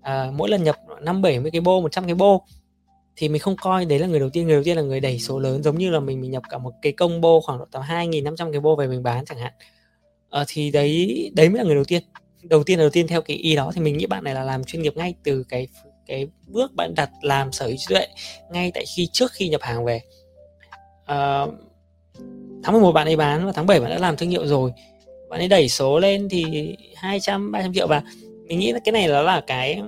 À, 0.00 0.30
mỗi 0.34 0.48
lần 0.48 0.64
nhập 0.64 0.76
năm 1.02 1.22
bảy 1.22 1.40
mươi 1.40 1.50
cái 1.50 1.60
bô 1.60 1.80
100 1.80 2.04
cái 2.04 2.14
bô 2.14 2.44
thì 3.16 3.28
mình 3.28 3.40
không 3.40 3.56
coi 3.56 3.84
đấy 3.84 3.98
là 3.98 4.06
người 4.06 4.20
đầu 4.20 4.30
tiên. 4.30 4.46
Người 4.46 4.54
đầu 4.54 4.64
tiên 4.64 4.76
là 4.76 4.82
người 4.82 5.00
đẩy 5.00 5.18
số 5.18 5.38
lớn 5.38 5.62
giống 5.62 5.78
như 5.78 5.90
là 5.90 6.00
mình 6.00 6.20
mình 6.20 6.30
nhập 6.30 6.42
cả 6.50 6.58
một 6.58 6.72
cái 6.82 6.92
combo 6.92 7.40
khoảng 7.40 7.58
tầm 7.70 7.82
hai 7.82 8.06
nghìn 8.06 8.24
năm 8.24 8.36
trăm 8.36 8.52
cái 8.52 8.60
bô 8.60 8.76
về 8.76 8.86
mình 8.86 9.02
bán 9.02 9.24
chẳng 9.24 9.38
hạn. 9.38 9.52
À, 10.30 10.44
thì 10.48 10.70
đấy 10.70 11.30
đấy 11.34 11.48
mới 11.48 11.58
là 11.58 11.64
người 11.64 11.74
đầu 11.74 11.84
tiên. 11.84 12.02
Đầu 12.42 12.64
tiên 12.64 12.78
đầu 12.78 12.90
tiên 12.90 13.06
theo 13.06 13.22
cái 13.22 13.36
ý 13.36 13.56
đó 13.56 13.72
thì 13.74 13.80
mình 13.80 13.96
nghĩ 13.96 14.06
bạn 14.06 14.24
này 14.24 14.34
là 14.34 14.44
làm 14.44 14.64
chuyên 14.64 14.82
nghiệp 14.82 14.96
ngay 14.96 15.14
từ 15.24 15.44
cái 15.48 15.68
cái 16.06 16.28
bước 16.46 16.74
bạn 16.74 16.94
đặt 16.94 17.10
làm 17.22 17.52
sở 17.52 17.66
hữu 17.66 17.76
trí 17.76 17.86
tuệ 17.94 18.06
ngay 18.50 18.70
tại 18.74 18.84
khi 18.96 19.08
trước 19.12 19.32
khi 19.32 19.48
nhập 19.48 19.60
hàng 19.62 19.84
về. 19.84 20.00
À, 21.04 21.46
tháng 22.62 22.72
11 22.72 22.92
bạn 22.92 23.08
ấy 23.08 23.16
bán 23.16 23.46
và 23.46 23.52
tháng 23.52 23.66
7 23.66 23.80
bạn 23.80 23.90
đã 23.90 23.98
làm 23.98 24.16
thương 24.16 24.30
hiệu 24.30 24.46
rồi. 24.46 24.72
Bạn 25.28 25.40
ấy 25.40 25.48
đẩy 25.48 25.68
số 25.68 25.98
lên 25.98 26.28
thì 26.30 26.74
200 26.94 27.52
300 27.52 27.74
triệu 27.74 27.86
và 27.86 28.02
mình 28.46 28.58
nghĩ 28.58 28.72
là 28.72 28.78
cái 28.84 28.92
này 28.92 29.08
đó 29.08 29.22
là 29.22 29.42
cái 29.46 29.82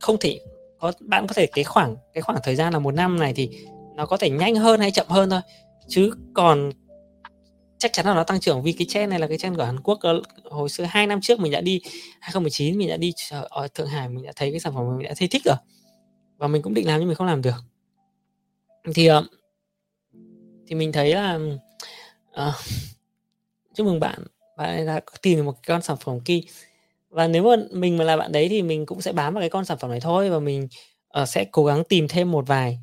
không 0.00 0.16
thể 0.20 0.40
có, 0.78 0.92
bạn 1.00 1.26
có 1.26 1.34
thể 1.34 1.46
cái 1.46 1.64
khoảng 1.64 1.96
cái 2.14 2.22
khoảng 2.22 2.38
thời 2.42 2.56
gian 2.56 2.72
là 2.72 2.78
một 2.78 2.94
năm 2.94 3.18
này 3.18 3.32
thì 3.36 3.50
nó 3.96 4.06
có 4.06 4.16
thể 4.16 4.30
nhanh 4.30 4.54
hơn 4.54 4.80
hay 4.80 4.90
chậm 4.90 5.06
hơn 5.08 5.30
thôi. 5.30 5.40
Chứ 5.88 6.10
còn 6.34 6.70
chắc 7.78 7.92
chắn 7.92 8.06
là 8.06 8.14
nó 8.14 8.24
tăng 8.24 8.40
trưởng 8.40 8.62
vì 8.62 8.72
cái 8.72 8.86
trend 8.90 9.10
này 9.10 9.18
là 9.18 9.26
cái 9.26 9.38
trend 9.38 9.56
của 9.56 9.64
Hàn 9.64 9.80
Quốc. 9.80 9.98
Hồi 10.50 10.68
xưa 10.68 10.84
hai 10.84 11.06
năm 11.06 11.20
trước 11.20 11.40
mình 11.40 11.52
đã 11.52 11.60
đi 11.60 11.80
2019 12.20 12.78
mình 12.78 12.88
đã 12.88 12.96
đi 12.96 13.12
ở 13.48 13.68
Thượng 13.68 13.86
Hải 13.86 14.08
mình 14.08 14.24
đã 14.24 14.32
thấy 14.36 14.50
cái 14.50 14.60
sản 14.60 14.74
phẩm 14.74 14.84
mình 14.98 15.08
đã 15.08 15.14
thấy 15.16 15.28
thích 15.28 15.42
rồi. 15.44 15.56
Và 16.36 16.48
mình 16.48 16.62
cũng 16.62 16.74
định 16.74 16.86
làm 16.86 17.00
nhưng 17.00 17.08
mình 17.08 17.16
không 17.16 17.26
làm 17.26 17.42
được. 17.42 17.64
Thì 18.94 19.06
ờ, 19.06 19.24
thì 20.66 20.74
mình 20.74 20.92
thấy 20.92 21.14
là 21.14 21.38
Ờ, 22.34 22.52
chúc 23.74 23.86
mừng 23.86 24.00
bạn. 24.00 24.24
Bạn 24.56 24.86
đã 24.86 25.00
tìm 25.22 25.38
được 25.38 25.42
một 25.42 25.52
cái 25.52 25.74
con 25.74 25.82
sản 25.82 25.96
phẩm 26.00 26.20
kia 26.20 26.40
và 27.10 27.28
nếu 27.28 27.42
mà 27.42 27.56
mình 27.70 27.96
mà 27.96 28.04
là 28.04 28.16
bạn 28.16 28.32
đấy 28.32 28.48
thì 28.48 28.62
mình 28.62 28.86
cũng 28.86 29.00
sẽ 29.00 29.12
bám 29.12 29.34
vào 29.34 29.42
cái 29.42 29.50
con 29.50 29.64
sản 29.64 29.78
phẩm 29.78 29.90
này 29.90 30.00
thôi 30.00 30.30
và 30.30 30.38
mình 30.38 30.68
uh, 31.22 31.28
sẽ 31.28 31.44
cố 31.44 31.64
gắng 31.64 31.84
tìm 31.84 32.08
thêm 32.08 32.30
một 32.30 32.46
vài. 32.46 32.78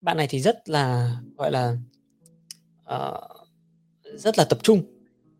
Bạn 0.00 0.16
này 0.16 0.26
thì 0.30 0.40
rất 0.40 0.68
là 0.68 1.16
gọi 1.36 1.50
là 1.50 1.76
uh, 2.94 3.14
rất 4.14 4.38
là 4.38 4.44
tập 4.44 4.58
trung. 4.62 4.82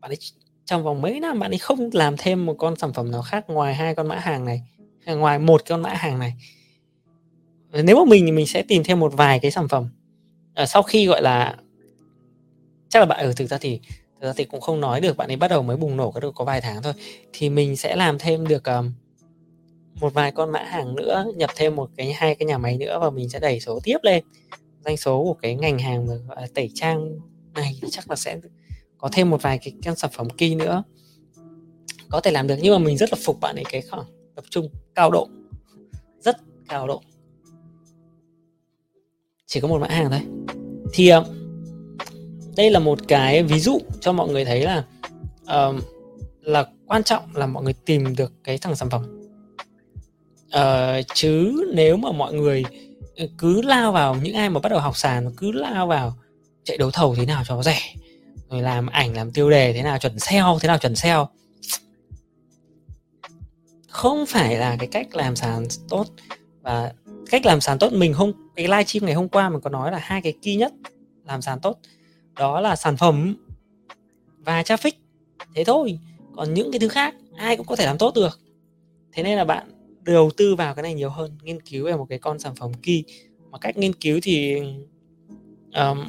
Bạn 0.00 0.10
ấy 0.10 0.18
trong 0.64 0.82
vòng 0.82 1.02
mấy 1.02 1.20
năm 1.20 1.38
bạn 1.38 1.50
ấy 1.50 1.58
không 1.58 1.90
làm 1.92 2.14
thêm 2.18 2.46
một 2.46 2.54
con 2.58 2.76
sản 2.76 2.92
phẩm 2.92 3.10
nào 3.10 3.22
khác 3.22 3.44
ngoài 3.48 3.74
hai 3.74 3.94
con 3.94 4.08
mã 4.08 4.18
hàng 4.18 4.44
này 4.44 4.62
à, 5.04 5.14
ngoài 5.14 5.38
một 5.38 5.62
con 5.68 5.82
mã 5.82 5.94
hàng 5.94 6.18
này. 6.18 6.34
Nếu 7.84 7.96
mà 7.96 8.10
mình 8.10 8.26
thì 8.26 8.32
mình 8.32 8.46
sẽ 8.46 8.62
tìm 8.62 8.84
thêm 8.84 9.00
một 9.00 9.12
vài 9.16 9.38
cái 9.38 9.50
sản 9.50 9.68
phẩm. 9.68 9.88
Uh, 10.62 10.68
sau 10.68 10.82
khi 10.82 11.06
gọi 11.06 11.22
là 11.22 11.56
chắc 12.92 13.00
là 13.00 13.06
bạn 13.06 13.18
ở 13.18 13.26
ừ, 13.26 13.32
thực 13.36 13.46
ra 13.46 13.58
thì 13.58 13.80
thực 14.20 14.26
ra 14.26 14.32
thì 14.36 14.44
cũng 14.44 14.60
không 14.60 14.80
nói 14.80 15.00
được 15.00 15.16
bạn 15.16 15.30
ấy 15.30 15.36
bắt 15.36 15.48
đầu 15.48 15.62
mới 15.62 15.76
bùng 15.76 15.96
nổ 15.96 16.10
có 16.10 16.20
được 16.20 16.34
có 16.34 16.44
vài 16.44 16.60
tháng 16.60 16.82
thôi. 16.82 16.92
Thì 17.32 17.50
mình 17.50 17.76
sẽ 17.76 17.96
làm 17.96 18.18
thêm 18.18 18.46
được 18.48 18.64
um, 18.64 18.92
một 20.00 20.14
vài 20.14 20.32
con 20.32 20.52
mã 20.52 20.62
hàng 20.62 20.94
nữa 20.94 21.24
nhập 21.36 21.50
thêm 21.56 21.76
một 21.76 21.90
cái 21.96 22.12
hai 22.12 22.34
cái 22.34 22.46
nhà 22.46 22.58
máy 22.58 22.76
nữa 22.78 22.98
và 23.00 23.10
mình 23.10 23.28
sẽ 23.28 23.38
đẩy 23.38 23.60
số 23.60 23.80
tiếp 23.84 23.98
lên. 24.02 24.24
Doanh 24.84 24.96
số 24.96 25.24
của 25.24 25.34
cái 25.34 25.54
ngành 25.54 25.78
hàng 25.78 26.06
gọi 26.06 26.40
là 26.40 26.46
tẩy 26.54 26.70
trang 26.74 27.18
này 27.54 27.80
chắc 27.90 28.10
là 28.10 28.16
sẽ 28.16 28.40
có 28.98 29.08
thêm 29.12 29.30
một 29.30 29.42
vài 29.42 29.58
cái, 29.58 29.72
cái 29.82 29.96
sản 29.96 30.10
phẩm 30.14 30.30
key 30.30 30.54
nữa. 30.54 30.82
Có 32.08 32.20
thể 32.20 32.30
làm 32.30 32.46
được 32.46 32.56
nhưng 32.62 32.72
mà 32.72 32.78
mình 32.78 32.96
rất 32.96 33.12
là 33.12 33.18
phục 33.24 33.40
bạn 33.40 33.56
ấy 33.56 33.64
cái 33.70 33.82
khoảng 33.90 34.04
tập 34.34 34.44
trung 34.50 34.68
cao 34.94 35.10
độ. 35.10 35.28
Rất 36.20 36.36
cao 36.68 36.86
độ. 36.86 37.02
Chỉ 39.46 39.60
có 39.60 39.68
một 39.68 39.78
mã 39.78 39.88
hàng 39.88 40.10
thôi. 40.10 40.20
Thì 40.92 41.10
uh, 41.16 41.41
đây 42.56 42.70
là 42.70 42.78
một 42.78 42.98
cái 43.08 43.42
ví 43.42 43.60
dụ 43.60 43.78
cho 44.00 44.12
mọi 44.12 44.28
người 44.28 44.44
thấy 44.44 44.60
là 44.62 44.84
uh, 45.42 45.76
là 46.40 46.66
quan 46.86 47.02
trọng 47.02 47.22
là 47.34 47.46
mọi 47.46 47.62
người 47.64 47.72
tìm 47.72 48.16
được 48.16 48.32
cái 48.44 48.58
thằng 48.58 48.76
sản 48.76 48.90
phẩm. 48.90 49.20
Uh, 50.46 51.06
chứ 51.14 51.64
nếu 51.74 51.96
mà 51.96 52.12
mọi 52.12 52.34
người 52.34 52.64
ừ, 53.16 53.26
cứ 53.38 53.62
lao 53.62 53.92
vào 53.92 54.16
những 54.22 54.34
ai 54.34 54.50
mà 54.50 54.60
bắt 54.60 54.68
đầu 54.68 54.80
học 54.80 54.96
sàn 54.96 55.30
cứ 55.36 55.52
lao 55.52 55.86
vào 55.86 56.14
chạy 56.64 56.78
đấu 56.78 56.90
thầu 56.90 57.14
thế 57.14 57.26
nào 57.26 57.42
cho 57.46 57.62
rẻ 57.62 57.80
rồi 58.50 58.62
làm 58.62 58.86
ảnh 58.86 59.16
làm 59.16 59.32
tiêu 59.32 59.50
đề 59.50 59.72
thế 59.72 59.82
nào 59.82 59.98
chuẩn 59.98 60.18
SEO 60.18 60.58
thế 60.60 60.66
nào 60.66 60.78
chuẩn 60.78 60.96
SEO 60.96 61.28
không 63.88 64.26
phải 64.26 64.56
là 64.56 64.76
cái 64.78 64.88
cách 64.88 65.16
làm 65.16 65.36
sàn 65.36 65.66
tốt 65.88 66.06
và 66.62 66.92
cách 67.30 67.46
làm 67.46 67.60
sàn 67.60 67.78
tốt 67.78 67.92
mình 67.92 68.14
không 68.14 68.32
cái 68.56 68.68
live 68.68 68.84
stream 68.84 69.06
ngày 69.06 69.14
hôm 69.14 69.28
qua 69.28 69.48
mình 69.48 69.60
có 69.60 69.70
nói 69.70 69.92
là 69.92 69.98
hai 70.02 70.20
cái 70.22 70.32
key 70.42 70.56
nhất 70.56 70.72
làm 71.24 71.42
sàn 71.42 71.60
tốt 71.60 71.78
đó 72.38 72.60
là 72.60 72.76
sản 72.76 72.96
phẩm 72.96 73.36
và 74.38 74.62
traffic. 74.62 74.92
Thế 75.54 75.64
thôi. 75.64 75.98
Còn 76.36 76.54
những 76.54 76.72
cái 76.72 76.78
thứ 76.78 76.88
khác 76.88 77.14
ai 77.36 77.56
cũng 77.56 77.66
có 77.66 77.76
thể 77.76 77.86
làm 77.86 77.98
tốt 77.98 78.14
được. 78.14 78.40
Thế 79.12 79.22
nên 79.22 79.38
là 79.38 79.44
bạn 79.44 79.70
đầu 80.02 80.30
tư 80.36 80.54
vào 80.54 80.74
cái 80.74 80.82
này 80.82 80.94
nhiều 80.94 81.10
hơn 81.10 81.38
nghiên 81.42 81.60
cứu 81.60 81.86
về 81.86 81.96
một 81.96 82.06
cái 82.08 82.18
con 82.18 82.38
sản 82.38 82.54
phẩm 82.54 82.72
kỳ, 82.82 83.04
mà 83.50 83.58
cách 83.58 83.76
nghiên 83.76 83.92
cứu 83.92 84.18
thì 84.22 84.62
um, 85.74 86.04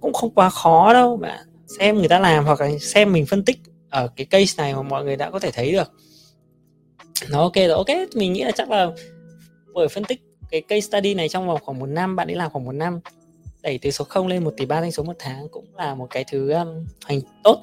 cũng 0.00 0.12
không 0.12 0.30
quá 0.30 0.50
khó 0.50 0.92
đâu. 0.92 1.16
Bạn 1.16 1.46
xem 1.78 1.98
người 1.98 2.08
ta 2.08 2.18
làm 2.18 2.44
hoặc 2.44 2.60
là 2.60 2.70
xem 2.80 3.12
mình 3.12 3.26
phân 3.26 3.44
tích 3.44 3.58
ở 3.90 4.08
cái 4.16 4.26
case 4.26 4.62
này 4.62 4.74
mà 4.74 4.82
mọi 4.82 5.04
người 5.04 5.16
đã 5.16 5.30
có 5.30 5.38
thể 5.38 5.50
thấy 5.50 5.72
được. 5.72 5.92
Nó 7.30 7.40
ok 7.40 7.54
rồi 7.54 7.68
ok. 7.68 7.86
Mình 8.14 8.32
nghĩ 8.32 8.44
là 8.44 8.50
chắc 8.50 8.70
là 8.70 8.90
bởi 9.74 9.88
phân 9.88 10.04
tích 10.04 10.20
cái 10.50 10.60
case 10.60 10.80
study 10.80 11.14
này 11.14 11.28
trong 11.28 11.46
vòng 11.46 11.58
khoảng 11.62 11.78
một 11.78 11.86
năm 11.86 12.16
bạn 12.16 12.28
ấy 12.28 12.36
làm 12.36 12.50
khoảng 12.50 12.64
một 12.64 12.72
năm 12.72 13.00
đẩy 13.68 13.78
từ 13.78 13.90
số 13.90 14.04
0 14.04 14.26
lên 14.26 14.44
một 14.44 14.54
tỷ 14.56 14.66
ba 14.66 14.80
doanh 14.80 14.92
số 14.92 15.02
một 15.02 15.16
tháng 15.18 15.48
cũng 15.48 15.64
là 15.76 15.94
một 15.94 16.06
cái 16.10 16.24
thứ 16.30 16.52
um, 16.52 16.86
hành 17.04 17.20
tốt. 17.44 17.62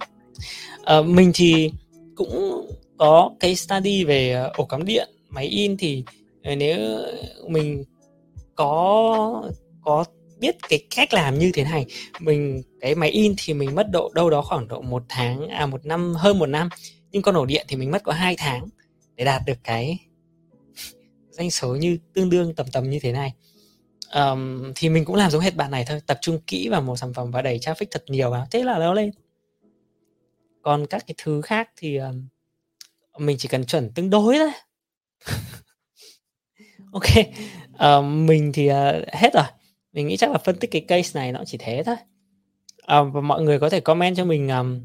Uh, 0.99 1.06
mình 1.06 1.32
thì 1.34 1.72
cũng 2.16 2.66
có 2.97 3.32
cái 3.39 3.56
study 3.56 4.03
về 4.03 4.45
uh, 4.47 4.58
ổ 4.58 4.66
cắm 4.66 4.86
điện 4.86 5.10
máy 5.30 5.45
in 5.45 5.78
thì 5.78 6.03
uh, 6.51 6.58
nếu 6.58 6.99
mình 7.47 7.84
có 8.56 9.51
có 9.82 10.06
biết 10.39 10.56
cái 10.70 10.86
cách 10.95 11.14
làm 11.14 11.39
như 11.39 11.51
thế 11.53 11.64
này 11.64 11.86
mình 12.20 12.64
cái 12.82 12.95
máy 12.95 13.10
in 13.10 13.34
thì 13.38 13.53
mình 13.53 13.76
mất 13.76 13.88
độ 13.91 14.12
đâu 14.16 14.30
đó 14.30 14.41
khoảng 14.41 14.68
độ 14.68 14.82
một 14.82 15.03
tháng 15.10 15.47
à 15.47 15.66
một 15.66 15.86
năm 15.86 16.14
hơn 16.18 16.39
một 16.39 16.49
năm. 16.49 16.70
Nhưng 17.12 17.22
con 17.22 17.36
ổ 17.36 17.45
điện 17.45 17.66
thì 17.70 17.76
mình 17.76 17.91
mất 17.91 18.03
có 18.03 18.12
hai 18.12 18.36
tháng 18.38 18.68
để 19.16 19.26
đạt 19.26 19.41
được 19.45 19.58
cái 19.64 19.99
doanh 21.30 21.51
số 21.51 21.76
như 21.76 21.97
tương 22.14 22.30
đương 22.30 22.56
tầm 22.56 22.66
tầm 22.74 22.89
như 22.89 22.99
thế 22.99 23.12
này 23.12 23.34
um, 24.16 24.72
thì 24.76 24.89
mình 24.89 25.05
cũng 25.05 25.16
làm 25.16 25.32
giống 25.32 25.41
hết 25.41 25.55
bạn 25.55 25.72
này 25.72 25.86
thôi 25.88 26.01
tập 26.07 26.18
trung 26.22 26.39
kỹ 26.47 26.70
vào 26.70 26.82
một 26.82 26.95
sản 26.95 27.13
phẩm 27.13 27.32
và 27.32 27.41
đẩy 27.41 27.59
traffic 27.59 27.86
thật 27.91 28.03
nhiều 28.07 28.32
vào. 28.32 28.47
Thế 28.51 28.63
là 28.63 28.80
nó 28.80 28.93
lên. 28.93 29.11
Còn 30.61 30.86
các 30.88 31.03
cái 31.07 31.16
thứ 31.18 31.41
khác 31.41 31.70
thì 31.78 31.97
um, 31.97 32.28
mình 33.18 33.38
chỉ 33.39 33.47
cần 33.47 33.66
chuẩn 33.66 33.91
tương 33.91 34.09
đối 34.09 34.38
thôi. 34.38 34.51
Ok 36.91 37.03
um, 37.80 38.26
mình 38.26 38.51
thì 38.53 38.70
uh, 38.70 38.74
hết 39.13 39.34
rồi. 39.34 39.43
Mình 39.93 40.07
nghĩ 40.07 40.18
chắc 40.18 40.32
là 40.32 40.38
phân 40.38 40.55
tích 40.55 40.72
cái 40.72 40.82
case 40.82 41.20
này 41.20 41.32
nó 41.32 41.43
chỉ 41.45 41.57
thế 41.57 41.84
thôi. 41.86 41.95
Um, 42.88 43.11
và 43.11 43.22
mọi 43.22 43.41
người 43.41 43.59
có 43.59 43.70
thể 43.70 43.80
comment 43.80 44.18
cho 44.18 44.26
mình 44.26 44.49
um, 44.49 44.82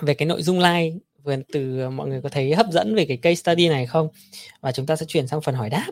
về 0.00 0.14
cái 0.14 0.26
nội 0.28 0.42
dung 0.42 0.58
like 0.58 0.96
vừa 1.22 1.36
từ 1.52 1.80
ờ, 1.80 1.90
mọi 1.90 2.08
người 2.08 2.20
có 2.22 2.28
thấy 2.28 2.54
hấp 2.54 2.66
dẫn 2.70 2.94
về 2.94 3.04
cái 3.04 3.16
case 3.16 3.34
study 3.34 3.68
này 3.68 3.86
không? 3.86 4.08
Và 4.60 4.72
chúng 4.72 4.86
ta 4.86 4.96
sẽ 4.96 5.06
chuyển 5.08 5.26
sang 5.26 5.40
phần 5.40 5.54
hỏi 5.54 5.70
đáp. 5.70 5.90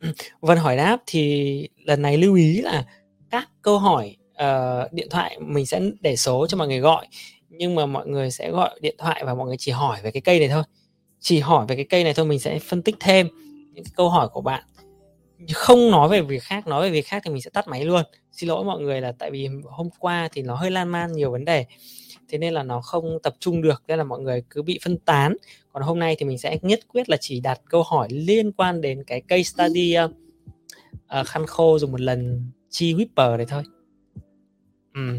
Vân 0.40 0.58
hỏi 0.58 0.76
đáp 0.76 0.98
thì 1.06 1.68
lần 1.84 2.02
này 2.02 2.16
lưu 2.16 2.34
ý 2.34 2.60
là 2.62 2.84
các 3.30 3.48
câu 3.62 3.78
hỏi 3.78 4.16
uh, 4.32 4.92
điện 4.92 5.08
thoại 5.10 5.38
mình 5.40 5.66
sẽ 5.66 5.80
để 6.00 6.16
số 6.16 6.46
cho 6.46 6.56
mọi 6.56 6.68
người 6.68 6.78
gọi 6.78 7.06
nhưng 7.58 7.74
mà 7.74 7.86
mọi 7.86 8.06
người 8.06 8.30
sẽ 8.30 8.50
gọi 8.50 8.78
điện 8.80 8.94
thoại 8.98 9.22
và 9.24 9.34
mọi 9.34 9.46
người 9.46 9.56
chỉ 9.58 9.72
hỏi 9.72 9.98
về 10.02 10.10
cái 10.10 10.20
cây 10.20 10.38
này 10.38 10.48
thôi. 10.48 10.62
Chỉ 11.20 11.38
hỏi 11.38 11.66
về 11.68 11.76
cái 11.76 11.84
cây 11.84 12.04
này 12.04 12.14
thôi 12.14 12.26
mình 12.26 12.38
sẽ 12.38 12.58
phân 12.58 12.82
tích 12.82 12.96
thêm 13.00 13.28
những 13.72 13.84
cái 13.84 13.92
câu 13.96 14.10
hỏi 14.10 14.28
của 14.28 14.40
bạn. 14.40 14.64
Không 15.54 15.90
nói 15.90 16.08
về 16.08 16.22
việc 16.22 16.42
khác 16.42 16.66
nói 16.66 16.82
về 16.82 16.90
việc 16.90 17.06
khác 17.06 17.22
thì 17.24 17.30
mình 17.30 17.42
sẽ 17.42 17.50
tắt 17.50 17.68
máy 17.68 17.84
luôn. 17.84 18.02
Xin 18.32 18.48
lỗi 18.48 18.64
mọi 18.64 18.80
người 18.80 19.00
là 19.00 19.12
tại 19.18 19.30
vì 19.30 19.48
hôm 19.64 19.88
qua 19.98 20.28
thì 20.32 20.42
nó 20.42 20.54
hơi 20.54 20.70
lan 20.70 20.88
man 20.88 21.12
nhiều 21.12 21.30
vấn 21.30 21.44
đề 21.44 21.66
thế 22.28 22.38
nên 22.38 22.54
là 22.54 22.62
nó 22.62 22.80
không 22.80 23.18
tập 23.22 23.34
trung 23.38 23.62
được 23.62 23.82
nên 23.88 23.98
là 23.98 24.04
mọi 24.04 24.20
người 24.20 24.42
cứ 24.50 24.62
bị 24.62 24.78
phân 24.84 24.98
tán. 24.98 25.36
Còn 25.72 25.82
hôm 25.82 25.98
nay 25.98 26.16
thì 26.18 26.26
mình 26.26 26.38
sẽ 26.38 26.58
nhất 26.62 26.80
quyết 26.88 27.08
là 27.08 27.16
chỉ 27.20 27.40
đặt 27.40 27.60
câu 27.70 27.82
hỏi 27.82 28.08
liên 28.10 28.52
quan 28.52 28.80
đến 28.80 29.04
cái 29.06 29.20
case 29.20 29.42
study 29.42 29.96
uh, 30.04 30.10
uh, 31.20 31.26
khăn 31.26 31.46
khô 31.46 31.78
dùng 31.78 31.92
một 31.92 32.00
lần 32.00 32.50
chi 32.70 32.94
whisper 32.94 33.36
này 33.36 33.46
thôi. 33.46 33.62
Ừ. 34.94 35.18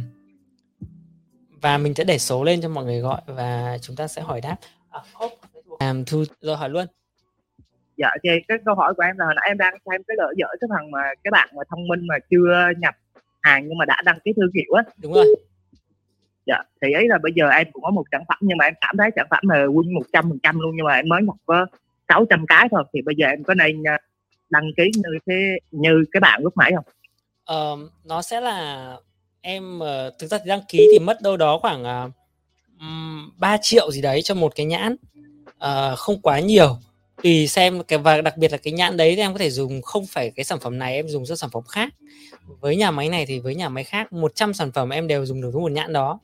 và 1.62 1.78
mình 1.78 1.94
sẽ 1.94 2.04
để 2.04 2.18
số 2.18 2.44
lên 2.44 2.62
cho 2.62 2.70
mọi 2.70 2.86
người 2.86 3.00
gọi 3.00 3.22
và 3.26 3.78
chúng 3.82 3.96
ta 3.96 4.08
sẽ 4.08 4.22
hỏi 4.22 4.42
đáp. 4.42 4.56
À, 4.90 5.02
làm 5.80 6.06
thu 6.06 6.24
rồi 6.42 6.58
hỏi 6.58 6.70
luôn. 6.70 6.86
Dạ 7.98 8.08
ok. 8.08 8.36
Cái 8.48 8.58
câu 8.66 8.76
hỏi 8.76 8.94
của 8.94 9.04
em 9.04 9.18
là 9.18 9.26
hồi 9.26 9.34
nãy 9.36 9.46
em 9.48 9.58
đang 9.58 9.74
xem 9.74 10.02
cái 10.08 10.18
gỡ 10.18 10.34
dở 10.38 10.46
cái 10.62 10.68
thằng 10.78 10.92
mà 10.92 11.02
cái 11.24 11.32
bạn 11.32 11.50
mà 11.56 11.64
thông 11.70 11.88
minh 11.88 12.08
mà 12.08 12.16
chưa 12.30 12.68
nhập 12.78 12.96
hàng 13.42 13.68
nhưng 13.68 13.78
mà 13.78 13.86
đã 13.86 14.02
đăng 14.06 14.20
ký 14.26 14.32
thương 14.36 14.52
hiệu 14.56 14.74
á. 14.74 14.84
Đúng 14.98 15.14
rồi 15.14 15.36
dạ 16.50 16.64
thì 16.82 16.92
ấy 16.94 17.08
là 17.08 17.18
bây 17.24 17.32
giờ 17.36 17.50
em 17.50 17.68
cũng 17.72 17.84
có 17.84 17.92
một 17.92 18.04
sản 18.12 18.22
phẩm 18.28 18.38
nhưng 18.42 18.58
mà 18.58 18.66
em 18.66 18.74
cảm 18.82 18.96
thấy 18.98 19.10
sản 19.16 19.28
phẩm 19.30 19.44
là 19.48 19.66
win 19.66 19.94
một 19.94 20.06
trăm 20.14 20.30
phần 20.30 20.40
trăm 20.44 20.60
luôn 20.60 20.76
nhưng 20.76 20.86
mà 20.86 20.96
em 20.96 21.10
mới 21.10 21.22
nhập 21.22 21.36
có 21.46 21.66
600 22.10 22.46
cái 22.48 22.68
thôi. 22.72 22.84
Thì 22.94 23.02
bây 23.02 23.16
giờ 23.16 23.28
em 23.28 23.44
có 23.44 23.54
nên 23.54 23.84
à, 23.84 23.98
đăng 24.50 24.72
ký 24.78 24.84
như 24.96 25.20
thế 25.28 25.60
như 25.72 26.04
cái 26.12 26.20
bạn 26.20 26.42
lúc 26.44 26.58
nãy 26.58 26.72
không? 26.76 26.86
Uh, 27.54 27.92
nó 28.06 28.22
sẽ 28.22 28.42
là 28.42 28.96
em 29.42 29.80
uh, 29.80 30.14
thực 30.20 30.28
ra 30.28 30.38
thì 30.38 30.48
đăng 30.48 30.62
ký 30.68 30.88
thì 30.94 31.00
mất 31.00 31.22
đâu 31.22 31.38
đó 31.38 31.58
khoảng 31.58 31.84
à, 31.84 32.04
uh, 32.76 33.38
3 33.38 33.58
triệu 33.62 33.92
gì 33.92 34.02
đấy 34.02 34.22
cho 34.24 34.36
một 34.36 34.56
cái 34.56 34.66
nhãn. 34.66 34.96
Uh, 35.50 35.98
không 35.98 36.22
quá 36.22 36.40
nhiều. 36.40 36.78
Tùy 37.24 37.48
xem 37.48 37.84
cái 37.84 38.00
và 38.00 38.22
đặc 38.22 38.38
biệt 38.38 38.52
là 38.52 38.58
cái 38.58 38.74
nhãn 38.74 38.98
đấy 38.98 39.16
thì 39.16 39.22
em 39.22 39.34
có 39.34 39.40
thể 39.40 39.50
dùng 39.50 39.82
không 39.82 40.06
phải 40.06 40.32
cái 40.36 40.44
sản 40.44 40.60
phẩm 40.60 40.80
này 40.80 40.96
em 40.96 41.08
dùng 41.08 41.26
cho 41.26 41.36
sản 41.36 41.50
phẩm 41.54 41.64
khác. 41.64 41.94
Với 42.60 42.76
nhà 42.76 42.92
máy 42.92 43.10
này 43.10 43.26
thì 43.26 43.40
với 43.40 43.56
nhà 43.56 43.70
máy 43.70 43.84
khác 43.84 44.14
100 44.14 44.54
sản 44.54 44.72
phẩm 44.72 44.90
em 44.90 45.08
đều 45.08 45.26
dùng 45.26 45.42
được 45.42 45.50
với 45.54 45.62
một 45.62 45.72
nhãn 45.72 45.94
đó 45.94 46.20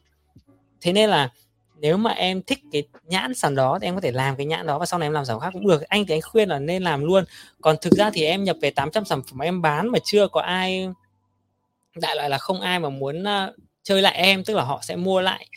thế 0.81 0.93
nên 0.93 1.09
là 1.09 1.29
nếu 1.77 1.97
mà 1.97 2.11
em 2.11 2.41
thích 2.41 2.59
cái 2.71 2.83
nhãn 3.03 3.33
sản 3.33 3.55
đó 3.55 3.79
thì 3.81 3.87
em 3.87 3.95
có 3.95 4.01
thể 4.01 4.11
làm 4.11 4.35
cái 4.35 4.45
nhãn 4.45 4.67
đó 4.67 4.79
và 4.79 4.85
sau 4.85 4.99
này 4.99 5.07
em 5.07 5.13
làm 5.13 5.25
sản 5.25 5.39
phẩm 5.39 5.41
khác 5.41 5.49
cũng 5.53 5.67
được. 5.67 5.81
Anh 5.81 6.05
thì 6.05 6.15
anh 6.15 6.21
khuyên 6.21 6.49
là 6.49 6.59
nên 6.59 6.83
làm 6.83 7.05
luôn. 7.05 7.23
Còn 7.61 7.75
thực 7.81 7.93
ra 7.93 8.09
thì 8.13 8.23
em 8.23 8.43
nhập 8.43 8.57
về 8.61 8.69
800 8.69 9.05
sản 9.05 9.21
phẩm 9.29 9.39
em 9.39 9.61
bán 9.61 9.87
mà 9.87 9.99
chưa 10.03 10.27
có 10.27 10.41
ai 10.41 10.89
đại 12.01 12.15
loại 12.15 12.29
là 12.29 12.37
không 12.37 12.61
ai 12.61 12.79
mà 12.79 12.89
muốn 12.89 13.23
uh, 13.23 13.55
chơi 13.83 14.01
lại 14.01 14.15
em 14.15 14.43
tức 14.43 14.53
là 14.53 14.63
họ 14.63 14.79
sẽ 14.83 14.95
mua 14.95 15.21
lại 15.21 15.47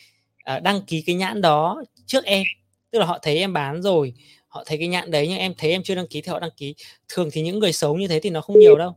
uh, 0.56 0.62
đăng 0.62 0.82
ký 0.82 1.02
cái 1.06 1.14
nhãn 1.14 1.40
đó 1.40 1.82
trước 2.06 2.24
em. 2.24 2.44
Tức 2.90 2.98
là 2.98 3.06
họ 3.06 3.18
thấy 3.22 3.38
em 3.38 3.52
bán 3.52 3.82
rồi 3.82 4.14
họ 4.48 4.64
thấy 4.66 4.78
cái 4.78 4.88
nhãn 4.88 5.10
đấy 5.10 5.28
nhưng 5.28 5.38
em 5.38 5.52
thấy 5.58 5.70
em 5.70 5.82
chưa 5.82 5.94
đăng 5.94 6.06
ký 6.06 6.20
thì 6.20 6.30
họ 6.30 6.40
đăng 6.40 6.50
ký. 6.56 6.74
Thường 7.08 7.28
thì 7.32 7.42
những 7.42 7.58
người 7.58 7.72
xấu 7.72 7.96
như 7.96 8.08
thế 8.08 8.20
thì 8.20 8.30
nó 8.30 8.40
không 8.40 8.58
nhiều 8.58 8.76
đâu. 8.76 8.96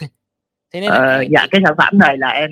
Thế 0.72 0.80
nên 0.80 0.90
là 0.90 0.96
ờ, 0.96 1.24
dạ 1.30 1.46
cái 1.50 1.60
sản 1.64 1.74
phẩm 1.78 1.98
này 1.98 2.16
là 2.18 2.28
em 2.28 2.50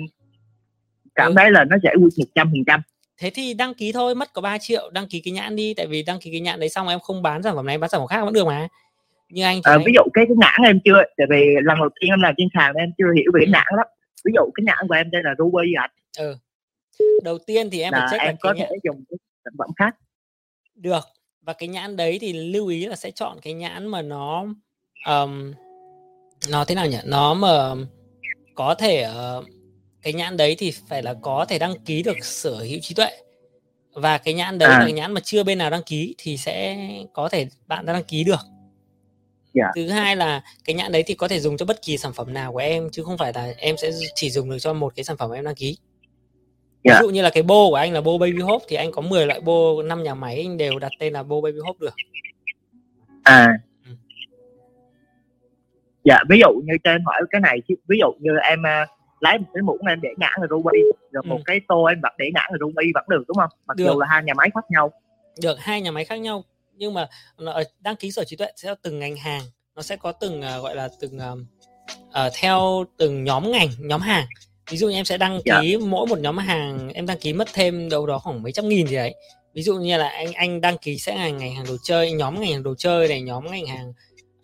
cảm 1.15 1.31
ừ. 1.31 1.33
thấy 1.37 1.51
là 1.51 1.63
nó 1.63 1.77
giải 1.83 1.95
quyết 1.97 2.09
một 2.17 2.25
trăm 2.35 2.51
phần 2.51 2.63
trăm 2.67 2.81
thế 3.19 3.29
thì 3.29 3.53
đăng 3.53 3.73
ký 3.73 3.91
thôi 3.91 4.15
mất 4.15 4.33
có 4.33 4.41
3 4.41 4.57
triệu 4.57 4.89
đăng 4.89 5.07
ký 5.07 5.21
cái 5.21 5.31
nhãn 5.31 5.55
đi 5.55 5.73
tại 5.73 5.87
vì 5.87 6.03
đăng 6.03 6.19
ký 6.19 6.31
cái 6.31 6.41
nhãn 6.41 6.59
đấy 6.59 6.69
xong 6.69 6.87
em 6.87 6.99
không 6.99 7.21
bán 7.21 7.43
sản 7.43 7.55
phẩm 7.55 7.65
này 7.65 7.77
bán 7.77 7.89
sản 7.89 8.01
phẩm 8.01 8.07
khác 8.07 8.25
vẫn 8.25 8.33
được 8.33 8.45
mà. 8.47 8.67
Như 9.29 9.43
anh 9.43 9.61
à, 9.63 9.77
ví 9.85 9.91
dụ 9.95 10.01
cái 10.13 10.25
cái 10.27 10.35
nhãn 10.37 10.61
em 10.63 10.79
chưa 10.85 11.03
tại 11.17 11.27
vì 11.29 11.45
lần 11.63 11.77
đầu 11.79 11.89
tiên 11.99 12.09
em 12.09 12.21
làm 12.21 12.33
trên 12.37 12.47
sàn 12.53 12.75
em 12.75 12.89
chưa 12.97 13.13
hiểu 13.15 13.31
về 13.33 13.41
ừ. 13.45 13.51
nhãn 13.51 13.65
lắm. 13.77 13.87
Ví 14.25 14.31
dụ 14.35 14.51
cái 14.55 14.63
nhãn 14.65 14.87
của 14.87 14.95
em 14.95 15.11
đây 15.11 15.21
là 15.23 15.35
ruby 15.37 15.73
ạ 15.77 15.87
ừ. 16.17 16.35
đầu 17.23 17.37
tiên 17.47 17.69
thì 17.69 17.81
em 17.81 17.93
là 17.93 17.99
phải 17.99 18.07
check 18.11 18.23
em 18.23 18.35
có 18.39 18.53
thể 18.53 18.67
nhãn... 18.69 18.79
dùng 18.83 19.03
sản 19.45 19.53
phẩm 19.57 19.69
khác. 19.75 19.95
Được. 20.75 21.03
Và 21.41 21.53
cái 21.53 21.69
nhãn 21.69 21.95
đấy 21.95 22.17
thì 22.21 22.33
lưu 22.33 22.67
ý 22.67 22.85
là 22.85 22.95
sẽ 22.95 23.11
chọn 23.11 23.37
cái 23.41 23.53
nhãn 23.53 23.87
mà 23.87 24.01
nó 24.01 24.45
um, 25.07 25.53
nó 26.51 26.65
thế 26.65 26.75
nào 26.75 26.87
nhỉ? 26.87 26.97
Nó 27.05 27.33
mà 27.33 27.75
có 28.55 28.75
thể 28.75 29.07
uh, 29.37 29.45
cái 30.01 30.13
nhãn 30.13 30.37
đấy 30.37 30.55
thì 30.59 30.73
phải 30.87 31.03
là 31.03 31.13
có 31.21 31.45
thể 31.49 31.59
đăng 31.59 31.79
ký 31.85 32.03
được 32.03 32.17
sở 32.21 32.55
hữu 32.55 32.79
trí 32.81 32.95
tuệ 32.95 33.11
và 33.93 34.17
cái 34.17 34.33
nhãn 34.33 34.57
đấy 34.57 34.69
à. 34.69 34.79
là 34.79 34.85
cái 34.85 34.93
nhãn 34.93 35.13
mà 35.13 35.21
chưa 35.23 35.43
bên 35.43 35.57
nào 35.57 35.69
đăng 35.69 35.83
ký 35.83 36.15
thì 36.17 36.37
sẽ 36.37 36.77
có 37.13 37.29
thể 37.29 37.47
bạn 37.67 37.85
đã 37.85 37.93
đăng 37.93 38.03
ký 38.03 38.23
được 38.23 38.39
yeah. 39.53 39.53
Dạ. 39.53 39.71
thứ 39.75 39.89
hai 39.89 40.15
là 40.15 40.43
cái 40.65 40.73
nhãn 40.73 40.91
đấy 40.91 41.03
thì 41.07 41.13
có 41.13 41.27
thể 41.27 41.39
dùng 41.39 41.57
cho 41.57 41.65
bất 41.65 41.81
kỳ 41.81 41.97
sản 41.97 42.13
phẩm 42.13 42.33
nào 42.33 42.53
của 42.53 42.59
em 42.59 42.89
chứ 42.91 43.03
không 43.03 43.17
phải 43.17 43.31
là 43.35 43.53
em 43.57 43.77
sẽ 43.77 43.91
chỉ 44.15 44.29
dùng 44.29 44.49
được 44.49 44.59
cho 44.59 44.73
một 44.73 44.95
cái 44.95 45.03
sản 45.03 45.17
phẩm 45.17 45.31
em 45.31 45.45
đăng 45.45 45.55
ký 45.55 45.77
ví 46.83 46.89
dạ. 46.89 46.99
dụ 47.01 47.09
như 47.09 47.21
là 47.21 47.29
cái 47.29 47.43
bô 47.43 47.69
của 47.69 47.75
anh 47.75 47.93
là 47.93 48.01
bô 48.01 48.17
baby 48.17 48.39
hope 48.39 48.65
thì 48.69 48.75
anh 48.75 48.91
có 48.91 49.01
10 49.01 49.25
loại 49.25 49.41
bô 49.41 49.83
năm 49.83 50.03
nhà 50.03 50.13
máy 50.13 50.35
anh 50.37 50.57
đều 50.57 50.79
đặt 50.79 50.91
tên 50.99 51.13
là 51.13 51.23
bô 51.23 51.41
baby 51.41 51.57
hope 51.65 51.77
được 51.79 51.93
à 53.23 53.47
ừ. 53.85 53.91
dạ 56.03 56.19
ví 56.29 56.39
dụ 56.39 56.61
như 56.65 56.73
cho 56.83 56.91
em 56.91 57.01
hỏi 57.05 57.21
cái 57.29 57.41
này 57.41 57.57
ví 57.67 57.97
dụ 57.99 58.13
như 58.19 58.31
em 58.43 58.59
uh, 58.59 58.89
lấy 59.19 59.37
một 59.37 59.45
cái 59.53 59.61
muỗng 59.61 59.87
em 59.89 60.01
để 60.01 60.09
nhãn 60.17 60.31
là 60.41 60.47
ruby 60.49 60.79
rồi 61.11 61.23
ừ. 61.25 61.29
một 61.29 61.39
cái 61.45 61.61
tô 61.67 61.83
em 61.83 61.99
vẫn 62.03 62.13
để 62.17 62.25
nhãn 62.33 62.45
là 62.51 62.57
ruby 62.59 62.91
vẫn 62.93 63.03
được 63.07 63.23
đúng 63.27 63.37
không 63.37 63.49
mặc 63.67 63.77
được. 63.77 63.85
dù 63.87 63.99
là 63.99 64.07
hai 64.09 64.23
nhà 64.23 64.33
máy 64.33 64.49
khác 64.53 64.65
nhau 64.69 64.91
được 65.41 65.59
hai 65.59 65.81
nhà 65.81 65.91
máy 65.91 66.05
khác 66.05 66.15
nhau 66.15 66.43
nhưng 66.75 66.93
mà 66.93 67.07
ở 67.37 67.63
đăng 67.79 67.95
ký 67.95 68.11
sở 68.11 68.23
trí 68.23 68.35
tuệ 68.35 68.47
theo 68.63 68.75
từng 68.81 68.99
ngành 68.99 69.15
hàng 69.15 69.41
nó 69.75 69.81
sẽ 69.81 69.95
có 69.95 70.11
từng 70.11 70.39
uh, 70.39 70.63
gọi 70.63 70.75
là 70.75 70.89
từng 70.99 71.17
uh, 71.17 71.39
uh, 72.07 72.33
theo 72.39 72.85
từng 72.97 73.23
nhóm 73.23 73.51
ngành 73.51 73.69
nhóm 73.79 74.01
hàng 74.01 74.25
ví 74.71 74.77
dụ 74.77 74.89
như 74.89 74.95
em 74.95 75.05
sẽ 75.05 75.17
đăng 75.17 75.39
dạ. 75.45 75.61
ký 75.61 75.69
yeah. 75.69 75.81
mỗi 75.81 76.07
một 76.07 76.19
nhóm 76.19 76.37
hàng 76.37 76.89
em 76.93 77.05
đăng 77.05 77.17
ký 77.17 77.33
mất 77.33 77.47
thêm 77.53 77.89
đâu 77.89 78.05
đó 78.05 78.19
khoảng 78.19 78.43
mấy 78.43 78.51
trăm 78.51 78.69
nghìn 78.69 78.87
gì 78.87 78.95
đấy 78.95 79.15
ví 79.53 79.61
dụ 79.61 79.75
như 79.75 79.97
là 79.97 80.09
anh 80.09 80.33
anh 80.33 80.61
đăng 80.61 80.77
ký 80.77 80.97
sẽ 80.97 81.15
ngành 81.15 81.37
ngành 81.37 81.55
hàng 81.55 81.65
đồ 81.67 81.77
chơi 81.83 82.11
nhóm 82.11 82.41
ngành 82.41 82.51
hàng 82.51 82.63
đồ 82.63 82.75
chơi 82.77 83.07
này 83.07 83.21
nhóm 83.21 83.51
ngành 83.51 83.65
hàng 83.65 83.93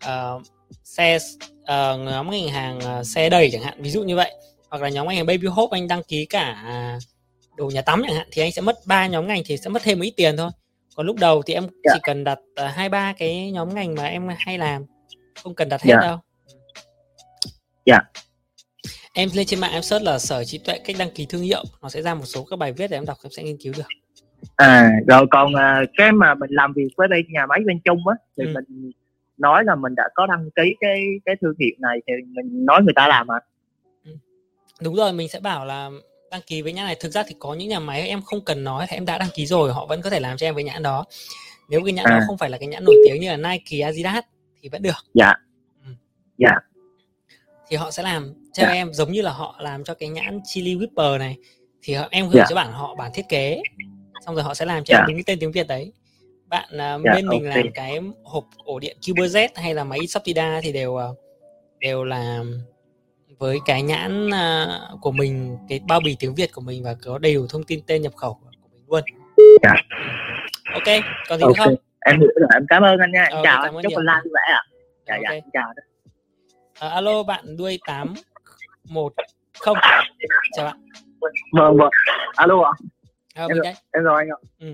uh, 0.06 0.42
xe 0.84 1.18
uh, 1.62 2.00
nhóm 2.00 2.30
ngành 2.30 2.48
hàng 2.48 2.78
uh, 2.78 3.06
xe 3.06 3.30
đầy 3.30 3.50
chẳng 3.52 3.62
hạn 3.62 3.82
ví 3.82 3.90
dụ 3.90 4.02
như 4.02 4.16
vậy 4.16 4.34
hoặc 4.70 4.82
là 4.82 4.88
nhóm 4.88 5.08
ngành 5.08 5.26
baby 5.26 5.46
hope 5.46 5.78
anh 5.78 5.88
đăng 5.88 6.02
ký 6.02 6.26
cả 6.26 6.62
đồ 7.56 7.70
nhà 7.74 7.82
tắm 7.82 8.02
chẳng 8.06 8.16
hạn 8.16 8.26
thì 8.32 8.42
anh 8.42 8.52
sẽ 8.52 8.62
mất 8.62 8.76
ba 8.86 9.06
nhóm 9.06 9.26
ngành 9.26 9.42
thì 9.46 9.56
sẽ 9.56 9.70
mất 9.70 9.82
thêm 9.82 9.98
một 9.98 10.04
ít 10.04 10.14
tiền 10.16 10.36
thôi 10.36 10.50
còn 10.96 11.06
lúc 11.06 11.16
đầu 11.20 11.42
thì 11.42 11.54
em 11.54 11.62
yeah. 11.62 11.72
Dạ. 11.84 11.94
chỉ 11.94 12.00
cần 12.02 12.24
đặt 12.24 12.38
hai 12.56 12.86
uh, 12.86 12.92
ba 12.92 13.14
cái 13.18 13.50
nhóm 13.50 13.74
ngành 13.74 13.94
mà 13.94 14.04
em 14.04 14.28
hay 14.38 14.58
làm 14.58 14.82
không 15.42 15.54
cần 15.54 15.68
đặt 15.68 15.82
hết 15.82 15.90
yeah. 15.90 16.02
Dạ. 16.02 16.08
đâu 16.08 16.18
dạ 17.86 17.94
yeah 17.94 18.26
em 19.18 19.28
lên 19.34 19.46
trên 19.46 19.60
mạng 19.60 19.72
em 19.72 19.82
search 19.82 20.04
là 20.04 20.18
sở 20.18 20.44
trí 20.44 20.58
tuệ 20.58 20.78
cách 20.84 20.96
đăng 20.98 21.10
ký 21.14 21.26
thương 21.28 21.42
hiệu 21.42 21.64
nó 21.82 21.88
sẽ 21.88 22.02
ra 22.02 22.14
một 22.14 22.24
số 22.24 22.44
các 22.50 22.58
bài 22.58 22.72
viết 22.72 22.90
để 22.90 22.96
em 22.96 23.04
đọc 23.06 23.16
em 23.22 23.30
sẽ 23.30 23.42
nghiên 23.42 23.56
cứu 23.62 23.72
được 23.76 23.86
à 24.56 24.90
rồi 25.08 25.26
còn 25.30 25.52
uh, 25.54 25.88
cái 25.96 26.12
mà 26.12 26.34
mình 26.34 26.50
làm 26.50 26.72
việc 26.72 26.88
với 26.96 27.08
bên 27.08 27.26
nhà 27.28 27.46
máy 27.46 27.60
bên 27.66 27.80
chung 27.84 28.08
á 28.08 28.16
thì 28.38 28.44
ừ. 28.44 28.52
mình 28.54 28.92
nói 29.38 29.64
là 29.64 29.74
mình 29.74 29.94
đã 29.94 30.04
có 30.14 30.26
đăng 30.26 30.50
ký 30.56 30.74
cái 30.80 31.04
cái 31.24 31.36
thương 31.40 31.54
hiệu 31.58 31.74
này 31.78 31.98
thì 32.06 32.12
mình 32.28 32.66
nói 32.66 32.82
người 32.82 32.94
ta 32.96 33.08
làm 33.08 33.30
à. 33.30 33.40
Đúng 34.80 34.94
rồi 34.94 35.12
mình 35.12 35.28
sẽ 35.28 35.40
bảo 35.40 35.64
là 35.64 35.90
đăng 36.30 36.40
ký 36.46 36.62
với 36.62 36.72
nhãn 36.72 36.86
này 36.86 36.96
thực 37.00 37.12
ra 37.12 37.22
thì 37.26 37.34
có 37.38 37.54
những 37.54 37.68
nhà 37.68 37.80
máy 37.80 38.08
em 38.08 38.22
không 38.22 38.44
cần 38.44 38.64
nói 38.64 38.86
thì 38.88 38.96
em 38.96 39.04
đã 39.04 39.18
đăng 39.18 39.28
ký 39.34 39.46
rồi 39.46 39.72
họ 39.72 39.86
vẫn 39.86 40.02
có 40.02 40.10
thể 40.10 40.20
làm 40.20 40.36
cho 40.36 40.46
em 40.46 40.54
với 40.54 40.64
nhãn 40.64 40.82
đó 40.82 41.04
nếu 41.68 41.80
cái 41.84 41.92
nhãn 41.92 42.06
à. 42.06 42.10
đó 42.10 42.24
không 42.26 42.38
phải 42.38 42.50
là 42.50 42.58
cái 42.58 42.68
nhãn 42.68 42.84
nổi 42.84 42.96
tiếng 43.06 43.20
như 43.20 43.36
là 43.36 43.36
Nike, 43.36 43.84
Adidas 43.84 44.24
thì 44.62 44.68
vẫn 44.68 44.82
được 44.82 44.96
dạ 45.14 45.32
ừ. 45.84 45.90
dạ 46.38 46.54
thì 47.68 47.76
họ 47.76 47.90
sẽ 47.90 48.02
làm 48.02 48.34
cho. 48.52 48.62
Dạ. 48.62 48.68
em 48.68 48.92
giống 48.92 49.12
như 49.12 49.22
là 49.22 49.32
họ 49.32 49.56
làm 49.60 49.84
cho 49.84 49.94
cái 49.94 50.08
nhãn 50.08 50.40
chili 50.44 50.74
whipper 50.74 51.18
này 51.18 51.36
thì 51.82 51.94
họ, 51.94 52.08
em 52.10 52.28
gửi. 52.28 52.38
Dạ. 52.38 52.46
cho 52.48 52.54
bản 52.54 52.72
họ 52.72 52.94
bản 52.94 53.10
thiết 53.14 53.28
kế 53.28 53.62
xong 54.26 54.34
rồi 54.34 54.44
họ 54.44 54.54
sẽ 54.54 54.64
làm 54.64 54.84
cho 54.84 54.94
yeah. 54.94 55.02
em 55.02 55.06
đúng 55.06 55.16
dạ. 55.16 55.22
cái 55.26 55.34
tên 55.34 55.40
tiếng 55.40 55.52
việt 55.52 55.66
đấy 55.66 55.92
bạn 56.48 56.68
uh, 56.74 56.78
yeah, 56.78 57.00
bên 57.04 57.28
mình 57.28 57.44
okay. 57.44 57.56
làm 57.56 57.72
cái 57.74 58.00
hộp 58.24 58.44
ổ 58.64 58.78
điện 58.78 58.96
Z 59.00 59.48
hay 59.54 59.74
là 59.74 59.84
máy 59.84 60.06
Soptida 60.06 60.60
thì 60.62 60.72
đều 60.72 60.92
uh, 60.92 61.18
đều 61.80 62.04
là 62.04 62.44
với 63.38 63.58
cái 63.66 63.82
nhãn 63.82 64.26
uh, 64.26 65.00
của 65.00 65.12
mình 65.12 65.58
cái 65.68 65.80
bao 65.88 66.00
bì 66.04 66.16
tiếng 66.20 66.34
Việt 66.34 66.52
của 66.54 66.60
mình 66.60 66.84
và 66.84 66.94
có 67.04 67.18
đầy 67.18 67.34
đủ 67.34 67.46
thông 67.50 67.64
tin 67.64 67.80
tên 67.86 68.02
nhập 68.02 68.12
khẩu 68.16 68.34
của 68.34 68.46
mình 68.50 68.84
luôn. 68.88 69.02
Yeah. 69.62 69.76
Ok, 70.72 71.04
còn 71.28 71.38
gì 71.38 71.44
okay. 71.44 71.48
nữa 71.48 71.64
không? 71.64 71.74
Em 72.00 72.20
hiểu 72.20 72.30
rồi, 72.40 72.48
em 72.54 72.66
cảm 72.68 72.82
ơn 72.82 72.98
anh 72.98 73.12
nha. 73.12 73.22
Em 73.22 73.36
ờ, 73.36 73.40
chào 73.44 73.62
anh, 73.62 73.72
chúc 73.82 73.92
anh 73.96 74.22
vui 74.24 74.32
vẻ 74.34 74.52
ạ. 74.52 74.62
Dạ 75.06 75.14
okay. 75.14 75.40
dạ, 75.44 75.50
chào. 75.52 75.72
À, 76.78 76.88
alo 76.88 77.22
bạn 77.22 77.56
đuôi 77.56 77.78
8 77.86 78.14
một 78.84 79.12
không 79.60 79.76
chào 80.52 80.66
bạn 80.66 80.76
vâng 81.52 81.76
vâng 81.76 81.90
alo 82.36 82.62
ạ 82.62 82.72
à, 83.34 83.46
em, 83.48 83.74
em 83.92 84.02
rồi 84.02 84.22
anh 84.22 84.28
ạ 84.28 84.38
ừ. 84.58 84.66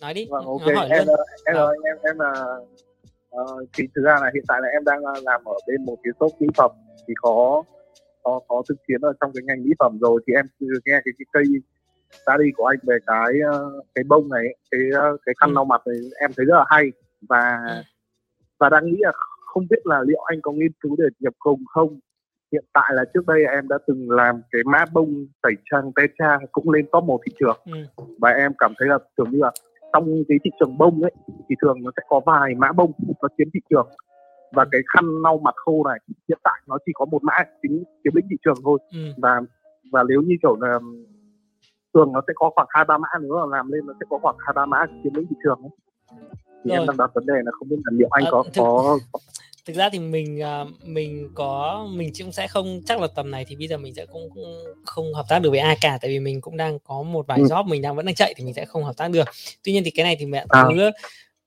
nói 0.00 0.14
đi 0.14 0.26
vâng 0.30 0.44
ok 0.46 0.60
hỏi 0.76 0.88
em 0.90 1.06
luôn. 1.06 1.16
em 1.46 1.56
rồi 1.56 1.76
em 1.84 1.96
em 2.02 2.18
là 2.18 2.44
uh, 3.36 3.68
thì 3.72 3.84
thực 3.94 4.02
ra 4.04 4.18
là 4.22 4.30
hiện 4.34 4.44
tại 4.48 4.60
là 4.62 4.68
em 4.68 4.84
đang 4.84 5.02
ờ, 5.02 5.12
làm 5.22 5.44
ở 5.44 5.54
bên 5.66 5.84
một 5.84 5.96
cái 6.02 6.12
shop 6.20 6.32
mỹ 6.40 6.46
phẩm 6.56 6.70
thì 7.08 7.14
có 7.22 7.62
có 8.22 8.40
có 8.48 8.62
thực 8.68 8.78
chiến 8.88 9.00
ở 9.00 9.12
trong 9.20 9.30
cái 9.34 9.42
ngành 9.46 9.64
mỹ 9.64 9.70
phẩm 9.78 9.98
rồi 10.00 10.20
thì 10.26 10.32
em 10.34 10.46
nghe 10.60 11.00
cái, 11.04 11.12
cái 11.18 11.26
cây 11.32 11.44
study 12.12 12.50
của 12.56 12.64
anh 12.64 12.78
về 12.82 12.98
cái 13.06 13.32
cái 13.94 14.04
bông 14.08 14.28
này 14.28 14.44
cái 14.70 14.80
cái 15.26 15.34
khăn 15.40 15.50
ừ. 15.50 15.54
lau 15.54 15.64
mặt 15.64 15.82
này 15.86 15.96
em 16.20 16.30
thấy 16.36 16.46
rất 16.46 16.56
là 16.56 16.64
hay 16.68 16.92
và 17.28 17.58
ừ. 17.68 17.82
và 18.58 18.68
đang 18.68 18.86
nghĩ 18.86 18.96
là 19.00 19.12
không 19.40 19.66
biết 19.70 19.78
là 19.84 20.02
liệu 20.06 20.20
anh 20.20 20.40
có 20.42 20.52
nghiên 20.52 20.72
cứu 20.80 20.96
để 20.98 21.04
nhập 21.20 21.34
khùng 21.38 21.64
không 21.66 21.98
hiện 22.52 22.64
tại 22.72 22.90
là 22.94 23.04
trước 23.14 23.26
đây 23.26 23.44
em 23.44 23.68
đã 23.68 23.78
từng 23.86 24.10
làm 24.10 24.42
cái 24.50 24.62
mã 24.64 24.84
bông 24.92 25.26
tẩy 25.42 25.52
trang 25.70 25.92
tetra 25.96 26.38
cũng 26.52 26.70
lên 26.70 26.86
top 26.92 27.04
một 27.04 27.20
thị 27.26 27.32
trường 27.40 27.58
ừ. 27.64 28.04
và 28.18 28.30
em 28.30 28.52
cảm 28.58 28.72
thấy 28.78 28.88
là 28.88 28.98
tưởng 29.16 29.30
như 29.30 29.38
là 29.40 29.50
trong 29.92 30.22
cái 30.28 30.38
thị 30.44 30.50
trường 30.60 30.78
bông 30.78 31.02
ấy 31.02 31.12
thì 31.48 31.54
thường 31.62 31.78
nó 31.82 31.90
sẽ 31.96 32.02
có 32.08 32.20
vài 32.26 32.54
mã 32.54 32.72
bông 32.72 32.92
nó 33.22 33.28
chiếm 33.38 33.48
thị 33.54 33.60
trường 33.70 33.88
và 34.52 34.64
cái 34.72 34.80
khăn 34.94 35.04
lau 35.22 35.38
mặt 35.38 35.54
khô 35.56 35.84
này 35.88 35.98
hiện 36.28 36.38
tại 36.42 36.60
nó 36.66 36.78
chỉ 36.86 36.92
có 36.94 37.04
một 37.04 37.22
mã 37.22 37.34
chính 37.62 37.84
chiếm 38.04 38.14
lĩnh 38.14 38.26
thị 38.30 38.36
trường 38.44 38.56
thôi 38.64 38.78
ừ. 38.92 38.98
và 39.16 39.40
và 39.92 40.02
nếu 40.08 40.22
như 40.22 40.34
kiểu 40.42 40.56
là 40.60 40.78
thường 41.94 42.12
nó 42.12 42.20
sẽ 42.26 42.32
có 42.36 42.50
khoảng 42.54 42.66
hai 42.70 42.84
ba 42.84 42.98
mã 42.98 43.08
nữa 43.20 43.34
là 43.40 43.56
làm 43.56 43.72
lên 43.72 43.86
nó 43.86 43.94
sẽ 44.00 44.06
có 44.10 44.18
khoảng 44.22 44.36
hai 44.38 44.52
ba 44.54 44.66
mã 44.66 44.86
chiếm 45.02 45.14
lĩnh 45.14 45.26
thị 45.30 45.36
trường 45.44 45.58
ấy. 45.62 45.70
thì 46.64 46.70
Rồi. 46.70 46.78
em 46.78 46.86
đang 46.86 46.96
đặt 46.96 47.10
vấn 47.14 47.26
đề 47.26 47.34
là 47.44 47.50
không 47.58 47.68
biết 47.68 47.76
là 47.84 47.96
liệu 47.98 48.08
anh 48.10 48.24
à, 48.24 48.30
có 48.30 48.42
thực... 48.42 48.62
có 48.62 48.98
thực 49.66 49.76
ra 49.76 49.88
thì 49.92 49.98
mình 49.98 50.42
à, 50.42 50.64
mình 50.84 51.28
có 51.34 51.86
mình 51.92 52.10
cũng 52.18 52.32
sẽ 52.32 52.46
không 52.46 52.80
chắc 52.86 53.00
là 53.00 53.06
tầm 53.14 53.30
này 53.30 53.44
thì 53.48 53.56
bây 53.56 53.68
giờ 53.68 53.78
mình 53.78 53.94
sẽ 53.94 54.06
cũng, 54.06 54.30
cũng 54.34 54.44
không 54.84 55.14
hợp 55.14 55.26
tác 55.28 55.38
được 55.42 55.50
với 55.50 55.58
ai 55.58 55.76
cả 55.80 55.98
tại 56.00 56.10
vì 56.10 56.20
mình 56.20 56.40
cũng 56.40 56.56
đang 56.56 56.78
có 56.78 57.02
một 57.02 57.26
vài 57.26 57.38
ừ. 57.38 57.44
job 57.44 57.64
mình 57.64 57.82
đang 57.82 57.96
vẫn 57.96 58.06
đang 58.06 58.14
chạy 58.14 58.34
thì 58.36 58.44
mình 58.44 58.54
sẽ 58.54 58.64
không 58.64 58.84
hợp 58.84 58.96
tác 58.96 59.10
được 59.10 59.28
tuy 59.64 59.72
nhiên 59.72 59.84
thì 59.84 59.90
cái 59.90 60.04
này 60.04 60.16
thì 60.18 60.26
bạn 60.26 60.46
à. 60.48 60.64
cứ 60.68 60.90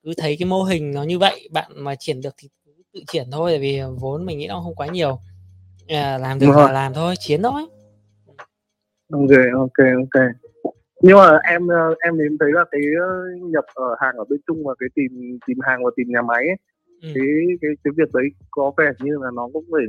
cứ 0.04 0.14
thấy 0.18 0.36
cái 0.40 0.46
mô 0.46 0.64
hình 0.64 0.92
nó 0.92 1.04
như 1.04 1.20
vậy 1.20 1.50
bạn 1.52 1.72
mà 1.76 1.96
triển 1.96 2.22
được 2.22 2.34
thì 2.38 2.50
tự 2.94 3.00
triển 3.08 3.28
thôi 3.32 3.58
vì 3.62 3.82
vốn 4.00 4.26
mình 4.26 4.38
nghĩ 4.38 4.48
nó 4.48 4.62
không 4.64 4.76
quá 4.76 4.88
nhiều. 4.88 5.20
À, 5.88 6.18
làm 6.18 6.40
được 6.40 6.52
là 6.56 6.72
làm 6.72 6.94
thôi 6.94 7.16
chiến 7.20 7.42
thôi. 7.44 7.62
Ok 9.12 9.30
ok 9.54 9.88
ok. 9.98 10.24
Nhưng 11.02 11.18
mà 11.18 11.40
em 11.50 11.68
em 12.06 12.18
đến 12.18 12.38
thấy 12.40 12.50
là 12.52 12.66
cái 12.72 12.82
nhập 13.42 13.66
ở 13.76 13.96
hàng 14.00 14.16
ở 14.18 14.24
bên 14.30 14.40
trung 14.48 14.64
và 14.66 14.76
cái 14.80 14.90
tìm 14.96 15.40
tìm 15.48 15.58
hàng 15.62 15.84
và 15.84 15.92
tìm 15.96 16.08
nhà 16.10 16.22
máy 16.22 16.48
ấy, 16.48 16.58
ừ. 17.02 17.10
cái 17.16 17.26
cái 17.62 17.72
cái 17.84 17.92
việc 17.98 18.14
đấy 18.14 18.24
có 18.52 18.72
vẻ 18.78 18.92
như 19.00 19.18
là 19.22 19.32
nó 19.36 19.50
cũng 19.54 19.66
phải 19.72 19.86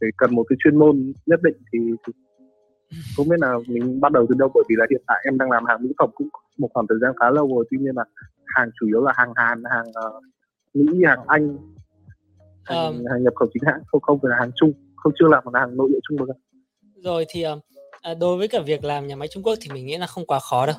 phải 0.00 0.08
cần 0.16 0.34
một 0.34 0.44
cái 0.48 0.56
chuyên 0.64 0.76
môn 0.76 1.12
nhất 1.26 1.42
định 1.42 1.56
thì, 1.72 1.78
thì 2.06 2.12
không 3.16 3.28
biết 3.28 3.40
là 3.40 3.54
mình 3.68 4.00
bắt 4.00 4.12
đầu 4.12 4.26
từ 4.28 4.34
đâu 4.38 4.50
bởi 4.54 4.64
vì 4.68 4.76
là 4.78 4.86
hiện 4.90 5.02
tại 5.06 5.22
em 5.24 5.38
đang 5.38 5.50
làm 5.50 5.64
hàng 5.64 5.82
mỹ 5.82 5.92
phẩm 5.98 6.10
cũng 6.14 6.28
một 6.58 6.68
khoảng 6.74 6.86
thời 6.88 6.98
gian 7.02 7.12
khá 7.20 7.30
lâu 7.30 7.48
rồi 7.54 7.64
tuy 7.70 7.78
nhiên 7.78 7.96
là 7.96 8.04
hàng 8.46 8.70
chủ 8.80 8.86
yếu 8.86 9.04
là 9.04 9.12
hàng 9.16 9.32
Hàn 9.36 9.62
hàng 9.70 9.86
uh, 9.88 10.24
Mỹ 10.74 11.02
hàng 11.04 11.20
Anh 11.26 11.56
hàng, 12.64 12.86
um, 12.86 13.04
hàng 13.10 13.24
nhập 13.24 13.32
khẩu 13.36 13.48
chính 13.54 13.62
hãng 13.66 13.80
không 13.86 14.00
không 14.00 14.18
phải 14.22 14.30
là 14.30 14.36
hàng 14.40 14.50
Trung 14.56 14.72
không 14.96 15.12
chưa 15.18 15.26
làm 15.28 15.44
một 15.44 15.50
hàng 15.54 15.76
nội 15.76 15.88
địa 15.92 15.98
Trung 16.08 16.26
giờ. 16.26 16.34
Rồi 17.04 17.26
thì 17.28 17.44
uh, 17.46 18.18
đối 18.18 18.36
với 18.36 18.48
cả 18.48 18.60
việc 18.60 18.84
làm 18.84 19.06
nhà 19.06 19.16
máy 19.16 19.28
Trung 19.28 19.42
Quốc 19.42 19.58
thì 19.60 19.70
mình 19.70 19.86
nghĩ 19.86 19.96
là 19.96 20.06
không 20.06 20.26
quá 20.26 20.38
khó 20.38 20.66
đâu. 20.66 20.76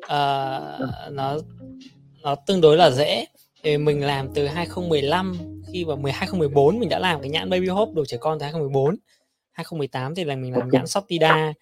Uh, 0.00 1.12
nó 1.12 1.36
nó 2.22 2.34
tương 2.34 2.60
đối 2.60 2.76
là 2.76 2.90
dễ. 2.90 3.26
Thì 3.62 3.78
mình 3.78 4.06
làm 4.06 4.28
từ 4.34 4.46
2015 4.46 5.34
khi 5.72 5.84
vào 5.84 5.96
10 5.96 6.12
2014 6.12 6.78
mình 6.78 6.88
đã 6.88 6.98
làm 6.98 7.20
cái 7.20 7.30
nhãn 7.30 7.50
Baby 7.50 7.66
Hope 7.66 7.92
đồ 7.94 8.04
trẻ 8.04 8.16
con 8.20 8.38
từ 8.38 8.44
2014 8.44 8.96
2018 9.52 10.14
thì 10.14 10.24
là 10.24 10.36
mình 10.36 10.56
làm 10.56 10.68
nhãn 10.68 10.86
Shoptida 10.86 11.52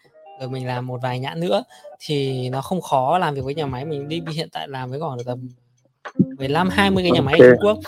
rồi 0.40 0.48
mình 0.48 0.66
làm 0.66 0.86
một 0.86 1.00
vài 1.02 1.20
nhãn 1.20 1.40
nữa. 1.40 1.64
Thì 2.00 2.48
nó 2.50 2.60
không 2.60 2.80
khó 2.80 3.18
làm 3.18 3.34
việc 3.34 3.44
với 3.44 3.54
nhà 3.54 3.66
máy 3.66 3.84
mình 3.84 4.08
đi 4.08 4.22
hiện 4.32 4.48
tại 4.52 4.68
làm 4.68 4.90
với 4.90 5.00
khoảng 5.00 5.18
tầm 5.26 5.48
15 6.38 6.68
20 6.68 7.04
cái 7.04 7.10
nhà 7.10 7.20
máy 7.20 7.38
ở 7.40 7.50
Trung 7.50 7.58
Quốc 7.62 7.78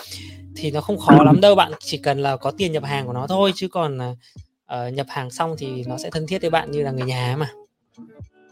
thì 0.55 0.71
nó 0.71 0.81
không 0.81 0.97
khó 0.97 1.23
lắm 1.23 1.41
đâu 1.41 1.55
bạn 1.55 1.71
chỉ 1.79 1.97
cần 1.97 2.19
là 2.19 2.37
có 2.37 2.51
tiền 2.51 2.71
nhập 2.71 2.83
hàng 2.83 3.07
của 3.07 3.13
nó 3.13 3.27
thôi 3.27 3.51
chứ 3.55 3.67
còn 3.67 3.99
uh, 3.99 4.93
nhập 4.93 5.07
hàng 5.09 5.31
xong 5.31 5.55
thì 5.57 5.83
nó 5.87 5.97
sẽ 5.97 6.09
thân 6.09 6.27
thiết 6.27 6.41
với 6.41 6.49
bạn 6.49 6.71
như 6.71 6.83
là 6.83 6.91
người 6.91 7.05
nhà 7.05 7.35
mà. 7.39 7.49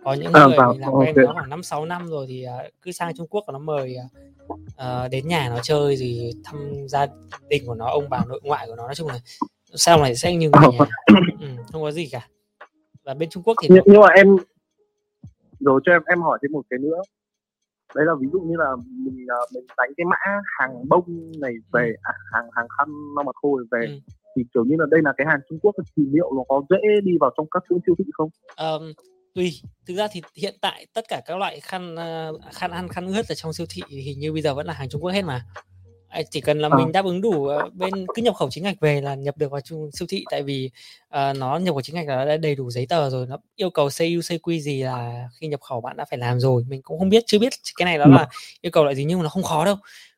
Có 0.04 0.14
những 0.14 0.34
à, 0.34 0.46
người 0.46 0.56
à, 0.58 0.66
làm 0.78 0.92
quen 0.94 1.16
okay. 1.16 1.26
nó 1.26 1.34
khoảng 1.34 1.50
năm 1.50 1.64
sáu 1.64 1.86
năm 1.86 2.08
rồi 2.08 2.26
thì 2.30 2.46
uh, 2.46 2.74
cứ 2.82 2.92
sang 2.92 3.16
Trung 3.16 3.28
Quốc 3.30 3.46
nó 3.54 3.60
mời 3.60 3.96
uh, 4.54 5.12
đến 5.12 5.28
nhà 5.28 5.50
nó 5.50 5.60
chơi 5.64 5.98
gì 5.98 6.34
thăm 6.44 6.88
gia 6.88 7.08
đình 7.50 7.66
của 7.66 7.76
nó 7.76 7.90
ông 7.90 8.10
bà 8.10 8.22
nội 8.28 8.40
ngoại 8.44 8.68
của 8.68 8.76
nó. 8.76 8.86
Nói 8.86 8.96
chung 8.96 9.08
là 9.08 9.20
sau 9.76 10.02
này 10.02 10.16
sẽ 10.16 10.36
như 10.36 10.50
người 10.50 10.68
nhà? 10.72 10.86
Ừ, 11.40 11.48
không 11.72 11.82
có 11.82 11.92
gì 11.92 12.10
cả. 12.12 12.28
Và 13.04 13.14
bên 13.14 13.30
Trung 13.30 13.44
Quốc 13.44 13.56
thì 13.62 13.68
nhưng, 13.72 13.84
nhưng 13.86 14.02
mà 14.02 14.08
em 14.08 14.36
rồi 15.60 15.82
cho 15.86 15.92
em 15.92 16.02
em 16.06 16.22
hỏi 16.22 16.40
thêm 16.42 16.52
một 16.52 16.62
cái 16.70 16.80
nữa 16.80 17.02
đấy 17.96 18.06
là 18.06 18.14
ví 18.22 18.28
dụ 18.34 18.40
như 18.40 18.56
là 18.58 18.76
mình 19.06 19.26
mình 19.54 19.66
đánh 19.78 19.92
cái 19.98 20.06
mã 20.06 20.18
hàng 20.60 20.90
bông 20.90 21.32
này 21.42 21.54
về 21.74 21.88
ừ. 21.88 22.02
à, 22.02 22.14
hàng 22.34 22.50
hàng 22.56 22.68
khăn 22.78 22.88
nó 23.16 23.24
mà 23.24 23.32
thôi 23.44 23.66
về 23.72 23.86
ừ. 23.88 23.94
thì 24.36 24.44
kiểu 24.54 24.66
như 24.66 24.76
là 24.80 24.86
đây 24.92 25.02
là 25.04 25.14
cái 25.18 25.28
hàng 25.30 25.40
Trung 25.50 25.60
Quốc 25.62 25.76
thì 25.98 26.04
liệu 26.14 26.32
nó 26.36 26.44
có 26.48 26.64
dễ 26.70 27.02
đi 27.04 27.12
vào 27.20 27.32
trong 27.38 27.48
các 27.52 27.64
chuỗi 27.70 27.80
siêu 27.86 27.96
thị 27.98 28.06
không? 28.14 28.30
Um, 28.58 28.94
tùy 29.36 29.52
thực 29.88 29.94
ra 29.94 30.08
thì 30.12 30.22
hiện 30.36 30.56
tại 30.62 30.86
tất 30.94 31.06
cả 31.10 31.22
các 31.26 31.38
loại 31.38 31.60
khăn 31.60 31.96
khăn 32.54 32.72
ăn 32.72 32.88
khăn 32.88 33.08
ướt 33.08 33.28
ở 33.30 33.36
trong 33.36 33.54
siêu 33.54 33.68
thị 33.70 33.82
hình 34.02 34.20
như 34.20 34.34
bây 34.34 34.42
giờ 34.42 34.54
vẫn 34.54 34.68
là 34.68 34.74
hàng 34.74 34.90
Trung 34.90 35.04
Quốc 35.04 35.12
hết 35.12 35.22
mà 35.22 35.42
chỉ 36.32 36.42
cần 36.42 36.60
là 36.60 36.70
à. 36.72 36.78
mình 36.78 36.92
đáp 36.92 37.06
ứng 37.06 37.22
đủ 37.22 37.50
bên 37.74 38.06
cứ 38.16 38.22
nhập 38.22 38.36
khẩu 38.36 38.50
chính 38.50 38.64
ngạch 38.64 38.80
về 38.80 39.02
là 39.02 39.16
nhập 39.16 39.38
được 39.38 39.52
vào 39.52 39.62
siêu 39.94 40.08
thị. 40.10 40.26
Tại 40.32 40.44
vì 40.44 40.70
uh, 41.08 41.38
nó 41.38 41.58
nhập 41.58 41.74
khẩu 41.74 41.82
chính 41.82 41.96
ngạch 41.96 42.08
là 42.08 42.26
đã 42.26 42.38
đầy 42.38 42.56
đủ 42.56 42.72
giấy 42.72 42.86
tờ 42.86 43.10
rồi 43.10 43.28
nó 43.28 43.38
yêu 43.56 43.70
cầu 43.70 43.86
CU 43.86 44.04
CQ 44.04 44.60
gì 44.60 44.84
là 44.84 45.30
khi 45.34 45.48
nhập 45.48 45.62
khẩu 45.62 45.82
bạn 45.82 45.98
đã 45.98 46.06
phải 46.06 46.20
làm 46.20 46.40
rồi. 46.40 46.66
Mình 46.70 46.82
cũng 46.82 47.00
không 47.00 47.10
biết 47.10 47.24
chưa 47.28 47.40
biết 47.40 47.54
cái 47.76 47.86
này 47.86 47.98
đó 47.98 48.06
là 48.06 48.28
yêu 48.62 48.72
cầu 48.72 48.86
lại 48.86 48.96
gì 48.96 49.04
nhưng 49.04 49.20
mà 49.20 49.24
nó 49.24 49.30
không 49.30 49.44
khó 49.44 49.66
đâu. 49.66 49.76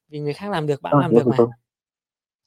Vì 0.10 0.20
người 0.20 0.34
khác 0.34 0.52
làm 0.52 0.68
được 0.68 0.82
bạn 0.82 0.94
làm 1.00 1.12
được 1.12 1.28
mà. 1.28 1.38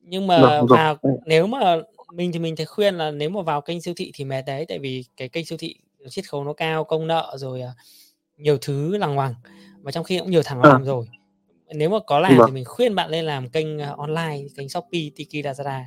nhưng 0.01 0.26
mà 0.26 0.62
vào 0.68 0.97
nếu 1.26 1.47
mà 1.47 1.76
mình 2.12 2.32
thì 2.32 2.38
mình 2.38 2.57
thấy 2.57 2.66
khuyên 2.66 2.95
là 2.95 3.11
nếu 3.11 3.30
mà 3.30 3.42
vào 3.42 3.61
kênh 3.61 3.80
siêu 3.80 3.95
thị 3.97 4.11
thì 4.14 4.24
mệt 4.24 4.42
đấy. 4.47 4.66
Tại 4.68 4.78
vì 4.78 5.05
cái 5.16 5.28
kênh 5.28 5.45
siêu 5.45 5.59
thị 5.59 5.76
chiết 6.11 6.28
khấu 6.30 6.45
nó 6.45 6.53
cao 6.53 6.84
công 6.84 7.07
nợ 7.07 7.36
rồi 7.36 7.62
nhiều 8.36 8.59
thứ 8.61 8.97
lằng 8.97 9.14
ngoằng. 9.14 9.34
Và 9.82 9.92
trong 9.92 10.05
khi 10.05 10.18
cũng 10.18 10.30
nhiều 10.30 10.42
thằng 10.42 10.62
làm 10.62 10.84
rồi 10.84 11.07
nếu 11.77 11.91
mà 11.91 11.99
có 12.07 12.20
làm 12.20 12.37
vâng. 12.37 12.47
thì 12.47 12.55
mình 12.55 12.64
khuyên 12.64 12.95
bạn 12.95 13.11
lên 13.11 13.25
làm 13.25 13.49
kênh 13.49 13.77
uh, 13.77 13.99
online 13.99 14.39
kênh 14.57 14.68
shopee 14.68 15.11
tiki 15.16 15.45
lazada. 15.45 15.81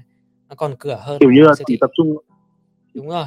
Nó 0.49 0.55
còn 0.55 0.75
cửa 0.79 0.97
hơn 1.01 1.19
kiểu 1.19 1.31
như 1.31 1.41
là 1.41 1.53
chỉ 1.65 1.77
tập 1.81 1.89
trung 1.93 2.17
đúng 2.93 3.09
rồi. 3.09 3.25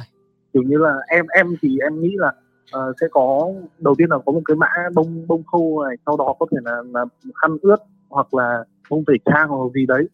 Kiểu 0.53 0.63
như 0.63 0.77
là 0.77 0.93
em 1.07 1.25
em 1.27 1.55
thì 1.61 1.77
em 1.83 2.01
nghĩ 2.01 2.11
là 2.15 2.31
uh, 2.77 2.95
sẽ 3.01 3.07
có 3.11 3.51
đầu 3.77 3.95
tiên 3.97 4.09
là 4.09 4.17
có 4.25 4.31
một 4.31 4.41
cái 4.45 4.55
mã 4.55 4.67
bông 4.93 5.27
bông 5.27 5.43
khô 5.43 5.83
này 5.87 5.95
sau 6.05 6.17
đó 6.17 6.35
có 6.39 6.45
thể 6.51 6.57
là, 6.63 6.81
là 6.93 7.05
khăn 7.41 7.57
ướt 7.61 7.77
hoặc 8.09 8.33
là 8.33 8.63
bông 8.89 9.05
tẩy 9.05 9.17
trang 9.25 9.49
hoặc 9.49 9.71
gì 9.73 9.85
đấy. 9.85 10.07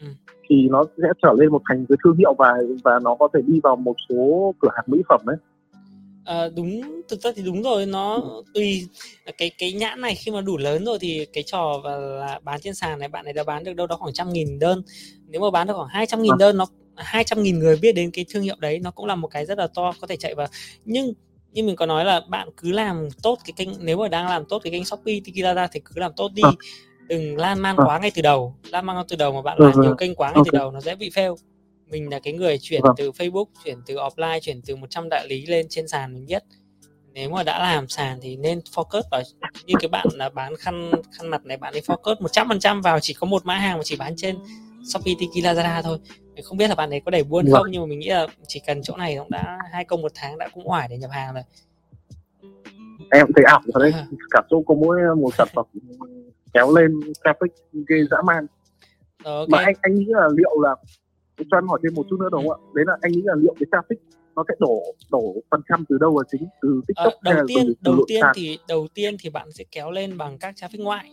Ừ. 0.00 0.06
thì 0.48 0.68
nó 0.70 0.84
sẽ 1.02 1.08
trở 1.22 1.32
lên 1.38 1.48
một 1.48 1.62
thành 1.68 1.86
cái 1.88 1.96
thương 2.04 2.16
hiệu 2.16 2.34
và 2.38 2.54
và 2.84 2.98
nó 3.02 3.14
có 3.14 3.28
thể 3.34 3.40
đi 3.46 3.60
vào 3.62 3.76
một 3.76 3.96
số 4.08 4.54
cửa 4.60 4.68
hàng 4.74 4.84
mỹ 4.86 5.02
phẩm 5.08 5.20
đấy 5.26 5.36
À, 6.26 6.48
đúng 6.56 7.02
thực 7.08 7.20
ra 7.20 7.30
thì 7.36 7.42
đúng 7.42 7.62
rồi 7.62 7.86
nó 7.86 8.22
tùy 8.54 8.86
cái 9.38 9.50
cái 9.58 9.72
nhãn 9.72 10.00
này 10.00 10.14
khi 10.14 10.32
mà 10.32 10.40
đủ 10.40 10.56
lớn 10.56 10.84
rồi 10.84 10.98
thì 11.00 11.26
cái 11.32 11.44
trò 11.46 11.80
và 11.84 11.96
là 11.96 12.40
bán 12.44 12.60
trên 12.60 12.74
sàn 12.74 12.98
này 12.98 13.08
bạn 13.08 13.24
này 13.24 13.32
đã 13.32 13.44
bán 13.44 13.64
được 13.64 13.72
đâu 13.72 13.86
đó 13.86 13.96
khoảng 13.96 14.12
trăm 14.12 14.32
nghìn 14.32 14.58
đơn. 14.58 14.82
Nếu 15.28 15.40
mà 15.40 15.50
bán 15.50 15.66
được 15.66 15.74
khoảng 15.76 15.88
hai 15.88 16.06
trăm 16.06 16.22
nghìn 16.22 16.30
vâng. 16.30 16.38
đơn 16.38 16.56
nó 16.56 16.66
hai 16.96 17.24
trăm 17.24 17.42
nghìn 17.42 17.58
người 17.58 17.76
biết 17.76 17.92
đến 17.92 18.10
cái 18.10 18.24
thương 18.28 18.42
hiệu 18.42 18.56
đấy 18.58 18.78
nó 18.78 18.90
cũng 18.90 19.06
là 19.06 19.14
một 19.14 19.28
cái 19.28 19.46
rất 19.46 19.58
là 19.58 19.66
to 19.74 19.92
có 20.00 20.06
thể 20.06 20.16
chạy 20.16 20.34
vào. 20.34 20.46
Nhưng 20.84 21.12
như 21.52 21.62
mình 21.62 21.76
có 21.76 21.86
nói 21.86 22.04
là 22.04 22.20
bạn 22.28 22.48
cứ 22.56 22.72
làm 22.72 23.08
tốt 23.22 23.38
cái 23.44 23.52
kênh 23.56 23.68
nếu 23.78 23.96
mà 23.96 24.08
đang 24.08 24.28
làm 24.28 24.44
tốt 24.44 24.58
cái 24.64 24.70
kênh 24.70 24.84
shopee 24.84 25.20
tikilada 25.24 25.66
thì 25.66 25.80
cứ 25.84 26.00
làm 26.00 26.12
tốt 26.16 26.30
đi. 26.34 26.42
Vâng. 26.42 26.54
đừng 27.08 27.36
lan 27.36 27.58
man 27.58 27.76
vâng. 27.76 27.86
quá 27.86 27.98
ngay 27.98 28.10
từ 28.14 28.22
đầu. 28.22 28.54
Lan 28.70 28.86
man 28.86 29.06
từ 29.08 29.16
đầu 29.16 29.32
mà 29.32 29.42
bạn 29.42 29.58
làm 29.60 29.80
nhiều 29.80 29.94
kênh 29.94 30.14
quá 30.14 30.32
ngay 30.32 30.42
từ 30.44 30.58
đầu 30.58 30.70
nó 30.70 30.80
dễ 30.80 30.94
bị 30.94 31.10
fail 31.10 31.36
mình 31.90 32.10
là 32.10 32.18
cái 32.18 32.32
người 32.32 32.58
chuyển 32.58 32.82
vâng. 32.82 32.94
từ 32.96 33.10
Facebook 33.10 33.46
chuyển 33.64 33.78
từ 33.86 33.94
offline 33.94 34.40
chuyển 34.40 34.62
từ 34.62 34.76
100 34.76 35.08
đại 35.08 35.28
lý 35.28 35.46
lên 35.46 35.66
trên 35.68 35.88
sàn 35.88 36.14
mình 36.14 36.26
biết 36.26 36.42
nếu 37.12 37.30
mà 37.30 37.42
đã 37.42 37.58
làm 37.58 37.88
sàn 37.88 38.18
thì 38.22 38.36
nên 38.36 38.58
focus 38.58 39.02
vào 39.10 39.22
như 39.66 39.74
cái 39.80 39.88
bạn 39.88 40.06
là 40.14 40.28
bán 40.28 40.56
khăn 40.56 40.90
khăn 41.18 41.28
mặt 41.28 41.44
này 41.44 41.56
bạn 41.56 41.72
ấy 41.72 41.80
focus 41.80 42.16
100% 42.16 42.82
vào 42.82 43.00
chỉ 43.00 43.14
có 43.14 43.26
một 43.26 43.46
mã 43.46 43.54
hàng 43.54 43.76
mà 43.76 43.82
chỉ 43.84 43.96
bán 43.96 44.14
trên 44.16 44.36
Shopee 44.92 45.14
Tiki 45.18 45.44
Lazada 45.44 45.82
thôi 45.82 45.98
mình 46.34 46.44
không 46.44 46.58
biết 46.58 46.68
là 46.68 46.74
bạn 46.74 46.90
ấy 46.90 47.00
có 47.00 47.10
đẩy 47.10 47.22
buôn 47.22 47.44
vâng. 47.44 47.54
không 47.54 47.66
nhưng 47.70 47.82
mà 47.82 47.86
mình 47.86 47.98
nghĩ 47.98 48.08
là 48.08 48.26
chỉ 48.46 48.60
cần 48.66 48.82
chỗ 48.82 48.96
này 48.96 49.16
cũng 49.18 49.30
đã 49.30 49.58
hai 49.72 49.84
công 49.84 50.02
một 50.02 50.12
tháng 50.14 50.38
đã 50.38 50.48
cũng 50.54 50.70
oải 50.70 50.88
để 50.90 50.98
nhập 50.98 51.10
hàng 51.10 51.34
rồi 51.34 51.42
em 53.10 53.26
thấy 53.36 53.44
ảo 53.44 53.60
thật 53.74 53.80
đấy 53.80 53.92
à. 53.94 54.06
cả 54.30 54.42
chỗ 54.50 54.62
có 54.66 54.74
mỗi 54.74 54.96
một 55.16 55.34
sản 55.34 55.48
phẩm 55.54 55.66
kéo 56.52 56.74
lên 56.76 57.00
traffic 57.24 57.48
ghê 57.88 57.96
dã 58.10 58.16
man 58.24 58.46
okay. 59.24 59.46
mà 59.48 59.58
anh 59.58 59.74
anh 59.80 59.94
nghĩ 59.94 60.06
là 60.08 60.28
liệu 60.36 60.60
là 60.60 60.74
cho 61.50 61.58
em 61.58 61.68
hỏi 61.68 61.80
thêm 61.82 61.94
một 61.94 62.06
chút 62.10 62.16
nữa 62.20 62.28
đúng 62.32 62.48
không 62.48 62.60
ạ? 62.60 62.70
Đấy 62.74 62.84
là 62.88 62.96
anh 63.00 63.12
nghĩ 63.12 63.22
là 63.24 63.34
liệu 63.34 63.54
cái 63.60 63.66
traffic 63.70 63.96
nó 64.36 64.44
sẽ 64.48 64.54
đổ 64.58 64.82
đổ 65.10 65.34
phần 65.50 65.60
trăm 65.68 65.84
từ 65.88 65.98
đâu 65.98 66.18
là 66.18 66.24
chính? 66.32 66.48
Từ 66.62 66.80
tiktok 66.88 67.12
à, 67.22 67.32
đầu 67.32 67.44
tiên 67.48 67.66
từ, 67.66 67.74
từ 67.84 67.92
đầu 67.92 68.04
tiên 68.08 68.24
thì 68.34 68.58
đầu 68.68 68.86
tiên 68.94 69.16
thì 69.20 69.30
bạn 69.30 69.52
sẽ 69.52 69.64
kéo 69.70 69.90
lên 69.90 70.18
bằng 70.18 70.38
các 70.38 70.54
traffic 70.54 70.82
ngoại. 70.82 71.12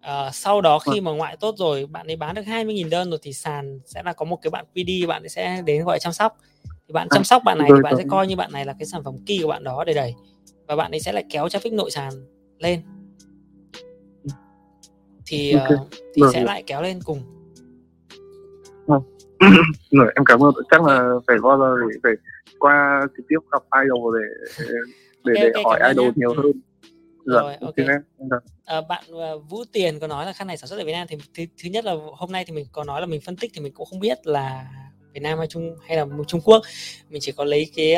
À, 0.00 0.30
sau 0.32 0.60
đó 0.60 0.78
khi 0.78 1.00
vâng. 1.00 1.04
mà 1.04 1.12
ngoại 1.12 1.36
tốt 1.36 1.54
rồi 1.58 1.86
bạn 1.86 2.06
ấy 2.06 2.16
bán 2.16 2.34
được 2.34 2.42
20.000 2.42 2.90
đơn 2.90 3.10
rồi 3.10 3.18
thì 3.22 3.32
sàn 3.32 3.80
sẽ 3.84 4.02
là 4.02 4.12
có 4.12 4.24
một 4.24 4.38
cái 4.42 4.50
bạn 4.50 4.64
PD 4.72 5.08
bạn 5.08 5.22
ấy 5.22 5.28
sẽ 5.28 5.62
đến 5.66 5.84
gọi 5.84 5.98
chăm 5.98 6.12
sóc. 6.12 6.36
Thì 6.64 6.92
bạn 6.92 7.08
à, 7.10 7.14
chăm 7.14 7.24
sóc 7.24 7.42
bạn 7.44 7.58
này 7.58 7.70
thì 7.76 7.82
bạn 7.82 7.94
sẽ 7.96 8.04
coi 8.10 8.26
như 8.26 8.36
bạn 8.36 8.52
này 8.52 8.64
là 8.64 8.74
cái 8.78 8.86
sản 8.86 9.04
phẩm 9.04 9.16
key 9.26 9.38
của 9.42 9.48
bạn 9.48 9.64
đó 9.64 9.84
để 9.84 9.94
đẩy 9.94 10.14
và 10.66 10.76
bạn 10.76 10.90
ấy 10.90 11.00
sẽ 11.00 11.12
lại 11.12 11.24
kéo 11.30 11.46
traffic 11.46 11.74
nội 11.74 11.90
sàn 11.90 12.12
lên. 12.58 12.82
Thì 15.26 15.52
okay. 15.52 15.74
uh, 15.74 15.88
thì 16.14 16.22
sẽ 16.32 16.44
lại 16.44 16.62
kéo 16.66 16.82
lên 16.82 17.00
cùng 17.04 17.22
rồi 19.90 20.12
em 20.16 20.24
cảm 20.24 20.40
ơn. 20.40 20.54
Chắc 20.70 20.82
là 20.84 21.10
phải 21.26 21.36
bao 21.42 21.58
giờ 21.58 21.74
để 21.80 21.98
phải 22.02 22.12
qua 22.58 23.06
trực 23.16 23.26
tiếp 23.28 23.38
gặp 23.52 23.62
idol 23.82 24.18
để 24.18 24.54
để 25.24 25.32
okay, 25.32 25.50
để 25.50 25.50
okay, 25.50 25.62
hỏi 25.64 25.90
idol 25.92 26.06
nha. 26.06 26.12
nhiều 26.16 26.34
hơn. 26.34 26.52
Dạ, 27.26 27.40
rồi 27.40 27.56
ok. 27.60 27.74
à, 28.64 28.80
bạn 28.88 29.04
uh, 29.12 29.50
Vũ 29.50 29.64
Tiền 29.72 30.00
có 30.00 30.06
nói 30.06 30.26
là 30.26 30.32
khăn 30.32 30.46
này 30.46 30.56
sản 30.56 30.68
xuất 30.68 30.78
ở 30.78 30.84
Việt 30.84 30.92
Nam 30.92 31.06
thì 31.10 31.16
thứ, 31.34 31.44
thứ 31.62 31.70
nhất 31.70 31.84
là 31.84 31.94
hôm 32.16 32.32
nay 32.32 32.44
thì 32.44 32.52
mình 32.52 32.66
có 32.72 32.84
nói 32.84 33.00
là 33.00 33.06
mình 33.06 33.20
phân 33.26 33.36
tích 33.36 33.50
thì 33.54 33.60
mình 33.60 33.72
cũng 33.74 33.86
không 33.90 34.00
biết 34.00 34.26
là 34.26 34.66
Việt 35.14 35.20
Nam 35.20 35.38
hay 35.38 35.46
Trung 35.46 35.76
hay 35.86 35.96
là 35.96 36.06
Trung 36.26 36.40
Quốc. 36.44 36.62
Mình 37.08 37.20
chỉ 37.22 37.32
có 37.32 37.44
lấy 37.44 37.70
cái 37.76 37.96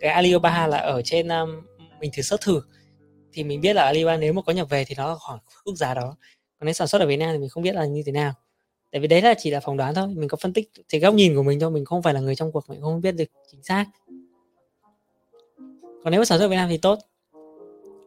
cái 0.00 0.10
Alibaba 0.10 0.66
là 0.66 0.78
ở 0.78 1.02
trên 1.04 1.28
um, 1.28 1.62
mình 2.00 2.10
thử 2.16 2.22
search 2.22 2.42
thử. 2.44 2.60
Thì 3.32 3.44
mình 3.44 3.60
biết 3.60 3.76
là 3.76 3.82
Alibaba 3.84 4.16
nếu 4.16 4.32
mà 4.32 4.42
có 4.42 4.52
nhập 4.52 4.70
về 4.70 4.84
thì 4.84 4.94
nó 4.98 5.18
khoảng 5.20 5.38
mức 5.66 5.74
giá 5.74 5.94
đó. 5.94 6.16
Còn 6.58 6.66
nếu 6.66 6.72
sản 6.72 6.88
xuất 6.88 7.00
ở 7.00 7.06
Việt 7.06 7.16
Nam 7.16 7.30
thì 7.32 7.38
mình 7.38 7.48
không 7.48 7.62
biết 7.62 7.74
là 7.74 7.84
như 7.84 8.02
thế 8.06 8.12
nào 8.12 8.32
tại 8.96 9.00
vì 9.00 9.08
đấy 9.08 9.22
là 9.22 9.34
chỉ 9.38 9.50
là 9.50 9.60
phỏng 9.60 9.76
đoán 9.76 9.94
thôi 9.94 10.08
mình 10.08 10.28
có 10.28 10.36
phân 10.40 10.52
tích 10.52 10.70
thì 10.88 10.98
góc 10.98 11.14
nhìn 11.14 11.36
của 11.36 11.42
mình 11.42 11.60
thôi 11.60 11.70
mình 11.70 11.84
không 11.84 12.02
phải 12.02 12.14
là 12.14 12.20
người 12.20 12.34
trong 12.34 12.52
cuộc 12.52 12.70
mình 12.70 12.80
không 12.80 13.00
biết 13.00 13.12
được 13.12 13.24
chính 13.50 13.62
xác. 13.62 13.84
Còn 16.04 16.10
nếu 16.10 16.20
mà 16.20 16.24
sản 16.24 16.38
xuất 16.38 16.44
ở 16.44 16.48
Việt 16.48 16.56
Nam 16.56 16.68
thì 16.68 16.78
tốt. 16.78 16.98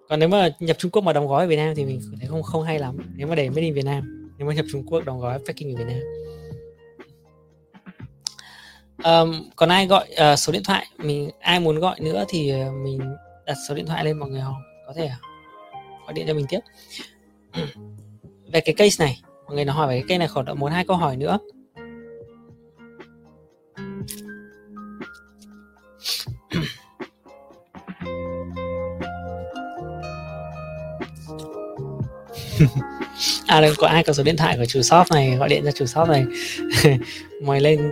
Còn 0.09 0.19
nếu 0.19 0.29
mà 0.29 0.49
nhập 0.59 0.77
Trung 0.79 0.91
Quốc 0.91 1.01
mà 1.01 1.13
đóng 1.13 1.27
gói 1.27 1.43
ở 1.43 1.47
Việt 1.47 1.55
Nam 1.55 1.75
thì 1.75 1.85
mình 1.85 2.01
thấy 2.19 2.27
không 2.27 2.43
không 2.43 2.63
hay 2.63 2.79
lắm. 2.79 2.97
Nếu 3.15 3.27
mà 3.27 3.35
để 3.35 3.49
mới 3.49 3.61
đi 3.61 3.71
Việt 3.71 3.85
Nam 3.85 4.31
nếu 4.37 4.47
mà 4.47 4.53
nhập 4.53 4.65
Trung 4.71 4.85
Quốc 4.85 5.05
đóng 5.05 5.19
gói 5.19 5.39
packing 5.39 5.75
ở 5.75 5.77
Việt 5.77 5.87
Nam. 5.87 6.01
Um, 9.03 9.49
còn 9.55 9.69
ai 9.69 9.87
gọi 9.87 10.07
uh, 10.33 10.39
số 10.39 10.53
điện 10.53 10.63
thoại? 10.63 10.85
Mình 10.97 11.29
ai 11.39 11.59
muốn 11.59 11.79
gọi 11.79 11.99
nữa 11.99 12.25
thì 12.29 12.49
ờ, 12.49 12.71
mình 12.71 12.99
đặt 13.45 13.57
số 13.67 13.75
điện 13.75 13.85
thoại 13.85 14.05
lên 14.05 14.19
mọi 14.19 14.29
người 14.29 14.41
họ 14.41 14.55
có 14.87 14.93
thể 14.93 15.11
gọi 16.05 16.13
điện 16.13 16.27
cho 16.27 16.33
mình 16.33 16.45
tiếp. 16.49 16.59
Về 18.51 18.61
cái 18.61 18.75
case 18.75 19.05
này 19.05 19.21
mọi 19.49 19.55
người 19.55 19.65
nó 19.65 19.73
hỏi 19.73 19.87
về 19.87 19.93
cái 19.93 20.05
cây 20.07 20.17
này 20.17 20.27
khoảng 20.27 20.45
độ 20.45 20.53
một 20.53 20.71
hai 20.71 20.85
câu 20.85 20.97
hỏi 20.97 21.17
nữa. 21.17 21.39
À 33.47 33.61
đừng 33.61 33.73
có 33.77 33.87
ai 33.87 34.03
có 34.03 34.13
số 34.13 34.23
điện 34.23 34.37
thoại 34.37 34.57
của 34.57 34.65
chủ 34.65 34.81
shop 34.81 35.11
này, 35.11 35.35
gọi 35.35 35.49
điện 35.49 35.61
cho 35.65 35.71
chủ 35.71 35.85
shop 35.85 36.07
này. 36.09 36.25
Mời 37.43 37.61
lên. 37.61 37.91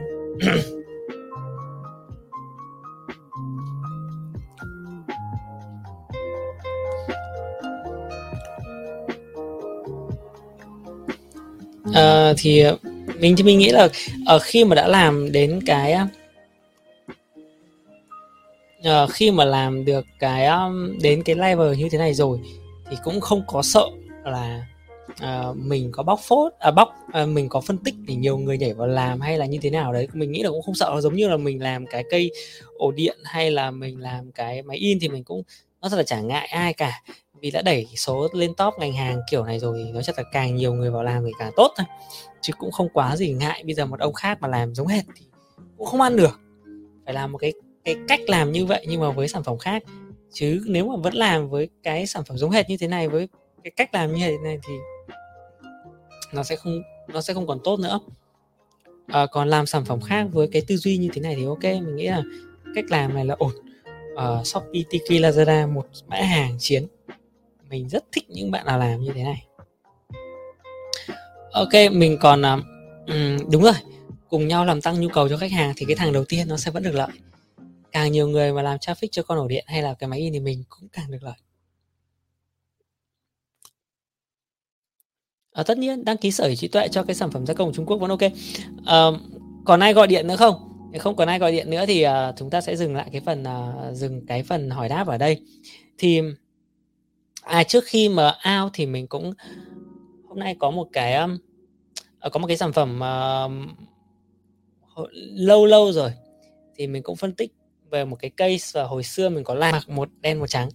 À, 11.98 12.34
thì 12.38 12.60
ờ, 12.60 12.78
mình 13.20 13.36
thì 13.36 13.44
mình 13.44 13.58
nghĩ 13.60 13.70
là 13.70 13.90
ở 14.26 14.40
khi 14.40 14.66
mà 14.66 14.76
đã 14.76 14.88
làm 14.88 15.32
đến 15.32 15.60
cái 15.66 15.96
uh, 18.82 19.10
khi 19.12 19.32
mà 19.32 19.46
làm 19.46 19.86
được 19.86 20.06
cái 20.20 20.46
um, 20.46 20.98
đến 21.02 21.24
cái 21.24 21.36
level 21.36 21.76
như 21.78 21.90
thế 21.92 21.98
này 21.98 22.14
rồi 22.14 22.40
thì 22.90 22.98
cũng 23.04 23.22
không 23.22 23.44
có 23.48 23.62
sợ 23.62 23.86
là 24.24 24.66
uh, 25.10 25.58
mình 25.58 25.92
có 25.92 26.04
bóc 26.04 26.20
phốt 26.24 26.54
à 26.60 26.72
bóc 26.72 26.96
uh, 27.24 27.30
mình 27.30 27.50
có 27.50 27.62
phân 27.62 27.78
tích 27.78 27.96
để 28.08 28.16
nhiều 28.16 28.38
người 28.38 28.58
nhảy 28.58 28.74
vào 28.74 28.88
làm 28.88 29.22
hay 29.22 29.38
là 29.38 29.46
như 29.46 29.60
thế 29.62 29.70
nào 29.70 29.94
đấy. 29.94 30.08
Mình 30.14 30.32
nghĩ 30.32 30.44
là 30.44 30.50
cũng 30.50 30.62
không 30.62 30.76
sợ 30.76 31.02
giống 31.02 31.16
như 31.16 31.28
là 31.28 31.38
mình 31.38 31.62
làm 31.62 31.86
cái 31.86 32.04
cây 32.10 32.32
ổ 32.78 32.92
điện 32.92 33.18
hay 33.24 33.52
là 33.52 33.72
mình 33.72 34.02
làm 34.02 34.32
cái 34.32 34.62
máy 34.62 34.78
in 34.78 35.00
thì 35.00 35.10
mình 35.10 35.24
cũng 35.24 35.44
nó 35.82 35.90
rất 35.90 35.98
là 35.98 36.04
chả 36.04 36.20
ngại 36.20 36.48
ai 36.48 36.74
cả. 36.74 37.02
Vì 37.42 37.52
đã 37.52 37.62
đẩy 37.62 37.88
số 37.96 38.28
lên 38.34 38.54
top 38.54 38.74
ngành 38.80 38.94
hàng 38.94 39.20
kiểu 39.32 39.46
này 39.46 39.60
rồi 39.60 39.84
thì 39.86 39.92
nó 39.92 40.02
chắc 40.02 40.18
là 40.18 40.24
càng 40.32 40.56
nhiều 40.56 40.74
người 40.74 40.92
vào 40.92 41.04
làm 41.04 41.24
thì 41.26 41.32
càng 41.40 41.52
tốt 41.56 41.74
thôi. 41.78 41.86
Chứ 42.42 42.54
cũng 42.58 42.72
không 42.72 42.90
quá 42.94 43.16
gì 43.16 43.34
ngại 43.34 43.64
bây 43.66 43.74
giờ 43.74 43.86
một 43.86 44.00
ông 44.00 44.14
khác 44.14 44.38
mà 44.42 44.48
làm 44.48 44.76
giống 44.76 44.88
hệt 44.88 45.04
thì 45.16 45.26
cũng 45.78 45.88
không 45.88 46.02
ăn 46.02 46.16
được. 46.16 46.40
Phải 47.06 47.14
làm 47.14 47.32
một 47.32 47.38
cái 47.38 47.54
cái 47.86 47.96
cách 48.08 48.20
làm 48.28 48.52
như 48.52 48.66
vậy 48.66 48.86
nhưng 48.90 49.02
mà 49.02 49.12
với 49.12 49.28
sản 49.28 49.44
phẩm 49.44 49.58
khác. 49.58 49.84
Chứ 50.34 50.64
nếu 50.68 50.88
mà 50.88 50.96
vẫn 50.96 51.14
làm 51.14 51.50
với 51.50 51.70
cái 51.84 52.08
sản 52.08 52.24
phẩm 52.24 52.38
giống 52.38 52.52
hệt 52.52 52.70
như 52.70 52.78
thế 52.78 52.88
này 52.88 53.10
với 53.10 53.30
cái 53.64 53.72
cách 53.76 53.94
làm 53.94 54.14
như 54.14 54.22
thế 54.22 54.38
này 54.44 54.60
thì 54.68 54.74
nó 56.34 56.44
sẽ 56.44 56.56
không 56.56 56.82
nó 57.08 57.22
sẽ 57.22 57.34
không 57.34 57.48
còn 57.48 57.60
tốt 57.64 57.80
nữa. 57.80 58.00
À, 59.08 59.26
còn 59.32 59.48
làm 59.48 59.66
sản 59.66 59.86
phẩm 59.86 60.02
khác 60.02 60.28
với 60.32 60.50
cái 60.52 60.62
tư 60.68 60.78
duy 60.78 60.98
như 60.98 61.10
thế 61.14 61.22
này 61.22 61.36
thì 61.36 61.46
ok 61.46 61.64
mình 61.64 61.96
nghĩ 61.96 62.08
là 62.08 62.24
cách 62.76 62.86
làm 62.90 63.14
này 63.14 63.26
là 63.26 63.36
ổn 63.40 63.52
uh, 64.18 64.48
Shopee 64.48 64.84
Tiki 64.90 65.22
Lazada 65.22 65.74
một 65.74 65.88
mã 66.08 66.16
hàng 66.16 66.56
chiến. 66.60 66.88
Mình 67.70 67.90
rất 67.90 68.06
thích 68.12 68.30
những 68.30 68.52
bạn 68.52 68.66
nào 68.66 68.80
làm 68.80 69.02
như 69.02 69.12
thế 69.16 69.24
này. 69.24 69.46
Ok 71.52 71.74
mình 71.92 72.18
còn 72.22 72.42
uh, 72.42 73.52
đúng 73.52 73.64
rồi. 73.64 73.74
Cùng 74.30 74.48
nhau 74.48 74.66
làm 74.66 74.82
tăng 74.82 75.02
nhu 75.02 75.10
cầu 75.10 75.30
cho 75.30 75.38
khách 75.38 75.52
hàng 75.52 75.74
thì 75.78 75.86
cái 75.86 75.96
thằng 75.96 76.14
đầu 76.14 76.26
tiên 76.26 76.48
nó 76.48 76.58
sẽ 76.58 76.72
vẫn 76.72 76.84
được 76.84 76.96
lợi. 76.96 77.10
Càng 77.92 78.12
nhiều 78.12 78.28
người 78.28 78.54
mà 78.54 78.62
làm 78.62 78.78
traffic 78.78 79.08
cho 79.12 79.24
con 79.24 79.38
ổ 79.38 79.48
điện 79.48 79.66
hay 79.68 79.82
là 79.82 79.94
cái 79.94 80.08
máy 80.08 80.20
in 80.20 80.34
thì 80.34 80.40
mình 80.40 80.64
cũng 80.70 80.90
càng 80.90 81.12
được 81.12 81.24
lợi. 81.24 81.36
À, 85.52 85.64
tất 85.64 85.78
nhiên 85.78 86.06
đăng 86.06 86.18
ký 86.18 86.32
sở 86.32 86.48
hữu 86.48 86.56
trí 86.56 86.68
tuệ 86.68 86.88
cho 86.88 87.04
cái 87.04 87.16
sản 87.16 87.32
phẩm 87.32 87.46
gia 87.46 87.54
công 87.54 87.68
của 87.68 87.74
Trung 87.74 87.86
Quốc 87.86 87.98
vẫn 87.98 88.10
ok. 88.10 88.20
À, 88.86 89.06
còn 89.66 89.80
ai 89.80 89.94
gọi 89.94 90.08
điện 90.08 90.28
nữa 90.28 90.36
không? 90.36 90.77
Nếu 90.98 91.02
không 91.04 91.16
còn 91.16 91.28
ai 91.28 91.40
gọi 91.40 91.52
điện 91.52 91.70
nữa 91.70 91.86
thì 91.88 92.06
uh, 92.06 92.12
chúng 92.38 92.50
ta 92.50 92.62
sẽ 92.62 92.76
dừng 92.76 92.96
lại 92.96 93.10
cái 93.12 93.22
phần 93.22 93.44
uh, 93.44 93.96
dừng 93.96 94.26
cái 94.26 94.44
phần 94.44 94.70
hỏi 94.70 94.90
đáp 94.90 95.08
ở 95.08 95.18
đây. 95.18 95.42
Thì 95.98 96.22
à 97.42 97.64
trước 97.64 97.84
khi 97.88 98.10
mà 98.10 98.36
ao 98.40 98.70
thì 98.74 98.86
mình 98.86 99.08
cũng 99.08 99.34
hôm 100.28 100.40
nay 100.40 100.56
có 100.60 100.72
một 100.72 100.88
cái 100.94 101.16
um, 101.16 101.38
có 102.32 102.40
một 102.40 102.48
cái 102.48 102.58
sản 102.58 102.74
phẩm 102.74 103.00
uh, 104.96 105.10
lâu 105.34 105.66
lâu 105.66 105.92
rồi. 105.92 106.12
Thì 106.76 106.88
mình 106.88 107.04
cũng 107.04 107.16
phân 107.16 107.34
tích 107.34 107.52
về 107.90 108.06
một 108.06 108.16
cái 108.20 108.32
case 108.38 108.80
và 108.80 108.88
hồi 108.88 109.04
xưa 109.04 109.30
mình 109.30 109.44
có 109.44 109.56
làm 109.56 109.72
mặc 109.72 109.90
một 109.90 110.10
đen 110.22 110.40
một 110.40 110.48
trắng. 110.48 110.70